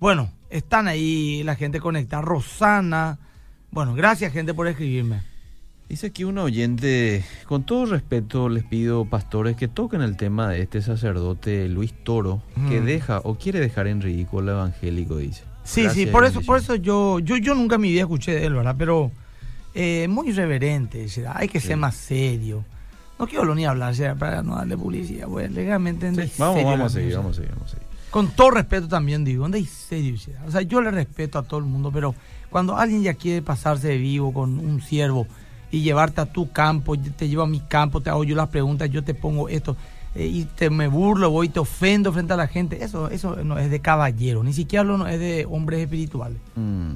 Bueno, 0.00 0.30
están 0.50 0.88
ahí 0.88 1.42
la 1.44 1.54
gente 1.54 1.78
conectada. 1.80 2.22
Rosana. 2.22 3.18
Bueno, 3.70 3.94
gracias 3.94 4.32
gente 4.32 4.52
por 4.52 4.66
escribirme. 4.66 5.22
Dice 5.88 6.08
aquí 6.08 6.24
un 6.24 6.36
oyente, 6.38 7.24
con 7.46 7.64
todo 7.64 7.86
respeto 7.86 8.48
les 8.48 8.64
pido, 8.64 9.04
pastores, 9.04 9.56
que 9.56 9.68
toquen 9.68 10.02
el 10.02 10.16
tema 10.16 10.48
de 10.50 10.62
este 10.62 10.82
sacerdote 10.82 11.68
Luis 11.68 11.92
Toro, 12.02 12.42
que 12.68 12.80
Mm. 12.80 12.84
deja 12.86 13.20
o 13.22 13.36
quiere 13.36 13.60
dejar 13.60 13.86
en 13.86 14.00
ridículo 14.02 14.50
evangélico, 14.50 15.16
dice. 15.18 15.44
Sí, 15.62 15.82
Gracias 15.84 16.06
sí, 16.06 16.10
por 16.12 16.24
eso, 16.24 16.40
por 16.42 16.58
eso 16.58 16.74
yo, 16.74 17.20
yo, 17.20 17.36
yo 17.36 17.54
nunca 17.54 17.76
en 17.76 17.82
mi 17.82 17.90
vida 17.92 18.02
escuché 18.02 18.32
de 18.32 18.46
él, 18.46 18.54
¿verdad? 18.54 18.74
Pero 18.76 19.12
eh, 19.74 20.08
muy 20.08 20.30
irreverente, 20.30 21.06
hay 21.32 21.48
que 21.48 21.60
ser 21.60 21.76
más 21.76 21.94
serio. 21.94 22.64
No 23.18 23.26
quiero 23.28 23.54
ni 23.54 23.64
hablar 23.64 23.94
para 24.18 24.42
no 24.42 24.56
darle 24.56 24.76
publicidad, 24.76 25.28
bueno, 25.28 25.54
legalmente 25.54 26.10
Vamos, 26.38 26.64
vamos 26.64 26.86
a 26.92 26.94
seguir, 26.94 27.14
vamos 27.16 27.32
a 27.32 27.34
seguir, 27.36 27.50
vamos 27.52 27.68
a 27.68 27.74
seguir. 27.74 27.86
Con 28.10 28.28
todo 28.30 28.50
respeto 28.50 28.88
también 28.88 29.24
digo, 29.24 29.42
¿dónde 29.42 29.58
hay 29.58 29.66
serio? 29.66 30.16
O 30.46 30.50
sea, 30.50 30.62
yo 30.62 30.80
le 30.80 30.90
respeto 30.90 31.38
a 31.38 31.42
todo 31.44 31.60
el 31.60 31.66
mundo, 31.66 31.90
pero 31.92 32.14
cuando 32.50 32.76
alguien 32.76 33.02
ya 33.02 33.14
quiere 33.14 33.42
pasarse 33.42 33.88
de 33.88 33.98
vivo 33.98 34.32
con 34.32 34.58
un 34.58 34.80
siervo 34.80 35.26
y 35.76 35.82
llevarte 35.82 36.22
a 36.22 36.26
tu 36.26 36.50
campo, 36.52 36.96
te 36.96 37.28
llevo 37.28 37.42
a 37.42 37.46
mi 37.46 37.60
campo, 37.60 38.00
te 38.00 38.08
hago 38.08 38.24
yo 38.24 38.34
las 38.34 38.48
preguntas, 38.48 38.90
yo 38.90 39.04
te 39.04 39.12
pongo 39.12 39.50
esto, 39.50 39.76
eh, 40.14 40.26
y 40.26 40.44
te 40.44 40.70
me 40.70 40.88
burlo, 40.88 41.30
voy 41.30 41.48
y 41.48 41.50
te 41.50 41.60
ofendo 41.60 42.12
frente 42.14 42.32
a 42.32 42.36
la 42.36 42.48
gente, 42.48 42.82
eso, 42.82 43.10
eso 43.10 43.36
no 43.44 43.58
es 43.58 43.70
de 43.70 43.80
caballero, 43.80 44.42
ni 44.42 44.54
siquiera 44.54 44.84
lo 44.84 44.96
no 44.96 45.06
es 45.06 45.20
de 45.20 45.46
hombres 45.48 45.80
espirituales. 45.80 46.38
Mm. 46.54 46.92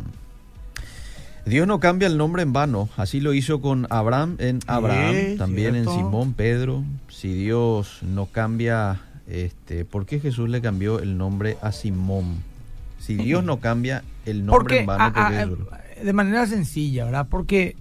Dios 1.45 1.66
no 1.66 1.79
cambia 1.79 2.07
el 2.07 2.16
nombre 2.16 2.43
en 2.43 2.55
vano, 2.55 2.88
así 2.97 3.21
lo 3.21 3.35
hizo 3.35 3.61
con 3.61 3.87
Abraham 3.90 4.37
en 4.38 4.61
Abraham, 4.66 5.37
también 5.37 5.75
en 5.75 5.85
Simón, 5.85 6.33
Pedro. 6.33 6.83
Si 7.09 7.35
Dios 7.35 7.99
no 8.03 8.27
cambia, 8.27 9.03
este, 9.27 9.85
¿por 9.85 10.07
qué 10.07 10.21
Jesús 10.21 10.49
le 10.49 10.62
cambió 10.62 11.01
el 11.01 11.19
nombre 11.19 11.59
a 11.61 11.73
Simón? 11.73 12.43
Si 12.99 13.16
Dios 13.16 13.45
no 13.45 13.59
cambia 13.61 14.05
el 14.25 14.47
nombre 14.47 14.81
en 14.81 14.87
vano, 14.87 15.12
de 16.03 16.12
manera 16.14 16.47
sencilla, 16.47 17.07
¿verdad? 17.07 17.27
Porque 17.29 17.77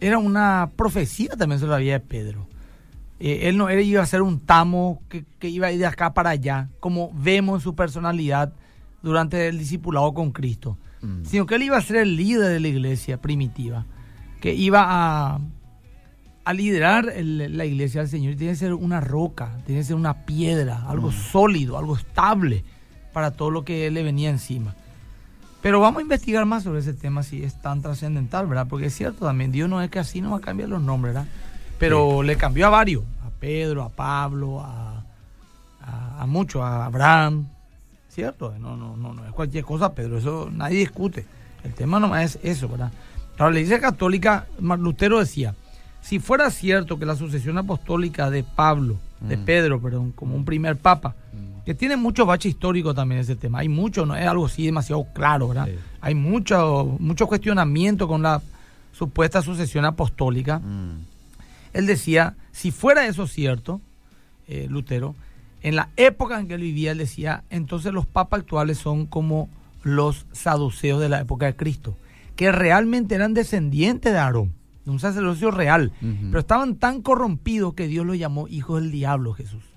era 0.00 0.18
una 0.18 0.70
profecía 0.76 1.30
también 1.36 1.60
sobre 1.60 1.72
la 1.72 1.78
vida 1.78 1.92
de 1.94 2.00
Pedro. 2.00 2.46
Eh, 3.18 3.48
él 3.48 3.56
no 3.56 3.68
él 3.68 3.80
iba 3.80 4.02
a 4.02 4.06
ser 4.06 4.22
un 4.22 4.40
tamo 4.40 5.02
que, 5.08 5.24
que, 5.38 5.48
iba 5.48 5.66
a 5.66 5.72
ir 5.72 5.78
de 5.78 5.86
acá 5.86 6.14
para 6.14 6.30
allá, 6.30 6.68
como 6.80 7.12
vemos 7.14 7.60
en 7.60 7.60
su 7.62 7.74
personalidad 7.74 8.52
durante 9.02 9.48
el 9.48 9.58
discipulado 9.58 10.12
con 10.14 10.32
Cristo. 10.32 10.78
Mm. 11.02 11.24
sino 11.24 11.46
que 11.46 11.54
él 11.54 11.62
iba 11.62 11.76
a 11.76 11.80
ser 11.80 11.96
el 11.96 12.16
líder 12.16 12.52
de 12.52 12.60
la 12.60 12.68
iglesia 12.68 13.20
primitiva, 13.20 13.86
que 14.40 14.54
iba 14.54 14.84
a, 14.86 15.40
a 16.44 16.52
liderar 16.52 17.12
la 17.16 17.64
iglesia 17.64 18.02
del 18.02 18.10
Señor. 18.10 18.34
Tiene 18.36 18.52
que 18.52 18.58
ser 18.58 18.74
una 18.74 19.00
roca, 19.00 19.58
tiene 19.64 19.80
que 19.80 19.86
ser 19.86 19.96
una 19.96 20.26
piedra, 20.26 20.84
algo 20.88 21.08
mm. 21.08 21.12
sólido, 21.12 21.78
algo 21.78 21.96
estable 21.96 22.64
para 23.12 23.30
todo 23.32 23.50
lo 23.50 23.64
que 23.64 23.90
le 23.90 24.02
venía 24.02 24.30
encima. 24.30 24.74
Pero 25.62 25.80
vamos 25.80 26.00
a 26.00 26.02
investigar 26.02 26.46
más 26.46 26.62
sobre 26.62 26.80
ese 26.80 26.94
tema 26.94 27.22
si 27.22 27.42
es 27.42 27.60
tan 27.60 27.82
trascendental, 27.82 28.46
¿verdad? 28.46 28.66
Porque 28.68 28.86
es 28.86 28.94
cierto 28.94 29.26
también, 29.26 29.52
Dios 29.52 29.68
no 29.68 29.82
es 29.82 29.90
que 29.90 29.98
así 29.98 30.20
no 30.20 30.30
va 30.30 30.38
a 30.38 30.40
cambiar 30.40 30.68
los 30.68 30.80
nombres, 30.80 31.14
¿verdad? 31.14 31.28
Pero 31.78 32.22
le 32.22 32.36
cambió 32.36 32.66
a 32.66 32.70
varios, 32.70 33.04
a 33.26 33.30
Pedro, 33.38 33.82
a 33.82 33.90
Pablo, 33.90 34.60
a, 34.60 35.04
a, 35.82 36.22
a 36.22 36.26
muchos, 36.26 36.62
a 36.62 36.86
Abraham, 36.86 37.48
¿cierto? 38.08 38.54
No, 38.58 38.76
no, 38.76 38.96
no, 38.96 39.14
no 39.14 39.26
es 39.26 39.32
cualquier 39.32 39.64
cosa, 39.64 39.94
Pedro, 39.94 40.18
eso 40.18 40.48
nadie 40.50 40.78
discute. 40.78 41.26
El 41.64 41.74
tema 41.74 42.00
nomás 42.00 42.36
es 42.36 42.38
eso, 42.42 42.68
¿verdad? 42.68 42.90
Ahora, 43.38 43.52
la 43.54 43.60
Iglesia 43.60 43.80
Católica, 43.80 44.46
Lutero 44.60 45.18
decía, 45.18 45.54
si 46.02 46.18
fuera 46.18 46.50
cierto 46.50 46.98
que 46.98 47.06
la 47.06 47.16
sucesión 47.16 47.58
apostólica 47.58 48.30
de 48.30 48.44
Pablo, 48.44 48.98
de 49.20 49.36
mm. 49.36 49.44
Pedro, 49.44 49.80
perdón, 49.80 50.12
como 50.12 50.34
un 50.34 50.44
primer 50.44 50.76
papa. 50.76 51.14
Que 51.70 51.74
tiene 51.76 51.96
mucho 51.96 52.26
bache 52.26 52.48
histórico 52.48 52.94
también 52.94 53.20
ese 53.20 53.36
tema, 53.36 53.60
hay 53.60 53.68
mucho, 53.68 54.04
no 54.04 54.16
es 54.16 54.26
algo 54.26 54.46
así 54.46 54.66
demasiado 54.66 55.06
claro, 55.14 55.46
¿verdad? 55.46 55.68
Hay 56.00 56.16
mucho, 56.16 56.96
mucho 56.98 57.28
cuestionamiento 57.28 58.08
con 58.08 58.22
la 58.22 58.42
supuesta 58.90 59.40
sucesión 59.40 59.84
apostólica. 59.84 60.58
Mm. 60.58 61.04
Él 61.72 61.86
decía, 61.86 62.34
si 62.50 62.72
fuera 62.72 63.06
eso 63.06 63.28
cierto, 63.28 63.80
eh, 64.48 64.66
Lutero, 64.68 65.14
en 65.62 65.76
la 65.76 65.90
época 65.96 66.40
en 66.40 66.48
que 66.48 66.54
él 66.54 66.62
vivía, 66.62 66.90
él 66.90 66.98
decía, 66.98 67.44
entonces 67.50 67.92
los 67.92 68.04
papas 68.04 68.40
actuales 68.40 68.78
son 68.78 69.06
como 69.06 69.48
los 69.84 70.26
saduceos 70.32 71.00
de 71.00 71.08
la 71.08 71.20
época 71.20 71.46
de 71.46 71.54
Cristo, 71.54 71.96
que 72.34 72.50
realmente 72.50 73.14
eran 73.14 73.32
descendientes 73.32 74.12
de 74.12 74.18
Aarón, 74.18 74.54
de 74.84 74.90
un 74.90 74.98
sacerdocio 74.98 75.52
real, 75.52 75.92
pero 76.00 76.40
estaban 76.40 76.74
tan 76.74 77.00
corrompidos 77.00 77.74
que 77.74 77.86
Dios 77.86 78.04
los 78.04 78.18
llamó 78.18 78.48
hijos 78.48 78.82
del 78.82 78.90
diablo, 78.90 79.34
Jesús. 79.34 79.69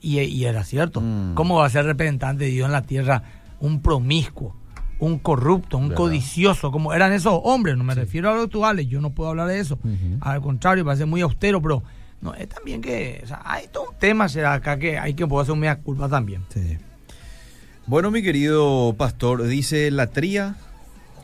Y, 0.00 0.44
era 0.44 0.64
cierto. 0.64 1.00
Mm. 1.00 1.34
¿Cómo 1.34 1.56
va 1.56 1.66
a 1.66 1.70
ser 1.70 1.84
representante 1.84 2.44
de 2.44 2.50
Dios 2.50 2.66
en 2.66 2.72
la 2.72 2.82
tierra 2.82 3.22
un 3.60 3.80
promiscuo, 3.80 4.54
un 4.98 5.18
corrupto, 5.18 5.78
un 5.78 5.90
codicioso, 5.90 6.70
como 6.70 6.92
eran 6.92 7.12
esos 7.12 7.40
hombres? 7.42 7.76
No 7.76 7.84
me 7.84 7.94
refiero 7.94 8.30
a 8.30 8.34
los 8.34 8.44
actuales, 8.44 8.86
yo 8.88 9.00
no 9.00 9.10
puedo 9.10 9.30
hablar 9.30 9.48
de 9.48 9.60
eso. 9.60 9.78
Al 10.20 10.40
contrario, 10.40 10.84
va 10.84 10.92
a 10.92 10.96
ser 10.96 11.06
muy 11.06 11.20
austero, 11.20 11.60
pero 11.60 11.82
no, 12.20 12.34
es 12.34 12.48
también 12.48 12.80
que, 12.80 13.20
o 13.22 13.26
sea, 13.26 13.42
hay 13.44 13.68
todo 13.68 13.90
un 13.90 13.98
tema 13.98 14.28
será 14.28 14.54
acá 14.54 14.78
que 14.78 14.98
hay 14.98 15.14
que 15.14 15.26
poder 15.26 15.42
hacer 15.42 15.54
una 15.54 15.76
culpa 15.76 16.08
también. 16.08 16.42
Sí. 16.48 16.78
Bueno, 17.86 18.10
mi 18.10 18.22
querido 18.22 18.94
pastor, 18.96 19.42
dice 19.42 19.90
la 19.90 20.06
tría, 20.06 20.56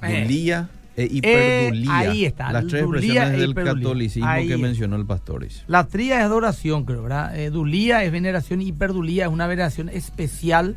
eh. 0.03 0.23
dulía 0.23 0.69
e 1.03 1.09
hiperdulía. 1.11 1.99
ahí 1.99 2.25
está. 2.25 2.53
Las 2.53 2.67
tres 2.67 2.83
expresiones 2.83 3.39
del 3.39 3.55
catolicismo 3.55 4.29
que 4.47 4.57
mencionó 4.57 4.97
el 4.97 5.07
pastor. 5.07 5.47
La 5.69 5.87
tría 5.87 6.19
es 6.19 6.25
adoración, 6.25 6.85
creo, 6.85 7.03
¿verdad? 7.03 7.39
Eh, 7.39 7.51
dulía 7.51 8.05
es 8.05 8.13
veneración 8.13 8.61
y 8.61 8.69
hiperdulía 8.69 9.27
es 9.27 9.31
una 9.31 9.47
veneración 9.47 9.89
especial 9.89 10.77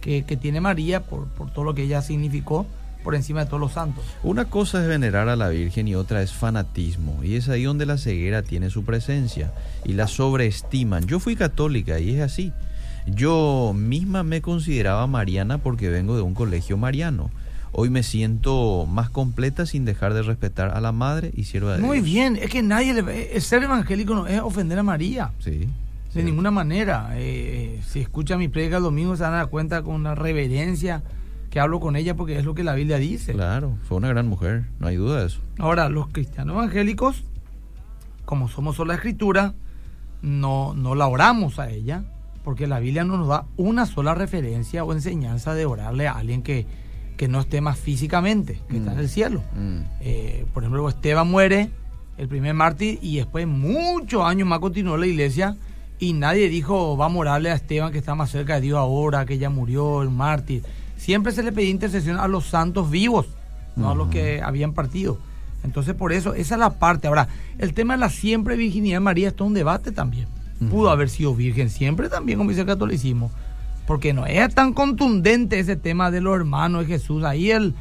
que, 0.00 0.24
que 0.24 0.36
tiene 0.36 0.60
María 0.60 1.04
por, 1.04 1.28
por 1.28 1.52
todo 1.52 1.64
lo 1.64 1.74
que 1.74 1.84
ella 1.84 2.02
significó 2.02 2.66
por 3.02 3.14
encima 3.14 3.40
de 3.40 3.46
todos 3.46 3.60
los 3.60 3.72
santos. 3.72 4.04
Una 4.22 4.46
cosa 4.46 4.82
es 4.82 4.88
venerar 4.88 5.28
a 5.28 5.36
la 5.36 5.48
Virgen 5.48 5.88
y 5.88 5.94
otra 5.94 6.22
es 6.22 6.32
fanatismo. 6.32 7.20
Y 7.22 7.36
es 7.36 7.48
ahí 7.48 7.64
donde 7.64 7.86
la 7.86 7.98
ceguera 7.98 8.42
tiene 8.42 8.70
su 8.70 8.84
presencia 8.84 9.52
y 9.84 9.92
la 9.92 10.06
sobreestiman. 10.06 11.06
Yo 11.06 11.20
fui 11.20 11.36
católica 11.36 11.98
y 11.98 12.14
es 12.14 12.20
así. 12.20 12.52
Yo 13.06 13.72
misma 13.74 14.22
me 14.22 14.40
consideraba 14.40 15.06
mariana 15.06 15.58
porque 15.58 15.88
vengo 15.88 16.16
de 16.16 16.22
un 16.22 16.34
colegio 16.34 16.76
mariano. 16.76 17.30
Hoy 17.74 17.88
me 17.88 18.02
siento 18.02 18.86
más 18.86 19.08
completa 19.08 19.64
sin 19.64 19.86
dejar 19.86 20.12
de 20.12 20.22
respetar 20.22 20.76
a 20.76 20.80
la 20.80 20.92
madre 20.92 21.32
y 21.34 21.44
sierva 21.44 21.76
de 21.76 21.82
Muy 21.82 22.00
bien, 22.00 22.36
es 22.36 22.50
que 22.50 22.62
nadie 22.62 22.92
le... 22.92 23.40
Ser 23.40 23.62
evangélico 23.62 24.14
no 24.14 24.26
es 24.26 24.40
ofender 24.40 24.78
a 24.78 24.82
María. 24.82 25.32
Sí. 25.38 25.68
De 26.12 26.22
ninguna 26.22 26.50
manera. 26.50 27.12
Eh, 27.14 27.80
si 27.86 28.00
escucha 28.00 28.36
mi 28.36 28.48
predica 28.48 28.76
el 28.76 28.82
domingo 28.82 29.16
se 29.16 29.22
van 29.22 29.32
a 29.32 29.36
dar 29.38 29.48
cuenta 29.48 29.82
con 29.82 29.94
una 29.94 30.14
reverencia 30.14 31.02
que 31.48 31.60
hablo 31.60 31.80
con 31.80 31.96
ella 31.96 32.14
porque 32.14 32.38
es 32.38 32.44
lo 32.44 32.54
que 32.54 32.62
la 32.62 32.74
Biblia 32.74 32.98
dice. 32.98 33.32
Claro, 33.32 33.76
fue 33.88 33.96
una 33.96 34.08
gran 34.08 34.28
mujer, 34.28 34.64
no 34.78 34.88
hay 34.88 34.96
duda 34.96 35.20
de 35.20 35.26
eso. 35.26 35.40
Ahora, 35.58 35.88
los 35.88 36.08
cristianos 36.08 36.54
evangélicos, 36.54 37.24
como 38.26 38.48
somos 38.48 38.76
solo 38.76 38.88
la 38.88 38.94
escritura, 38.96 39.54
no, 40.20 40.74
no 40.74 40.94
la 40.94 41.06
oramos 41.06 41.58
a 41.58 41.70
ella, 41.70 42.04
porque 42.44 42.66
la 42.66 42.80
Biblia 42.80 43.04
no 43.04 43.16
nos 43.16 43.28
da 43.28 43.44
una 43.56 43.86
sola 43.86 44.14
referencia 44.14 44.84
o 44.84 44.92
enseñanza 44.92 45.54
de 45.54 45.66
orarle 45.66 46.08
a 46.08 46.12
alguien 46.12 46.42
que, 46.42 46.66
que 47.22 47.28
no 47.28 47.38
esté 47.38 47.60
más 47.60 47.78
físicamente, 47.78 48.58
que 48.68 48.78
está 48.78 48.94
en 48.94 48.98
el 48.98 49.04
mm. 49.04 49.08
cielo. 49.08 49.42
Mm. 49.54 49.78
Eh, 50.00 50.44
por 50.52 50.64
ejemplo, 50.64 50.88
Esteban 50.88 51.30
muere, 51.30 51.70
el 52.18 52.26
primer 52.26 52.52
mártir, 52.52 52.98
y 53.00 53.18
después 53.18 53.46
muchos 53.46 54.24
años 54.24 54.48
más 54.48 54.58
continuó 54.58 54.96
la 54.96 55.06
iglesia 55.06 55.56
y 56.00 56.14
nadie 56.14 56.48
dijo, 56.48 56.96
vamos 56.96 57.18
a 57.18 57.20
orarle 57.20 57.52
a 57.52 57.54
Esteban 57.54 57.92
que 57.92 57.98
está 57.98 58.16
más 58.16 58.30
cerca 58.30 58.56
de 58.56 58.62
Dios 58.62 58.76
ahora, 58.76 59.24
que 59.24 59.38
ya 59.38 59.50
murió, 59.50 60.02
el 60.02 60.10
mártir 60.10 60.64
siempre 60.96 61.30
se 61.30 61.44
le 61.44 61.52
pedía 61.52 61.70
intercesión 61.70 62.18
a 62.18 62.26
los 62.26 62.46
santos 62.46 62.90
vivos, 62.90 63.26
no 63.76 63.92
a 63.92 63.94
los 63.94 64.08
que 64.08 64.42
habían 64.42 64.72
partido. 64.72 65.16
Entonces, 65.62 65.94
por 65.94 66.12
eso, 66.12 66.34
esa 66.34 66.56
es 66.56 66.58
la 66.58 66.70
parte. 66.80 67.06
Ahora, 67.06 67.28
el 67.58 67.72
tema 67.72 67.94
de 67.94 68.00
la 68.00 68.10
siempre 68.10 68.56
virginidad 68.56 68.96
de 68.96 69.00
María 69.00 69.28
es 69.28 69.36
todo 69.36 69.46
un 69.46 69.54
debate 69.54 69.92
también. 69.92 70.26
Pudo 70.70 70.90
haber 70.90 71.08
sido 71.08 71.36
virgen 71.36 71.70
siempre 71.70 72.08
también, 72.08 72.38
como 72.38 72.50
dice 72.50 72.62
el 72.62 72.66
catolicismo. 72.66 73.30
Porque 73.86 74.12
no 74.12 74.26
es 74.26 74.54
tan 74.54 74.72
contundente 74.72 75.58
ese 75.58 75.76
tema 75.76 76.10
de 76.10 76.20
los 76.20 76.36
hermanos 76.36 76.82
de 76.82 76.94
Jesús. 76.94 77.24
Ahí 77.24 77.50
el, 77.50 77.74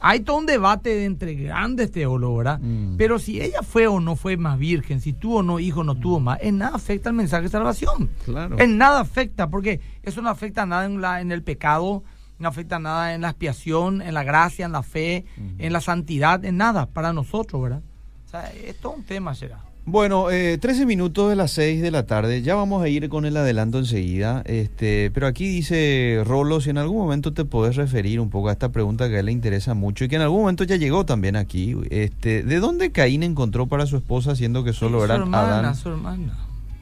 hay 0.00 0.20
todo 0.20 0.38
un 0.38 0.46
debate 0.46 1.04
entre 1.04 1.34
grandes 1.34 1.90
teólogos, 1.92 2.38
¿verdad? 2.38 2.60
Mm. 2.60 2.96
Pero 2.96 3.18
si 3.18 3.40
ella 3.40 3.62
fue 3.62 3.86
o 3.86 4.00
no 4.00 4.16
fue 4.16 4.36
más 4.36 4.58
virgen, 4.58 5.00
si 5.00 5.12
tuvo 5.12 5.38
o 5.38 5.42
no 5.42 5.60
hijo, 5.60 5.84
no 5.84 5.94
tuvo 5.94 6.20
más, 6.20 6.38
en 6.42 6.58
nada 6.58 6.76
afecta 6.76 7.10
el 7.10 7.16
mensaje 7.16 7.44
de 7.44 7.50
salvación. 7.50 8.10
Claro. 8.24 8.58
En 8.58 8.78
nada 8.78 9.00
afecta, 9.00 9.48
porque 9.48 9.80
eso 10.02 10.20
no 10.22 10.28
afecta 10.28 10.66
nada 10.66 10.86
en, 10.86 11.00
la, 11.00 11.20
en 11.20 11.32
el 11.32 11.42
pecado 11.42 12.02
no 12.38 12.48
afecta 12.48 12.78
nada 12.78 13.14
en 13.14 13.22
la 13.22 13.30
expiación, 13.30 14.02
en 14.02 14.14
la 14.14 14.24
gracia, 14.24 14.66
en 14.66 14.72
la 14.72 14.82
fe, 14.82 15.24
en 15.58 15.72
la 15.72 15.80
santidad, 15.80 16.44
en 16.44 16.56
nada 16.56 16.86
para 16.86 17.12
nosotros, 17.12 17.62
¿verdad? 17.62 17.82
O 18.26 18.28
sea, 18.28 18.52
es 18.52 18.76
todo 18.78 18.92
un 18.92 19.04
tema, 19.04 19.34
será. 19.34 19.60
Bueno, 19.86 20.30
eh, 20.30 20.56
13 20.56 20.86
minutos 20.86 21.28
de 21.28 21.36
las 21.36 21.50
6 21.50 21.82
de 21.82 21.90
la 21.90 22.06
tarde, 22.06 22.40
ya 22.40 22.54
vamos 22.54 22.82
a 22.82 22.88
ir 22.88 23.10
con 23.10 23.26
el 23.26 23.36
adelanto 23.36 23.78
enseguida, 23.78 24.42
este, 24.46 25.10
pero 25.12 25.26
aquí 25.26 25.46
dice 25.46 26.22
Rolo, 26.24 26.62
si 26.62 26.70
en 26.70 26.78
algún 26.78 26.96
momento 26.96 27.34
te 27.34 27.44
puedes 27.44 27.76
referir 27.76 28.18
un 28.18 28.30
poco 28.30 28.48
a 28.48 28.52
esta 28.52 28.72
pregunta 28.72 29.10
que 29.10 29.16
a 29.16 29.20
él 29.20 29.26
le 29.26 29.32
interesa 29.32 29.74
mucho 29.74 30.04
y 30.04 30.08
que 30.08 30.16
en 30.16 30.22
algún 30.22 30.40
momento 30.40 30.64
ya 30.64 30.76
llegó 30.76 31.04
también 31.04 31.36
aquí, 31.36 31.76
este, 31.90 32.42
¿de 32.42 32.60
dónde 32.60 32.92
Caín 32.92 33.22
encontró 33.22 33.66
para 33.66 33.84
su 33.84 33.98
esposa 33.98 34.34
siendo 34.34 34.64
que 34.64 34.72
solo 34.72 35.04
era 35.04 35.16
Adán? 35.16 35.74
Su 35.74 35.90
hermana. 35.90 36.34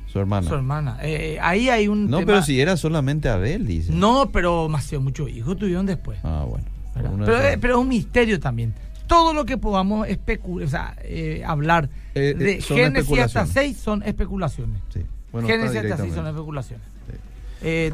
Su 0.07 0.21
hermana. 0.21 0.49
Su 0.49 0.55
hermana. 0.55 0.99
Eh, 1.03 1.39
ahí 1.41 1.71
hay 1.71 1.89
un. 1.89 2.09
No, 2.09 2.19
pero 2.19 2.43
si 2.43 2.61
era 2.61 2.77
solamente 2.77 3.31
Abel, 3.31 3.67
dice. 3.67 3.93
No, 3.93 4.31
pero 4.31 4.69
más 4.69 4.93
muchos 5.01 5.31
hijos 5.31 5.57
tuvieron 5.57 5.87
después. 5.87 6.19
Ah, 6.23 6.45
bueno. 6.47 6.67
Pero, 6.95 7.43
eh, 7.43 7.59
pero, 7.59 7.75
es 7.75 7.81
un 7.81 7.89
misterio 7.89 8.39
también. 8.39 8.75
Todo 9.07 9.33
lo 9.33 9.47
que 9.47 9.57
podamos 9.57 10.07
especular, 10.07 10.67
o 10.67 10.71
sea, 10.71 10.97
eh, 11.03 11.43
hablar 11.47 11.89
de 12.15 12.61
Génesis 12.61 13.19
hasta 13.19 13.47
6 13.47 13.77
son 13.77 14.03
especulaciones. 14.03 14.81
Sí. 14.93 15.01
Bueno, 15.33 15.49
Génesis 15.49 15.77
hasta 15.79 15.97
6 15.99 16.15
son 16.15 16.27
especulaciones. 16.27 16.87
Sí. 17.07 17.17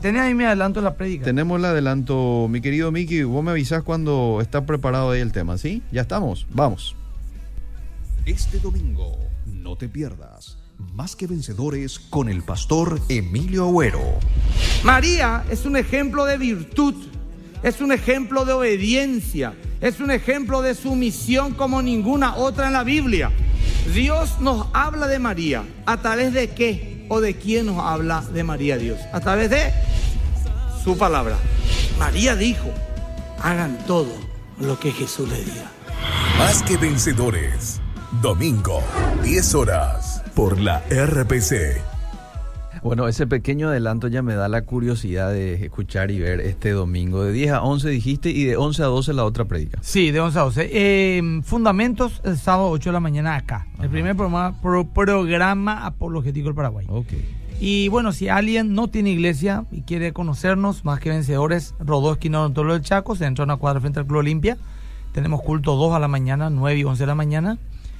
¿Tenés 0.00 0.22
ahí 0.22 0.34
mi 0.34 0.44
adelanto 0.44 0.80
la 0.80 0.94
prédica? 0.94 1.24
Tenemos 1.24 1.58
el 1.58 1.64
adelanto, 1.66 2.48
mi 2.48 2.60
querido 2.60 2.90
Miki. 2.90 3.22
Vos 3.22 3.44
me 3.44 3.50
avisás 3.50 3.82
cuando 3.82 4.38
está 4.40 4.64
preparado 4.64 5.10
ahí 5.10 5.20
el 5.20 5.32
tema, 5.32 5.58
¿sí? 5.58 5.82
Ya 5.92 6.02
estamos. 6.02 6.46
Vamos. 6.50 6.96
Este 8.24 8.58
domingo, 8.58 9.18
no 9.46 9.76
te 9.76 9.88
pierdas. 9.88 10.58
Más 10.94 11.16
que 11.16 11.26
vencedores 11.26 11.98
con 11.98 12.28
el 12.28 12.42
pastor 12.42 13.00
Emilio 13.08 13.64
Agüero. 13.64 14.18
María 14.84 15.44
es 15.50 15.66
un 15.66 15.76
ejemplo 15.76 16.24
de 16.24 16.38
virtud, 16.38 16.94
es 17.62 17.80
un 17.80 17.90
ejemplo 17.90 18.44
de 18.44 18.52
obediencia, 18.52 19.54
es 19.80 19.98
un 19.98 20.10
ejemplo 20.10 20.62
de 20.62 20.74
sumisión 20.74 21.54
como 21.54 21.82
ninguna 21.82 22.36
otra 22.36 22.68
en 22.68 22.74
la 22.74 22.84
Biblia. 22.84 23.32
Dios 23.94 24.40
nos 24.40 24.66
habla 24.72 25.06
de 25.06 25.18
María. 25.18 25.64
¿A 25.86 25.98
través 25.98 26.32
de 26.32 26.50
qué 26.50 27.06
o 27.08 27.20
de 27.20 27.36
quién 27.36 27.66
nos 27.66 27.82
habla 27.82 28.22
de 28.32 28.44
María 28.44 28.76
Dios? 28.76 28.98
A 29.12 29.20
través 29.20 29.50
de 29.50 29.72
su 30.84 30.96
palabra. 30.96 31.36
María 31.98 32.36
dijo, 32.36 32.70
hagan 33.42 33.78
todo 33.86 34.12
lo 34.60 34.78
que 34.78 34.92
Jesús 34.92 35.28
le 35.28 35.42
diga. 35.44 35.70
Más 36.38 36.62
que 36.62 36.76
vencedores. 36.76 37.80
Domingo, 38.22 38.82
10 39.22 39.54
horas, 39.54 40.22
por 40.34 40.58
la 40.58 40.82
RPC. 40.88 41.97
Bueno, 42.82 43.08
ese 43.08 43.26
pequeño 43.26 43.68
adelanto 43.68 44.08
ya 44.08 44.22
me 44.22 44.34
da 44.34 44.48
la 44.48 44.62
curiosidad 44.62 45.30
de 45.32 45.54
escuchar 45.64 46.10
y 46.10 46.18
ver 46.18 46.40
este 46.40 46.70
domingo. 46.70 47.24
De 47.24 47.32
10 47.32 47.52
a 47.52 47.62
11 47.62 47.88
dijiste 47.88 48.30
y 48.30 48.44
de 48.44 48.56
11 48.56 48.82
a 48.82 48.86
12 48.86 49.12
la 49.12 49.24
otra 49.24 49.44
predica. 49.46 49.78
Sí, 49.82 50.10
de 50.10 50.20
11 50.20 50.38
a 50.38 50.42
12. 50.42 50.70
Eh, 50.72 51.40
fundamentos 51.44 52.20
el 52.24 52.36
sábado 52.38 52.70
8 52.70 52.90
de 52.90 52.92
la 52.94 53.00
mañana 53.00 53.36
acá. 53.36 53.66
El 53.82 53.88
primer 53.90 54.16
programa, 54.16 54.60
pro- 54.60 54.86
programa 54.86 55.84
apologético 55.86 56.46
del 56.48 56.54
Paraguay. 56.54 56.86
Ok. 56.88 57.08
Y 57.60 57.88
bueno, 57.88 58.12
si 58.12 58.28
alguien 58.28 58.74
no 58.74 58.86
tiene 58.88 59.10
iglesia 59.10 59.64
y 59.72 59.80
quiere 59.82 60.12
conocernos, 60.12 60.84
más 60.84 61.00
que 61.00 61.10
vencedores, 61.10 61.74
Rodó 61.80 62.12
Esquina 62.12 62.38
Odontólogo 62.40 62.74
del 62.74 62.82
Chaco, 62.82 63.16
se 63.16 63.24
entra 63.26 63.42
a 63.42 63.46
una 63.46 63.56
cuadra 63.56 63.80
frente 63.80 63.98
al 63.98 64.06
Club 64.06 64.18
Olimpia. 64.20 64.56
Tenemos 65.12 65.42
culto 65.42 65.74
2 65.74 65.92
a 65.94 65.98
la 65.98 66.06
mañana, 66.06 66.50
9 66.50 66.78
y 66.78 66.84
11 66.84 67.02
de 67.02 67.06
la 67.08 67.14
mañana. 67.16 67.58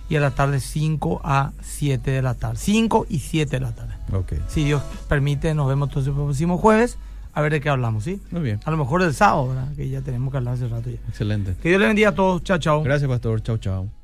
Y 0.09 0.17
a 0.17 0.21
la 0.21 0.31
tarde 0.31 0.61
5 0.61 1.21
a 1.23 1.53
7 1.61 2.11
de 2.11 2.23
la 2.23 2.35
tarde. 2.35 2.59
5 2.59 3.07
y 3.09 3.19
7 3.19 3.51
de 3.51 3.61
la 3.61 3.75
tarde. 3.75 3.95
Ok. 4.13 4.35
Si 4.49 4.65
Dios 4.65 4.83
permite, 5.09 5.55
nos 5.55 5.69
vemos 5.69 5.89
entonces 5.89 6.09
el 6.09 6.15
próximo 6.15 6.59
jueves. 6.59 6.99
A 7.35 7.43
ver 7.43 7.53
de 7.53 7.61
qué 7.61 7.69
hablamos, 7.69 8.05
¿sí? 8.05 8.21
Muy 8.31 8.41
bien. 8.41 8.61
A 8.65 8.71
lo 8.71 8.79
mejor 8.79 9.03
del 9.03 9.15
sábado, 9.15 9.49
¿verdad? 9.49 9.75
Que 9.77 9.89
ya 9.89 10.01
tenemos 10.01 10.33
que 10.33 10.39
hablar 10.39 10.55
hace 10.55 10.67
rato 10.67 10.91
ya. 10.91 10.99
Excelente. 11.09 11.55
Que 11.63 11.69
Dios 11.69 11.81
le 11.81 11.87
bendiga 11.87 12.09
a 12.09 12.15
todos. 12.15 12.43
Chao, 12.43 12.59
chao. 12.59 12.83
Gracias, 12.83 13.09
pastor. 13.09 13.43
Chao, 13.43 13.59
chao. 13.59 13.98